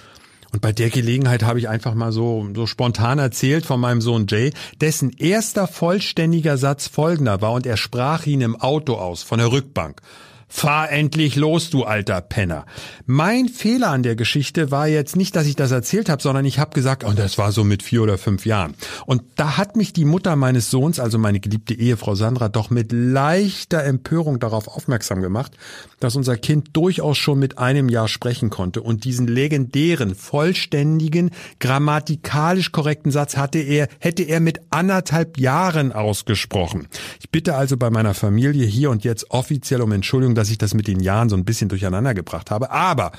Und 0.53 0.63
bei 0.63 0.73
der 0.73 0.89
Gelegenheit 0.89 1.43
habe 1.43 1.59
ich 1.59 1.69
einfach 1.69 1.95
mal 1.95 2.11
so, 2.11 2.49
so 2.55 2.67
spontan 2.67 3.19
erzählt 3.19 3.67
von 3.67 3.79
meinem 3.81 4.01
Sohn 4.01 4.27
Jay, 4.27 4.53
dessen 4.81 5.11
erster 5.11 5.67
vollständiger 5.67 6.57
Satz 6.57 6.89
folgender 6.89 7.43
war 7.43 7.53
und 7.53 7.67
er 7.67 7.77
sprach 7.77 8.27
ihn 8.27 8.41
im 8.41 8.57
Auto 8.57 8.95
aus, 8.95 9.23
von 9.23 9.39
der 9.39 9.53
Rückbank. 9.53 10.01
Fahr 10.49 10.91
endlich 10.91 11.37
los, 11.37 11.69
du 11.71 11.85
alter 11.85 12.21
Penner. 12.23 12.65
Mein 13.07 13.49
Fehler 13.49 13.91
an 13.91 14.03
der 14.03 14.17
Geschichte 14.17 14.71
war 14.71 14.89
jetzt 14.89 15.15
nicht, 15.15 15.37
dass 15.37 15.47
ich 15.47 15.57
das 15.57 15.71
erzählt 15.71 16.09
habe, 16.09 16.23
sondern 16.23 16.45
ich 16.47 16.59
habe 16.59 16.75
gesagt, 16.75 17.05
und 17.05 17.13
oh, 17.13 17.15
das 17.15 17.37
war 17.37 17.53
so 17.53 17.65
mit 17.65 17.83
vier 17.83 18.03
oder 18.03 18.17
fünf 18.17 18.47
Jahren. 18.47 18.75
Und 19.05 19.23
da 19.37 19.59
hat 19.59 19.77
mich 19.77 19.93
die 19.93 20.07
Mutter 20.07 20.37
meines 20.37 20.71
Sohns, 20.71 21.01
also 21.01 21.19
meine 21.19 21.39
geliebte 21.39 21.75
Ehefrau 21.75 22.15
Sandra, 22.15 22.49
doch 22.49 22.71
mit 22.71 22.93
leichter 22.93 23.85
Empörung 23.85 24.41
darauf 24.41 24.69
aufmerksam 24.69 25.21
gemacht, 25.21 25.53
dass 26.01 26.17
unser 26.17 26.37
Kind 26.37 26.71
durchaus 26.73 27.19
schon 27.19 27.39
mit 27.39 27.59
einem 27.59 27.89
Jahr 27.89 28.09
sprechen 28.09 28.49
konnte. 28.49 28.83
Und 28.83 29.05
diesen 29.05 29.27
legendären, 29.27 30.15
vollständigen, 30.15 31.31
grammatikalisch 31.61 32.73
korrekten 32.73 33.13
Satz 33.13 33.37
hatte 33.37 33.59
er, 33.59 33.89
hätte 33.99 34.23
er 34.23 34.41
mit 34.41 34.61
anderthalb 34.71 35.39
Jahren 35.39 35.93
ausgesprochen. 35.93 36.89
Ich 37.21 37.31
bitte 37.31 37.55
also 37.55 37.77
bei 37.77 37.91
meiner 37.91 38.15
Familie 38.15 38.65
hier 38.67 38.91
und 38.91 39.05
jetzt 39.05 39.31
offiziell 39.31 39.83
um 39.83 39.93
Entschuldigung, 39.93 40.35
dass 40.39 40.51
ich 40.51 40.59
das 40.59 40.73
mit 40.73 40.87
den 40.87 41.01
Jahren 41.01 41.29
so 41.29 41.37
ein 41.37 41.45
bisschen 41.45 41.69
durcheinander 41.69 42.15
gebracht 42.15 42.51
habe. 42.51 42.71
Aber, 42.71 43.13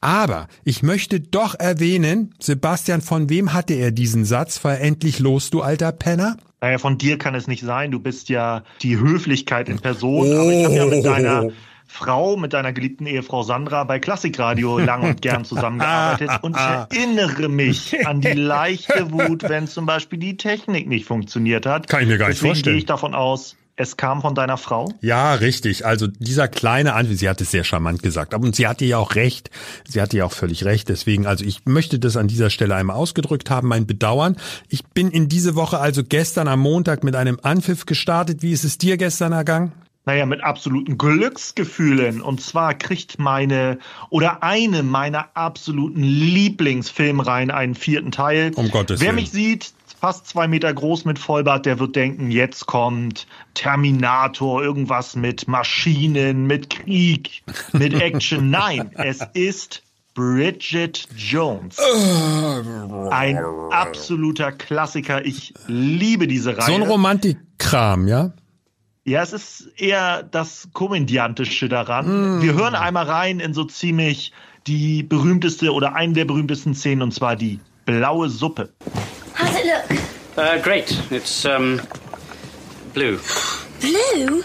aber, 0.00 0.46
ich 0.62 0.82
möchte 0.82 1.20
doch 1.20 1.54
erwähnen, 1.58 2.34
Sebastian, 2.38 3.00
von 3.00 3.30
wem 3.30 3.52
hatte 3.52 3.74
er 3.74 3.90
diesen 3.90 4.24
Satz? 4.24 4.58
Fahr 4.58 4.78
endlich 4.80 5.18
los, 5.18 5.50
du 5.50 5.62
alter 5.62 5.92
Penner? 5.92 6.36
Naja, 6.60 6.78
von 6.78 6.98
dir 6.98 7.18
kann 7.18 7.34
es 7.34 7.48
nicht 7.48 7.62
sein. 7.62 7.90
Du 7.90 8.00
bist 8.00 8.28
ja 8.28 8.62
die 8.82 8.98
Höflichkeit 8.98 9.68
in 9.68 9.78
Person. 9.78 10.28
Oh. 10.28 10.40
Aber 10.40 10.52
ich 10.52 10.64
habe 10.64 10.74
ja 10.74 10.86
mit 10.86 11.04
deiner 11.04 11.48
Frau, 11.86 12.36
mit 12.36 12.52
deiner 12.52 12.72
geliebten 12.72 13.06
Ehefrau 13.06 13.42
Sandra 13.42 13.84
bei 13.84 13.98
Klassikradio 13.98 14.78
lang 14.78 15.02
und 15.02 15.22
gern 15.22 15.44
zusammengearbeitet 15.44 16.30
und 16.42 16.56
ich 16.56 16.62
erinnere 16.62 17.48
mich 17.48 18.06
an 18.06 18.20
die 18.20 18.32
leichte 18.32 19.12
Wut, 19.12 19.44
wenn 19.48 19.66
zum 19.66 19.86
Beispiel 19.86 20.18
die 20.18 20.36
Technik 20.36 20.88
nicht 20.88 21.06
funktioniert 21.06 21.64
hat. 21.64 21.88
Kann 21.88 22.02
ich 22.02 22.08
mir 22.08 22.18
gar 22.18 22.28
nicht 22.28 22.38
Deswegen 22.38 22.54
vorstellen. 22.54 22.74
gehe 22.74 22.78
ich 22.80 22.86
davon 22.86 23.14
aus, 23.14 23.56
es 23.76 23.96
kam 23.98 24.22
von 24.22 24.34
deiner 24.34 24.56
Frau? 24.56 24.92
Ja, 25.02 25.34
richtig. 25.34 25.84
Also 25.84 26.06
dieser 26.06 26.48
kleine 26.48 26.94
Anwesen, 26.94 27.18
sie 27.18 27.28
hat 27.28 27.40
es 27.42 27.50
sehr 27.50 27.62
charmant 27.62 28.02
gesagt. 28.02 28.32
Aber 28.32 28.50
sie 28.52 28.66
hatte 28.66 28.86
ja 28.86 28.96
auch 28.96 29.14
recht. 29.14 29.50
Sie 29.86 30.00
hatte 30.00 30.16
ja 30.16 30.24
auch 30.24 30.32
völlig 30.32 30.64
recht. 30.64 30.88
Deswegen, 30.88 31.26
also 31.26 31.44
ich 31.44 31.66
möchte 31.66 31.98
das 31.98 32.16
an 32.16 32.26
dieser 32.26 32.48
Stelle 32.48 32.74
einmal 32.74 32.96
ausgedrückt 32.96 33.50
haben, 33.50 33.68
mein 33.68 33.86
Bedauern. 33.86 34.36
Ich 34.68 34.84
bin 34.86 35.10
in 35.10 35.28
diese 35.28 35.54
Woche 35.56 35.78
also 35.78 36.02
gestern 36.02 36.48
am 36.48 36.60
Montag 36.60 37.04
mit 37.04 37.14
einem 37.14 37.38
Anpfiff 37.42 37.84
gestartet. 37.84 38.42
Wie 38.42 38.52
ist 38.52 38.64
es 38.64 38.78
dir 38.78 38.96
gestern 38.96 39.32
ergangen? 39.32 39.72
Naja, 40.06 40.24
mit 40.24 40.42
absoluten 40.42 40.98
Glücksgefühlen. 40.98 42.22
Und 42.22 42.40
zwar 42.40 42.74
kriegt 42.74 43.18
meine 43.18 43.78
oder 44.08 44.42
eine 44.44 44.84
meiner 44.84 45.30
absoluten 45.34 46.02
Lieblingsfilmreihen 46.02 47.50
einen 47.50 47.74
vierten 47.74 48.12
Teil. 48.12 48.52
Um 48.54 48.70
Gottes 48.70 49.00
Wer 49.00 49.08
Willen. 49.08 49.16
mich 49.16 49.32
sieht, 49.32 49.72
fast 49.98 50.26
zwei 50.26 50.48
Meter 50.48 50.72
groß 50.72 51.04
mit 51.04 51.18
Vollbart, 51.18 51.66
der 51.66 51.78
wird 51.78 51.96
denken, 51.96 52.30
jetzt 52.30 52.66
kommt 52.66 53.26
Terminator, 53.54 54.62
irgendwas 54.62 55.16
mit 55.16 55.48
Maschinen, 55.48 56.46
mit 56.46 56.70
Krieg, 56.70 57.42
mit 57.72 57.94
Action. 57.94 58.50
Nein, 58.50 58.90
es 58.94 59.20
ist 59.34 59.82
Bridget 60.14 61.08
Jones. 61.14 61.78
Ein 63.10 63.38
absoluter 63.70 64.52
Klassiker. 64.52 65.24
Ich 65.24 65.52
liebe 65.66 66.26
diese 66.26 66.56
Reihe. 66.56 66.66
So 66.66 66.74
ein 66.74 66.82
Romantikkram, 66.82 68.08
ja? 68.08 68.32
Ja, 69.04 69.22
es 69.22 69.32
ist 69.32 69.70
eher 69.76 70.22
das 70.24 70.68
Komödiantische 70.72 71.68
daran. 71.68 72.38
Mm. 72.38 72.42
Wir 72.42 72.54
hören 72.54 72.74
einmal 72.74 73.04
rein 73.04 73.38
in 73.40 73.54
so 73.54 73.64
ziemlich 73.64 74.32
die 74.66 75.04
berühmteste 75.04 75.72
oder 75.72 75.94
eine 75.94 76.14
der 76.14 76.24
berühmtesten 76.24 76.74
Szenen, 76.74 77.02
und 77.02 77.12
zwar 77.12 77.36
die 77.36 77.60
blaue 77.84 78.28
Suppe. 78.28 78.72
How's 79.46 79.56
it 79.56 79.66
look? 79.66 80.00
Uh, 80.36 80.60
great. 80.60 80.90
It's 81.12 81.44
um, 81.44 81.80
blue. 82.94 83.20
Blue? 83.80 84.42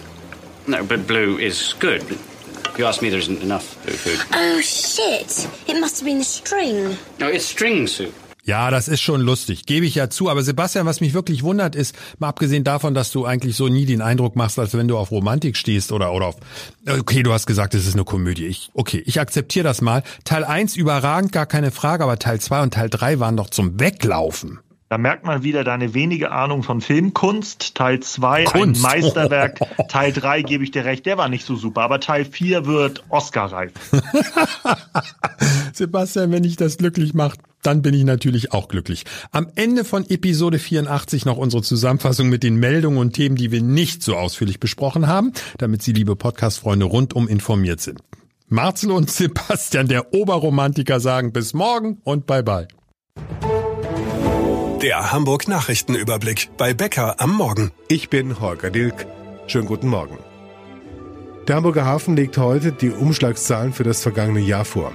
No, 0.68 0.84
but 0.84 1.08
blue 1.08 1.40
is 1.40 1.74
good. 1.80 2.04
If 2.04 2.78
you 2.78 2.86
ask 2.86 3.02
me, 3.02 3.10
there 3.10 3.20
isn't 3.20 3.42
enough 3.42 3.84
blue 3.84 3.96
food. 3.96 4.20
Oh, 4.32 4.62
shit. 4.62 5.50
It 5.68 5.80
must 5.80 6.00
have 6.00 6.06
been 6.06 6.20
the 6.20 6.24
string. 6.24 6.98
No, 7.20 7.28
it's 7.28 7.46
string 7.46 7.88
soup. 7.88 8.14
Ja, 8.44 8.72
das 8.72 8.88
ist 8.88 9.02
schon 9.02 9.22
lustig, 9.22 9.66
gebe 9.68 9.86
ich 9.86 9.96
ja 9.96 10.10
zu. 10.10 10.30
Aber 10.30 10.44
Sebastian, 10.44 10.86
was 10.86 11.00
mich 11.00 11.14
wirklich 11.14 11.44
wundert, 11.44 11.76
ist, 11.76 11.96
mal 12.20 12.30
abgesehen 12.30 12.64
davon, 12.64 12.94
dass 12.94 13.12
du 13.12 13.26
eigentlich 13.26 13.56
so 13.56 13.68
nie 13.68 13.86
den 13.86 14.02
Eindruck 14.02 14.36
machst, 14.36 14.58
als 14.58 14.76
wenn 14.76 14.88
du 14.88 14.98
auf 14.98 15.12
Romantik 15.12 15.56
stehst 15.58 15.92
oder, 15.92 16.12
oder 16.12 16.28
auf, 16.28 16.36
okay, 16.88 17.22
du 17.22 17.34
hast 17.34 17.46
gesagt, 17.46 17.76
es 17.76 17.88
ist 17.88 17.94
eine 17.94 18.04
Komödie. 18.04 18.48
Ich, 18.48 18.72
okay, 18.74 19.04
ich 19.06 19.20
akzeptiere 19.20 19.64
das 19.64 19.82
mal. 19.82 20.04
Teil 20.26 20.44
1 20.44 20.76
überragend, 20.76 21.32
gar 21.32 21.46
keine 21.46 21.72
Frage, 21.72 22.04
aber 22.04 22.18
Teil 22.18 22.40
2 22.40 22.62
und 22.62 22.74
Teil 22.74 22.90
3 22.90 23.20
waren 23.20 23.38
doch 23.38 23.50
zum 23.50 23.80
Weglaufen. 23.80 24.60
Da 24.91 24.97
merkt 24.97 25.25
man 25.25 25.41
wieder 25.41 25.63
deine 25.63 25.93
wenige 25.93 26.32
Ahnung 26.32 26.63
von 26.63 26.82
Filmkunst. 26.82 27.75
Teil 27.75 28.01
2 28.01 28.49
ein 28.49 28.75
Meisterwerk. 28.82 29.58
Teil 29.88 30.12
3 30.12 30.41
gebe 30.41 30.65
ich 30.65 30.71
dir 30.71 30.84
recht, 30.84 31.06
der 31.06 31.17
war 31.17 31.30
nicht 31.30 31.45
so 31.45 31.56
super. 31.56 31.84
Aber 31.84 32.01
Teil 32.01 32.25
4 32.25 32.65
wird 32.65 33.06
Oscar-reif. 33.08 33.71
Sebastian, 35.73 36.34
wenn 36.34 36.43
dich 36.43 36.58
das 36.58 36.75
glücklich 36.75 37.13
macht, 37.13 37.39
dann 37.62 37.82
bin 37.82 37.93
ich 37.93 38.04
natürlich 38.04 38.51
auch 38.51 38.67
glücklich. 38.67 39.06
Am 39.32 39.47
Ende 39.56 39.86
von 39.86 40.10
Episode 40.10 40.60
84 40.60 41.23
noch 41.23 41.38
unsere 41.38 41.63
Zusammenfassung 41.63 42.27
mit 42.27 42.43
den 42.43 42.58
Meldungen 42.58 42.97
und 42.97 43.13
Themen, 43.13 43.38
die 43.38 43.49
wir 43.54 43.62
nicht 43.62 44.04
so 44.04 44.17
ausführlich 44.17 44.60
besprochen 44.60 45.08
haben, 45.08 45.32
damit 45.58 45.84
Sie, 45.84 45.93
liebe 45.93 46.17
Podcast-Freunde, 46.17 46.84
rundum 46.86 47.30
informiert 47.30 47.80
sind. 47.80 48.01
Marcel 48.49 48.91
und 48.91 49.10
Sebastian, 49.10 49.88
der 49.88 50.13
Oberromantiker, 50.13 50.99
sagen 50.99 51.32
bis 51.32 51.54
morgen 51.54 52.01
und 52.04 52.25
bye 52.25 52.43
bye. 52.43 52.67
Der 54.82 55.12
Hamburg 55.12 55.48
Nachrichtenüberblick 55.48 56.50
bei 56.58 56.74
Becker 56.74 57.22
am 57.22 57.36
Morgen. 57.36 57.70
Ich 57.88 58.10
bin 58.10 58.39
Holger 58.39 58.72
Dilk. 58.72 59.06
Schönen 59.46 59.67
guten 59.67 59.88
Morgen. 59.88 60.17
Der 61.48 61.58
Hamburger 61.58 61.86
Hafen 61.86 62.15
legt 62.15 62.39
heute 62.39 62.72
die 62.72 62.89
Umschlagszahlen 62.89 63.74
für 63.74 63.84
das 63.84 64.02
vergangene 64.02 64.39
Jahr 64.39 64.65
vor. 64.65 64.91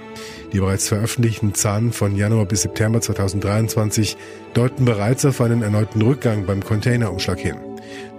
Die 0.53 0.59
bereits 0.59 0.89
veröffentlichten 0.89 1.55
Zahlen 1.55 1.93
von 1.93 2.17
Januar 2.17 2.47
bis 2.47 2.63
September 2.63 3.01
2023 3.01 4.17
deuten 4.55 4.85
bereits 4.85 5.25
auf 5.25 5.41
einen 5.41 5.63
erneuten 5.63 6.03
Rückgang 6.03 6.47
beim 6.47 6.65
Containerumschlag 6.65 7.39
hin. 7.39 7.57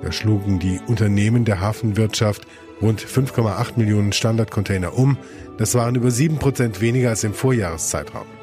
Da 0.02 0.14
schlugen 0.14 0.60
die 0.60 0.80
Unternehmen 0.88 1.44
der 1.44 1.60
Hafenwirtschaft 1.60 2.48
rund 2.82 3.02
5,8 3.02 3.74
Millionen 3.76 4.14
Standardcontainer 4.14 4.98
um. 4.98 5.18
Das 5.58 5.76
waren 5.76 5.96
über 5.96 6.12
7 6.12 6.40
Prozent 6.40 6.80
weniger 6.80 7.10
als 7.10 7.26
im 7.26 7.34
Vorjahreszeitraum. 7.34 8.37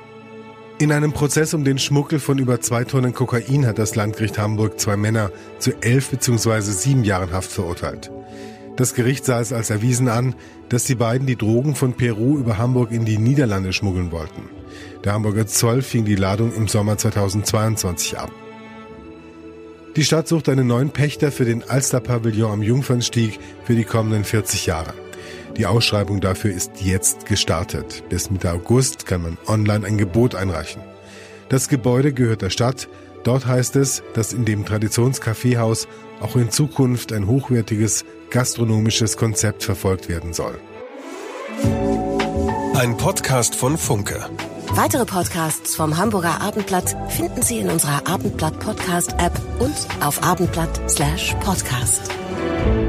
In 0.78 0.90
einem 0.90 1.12
Prozess 1.12 1.54
um 1.54 1.62
den 1.62 1.78
Schmuggel 1.78 2.18
von 2.18 2.38
über 2.38 2.60
zwei 2.60 2.82
Tonnen 2.82 3.14
Kokain 3.14 3.64
hat 3.64 3.78
das 3.78 3.94
Landgericht 3.94 4.38
Hamburg 4.38 4.80
zwei 4.80 4.96
Männer 4.96 5.30
zu 5.60 5.70
elf 5.80 6.10
bzw. 6.10 6.60
sieben 6.62 7.04
Jahren 7.04 7.32
Haft 7.32 7.52
verurteilt. 7.52 8.10
Das 8.74 8.94
Gericht 8.94 9.24
sah 9.24 9.40
es 9.40 9.52
als 9.52 9.70
erwiesen 9.70 10.08
an, 10.08 10.34
dass 10.70 10.82
die 10.82 10.96
beiden 10.96 11.28
die 11.28 11.36
Drogen 11.36 11.76
von 11.76 11.92
Peru 11.92 12.38
über 12.38 12.58
Hamburg 12.58 12.90
in 12.90 13.04
die 13.04 13.18
Niederlande 13.18 13.72
schmuggeln 13.72 14.10
wollten. 14.10 14.50
Der 15.04 15.12
Hamburger 15.12 15.46
Zoll 15.46 15.80
fing 15.80 16.04
die 16.04 16.16
Ladung 16.16 16.52
im 16.52 16.66
Sommer 16.66 16.98
2022 16.98 18.18
ab. 18.18 18.32
Die 19.94 20.04
Stadt 20.04 20.26
sucht 20.26 20.48
einen 20.48 20.66
neuen 20.66 20.90
Pächter 20.90 21.30
für 21.30 21.44
den 21.44 21.62
Alster-Pavillon 21.62 22.50
am 22.50 22.62
Jungfernstieg 22.62 23.38
für 23.62 23.76
die 23.76 23.84
kommenden 23.84 24.24
40 24.24 24.66
Jahre. 24.66 24.92
Die 25.56 25.66
Ausschreibung 25.66 26.20
dafür 26.20 26.52
ist 26.52 26.72
jetzt 26.80 27.26
gestartet. 27.26 28.02
Bis 28.08 28.30
Mitte 28.30 28.50
August 28.52 29.06
kann 29.06 29.22
man 29.22 29.38
online 29.46 29.86
ein 29.86 29.98
Gebot 29.98 30.34
einreichen. 30.34 30.82
Das 31.48 31.68
Gebäude 31.68 32.12
gehört 32.12 32.42
der 32.42 32.50
Stadt. 32.50 32.88
Dort 33.22 33.46
heißt 33.46 33.76
es, 33.76 34.02
dass 34.14 34.32
in 34.32 34.44
dem 34.44 34.64
Traditionskaffeehaus 34.64 35.86
auch 36.20 36.36
in 36.36 36.50
Zukunft 36.50 37.12
ein 37.12 37.26
hochwertiges 37.26 38.04
gastronomisches 38.30 39.16
Konzept 39.16 39.62
verfolgt 39.62 40.08
werden 40.08 40.32
soll. 40.32 40.58
Ein 42.74 42.96
Podcast 42.96 43.54
von 43.54 43.78
Funke. 43.78 44.28
Weitere 44.70 45.04
Podcasts 45.04 45.76
vom 45.76 45.96
Hamburger 45.96 46.40
Abendblatt 46.40 46.96
finden 47.10 47.42
Sie 47.42 47.60
in 47.60 47.70
unserer 47.70 48.08
Abendblatt 48.08 48.58
Podcast 48.58 49.12
App 49.18 49.40
und 49.60 49.74
auf 50.00 50.20
abendblatt/podcast. 50.24 50.90
slash 50.90 52.83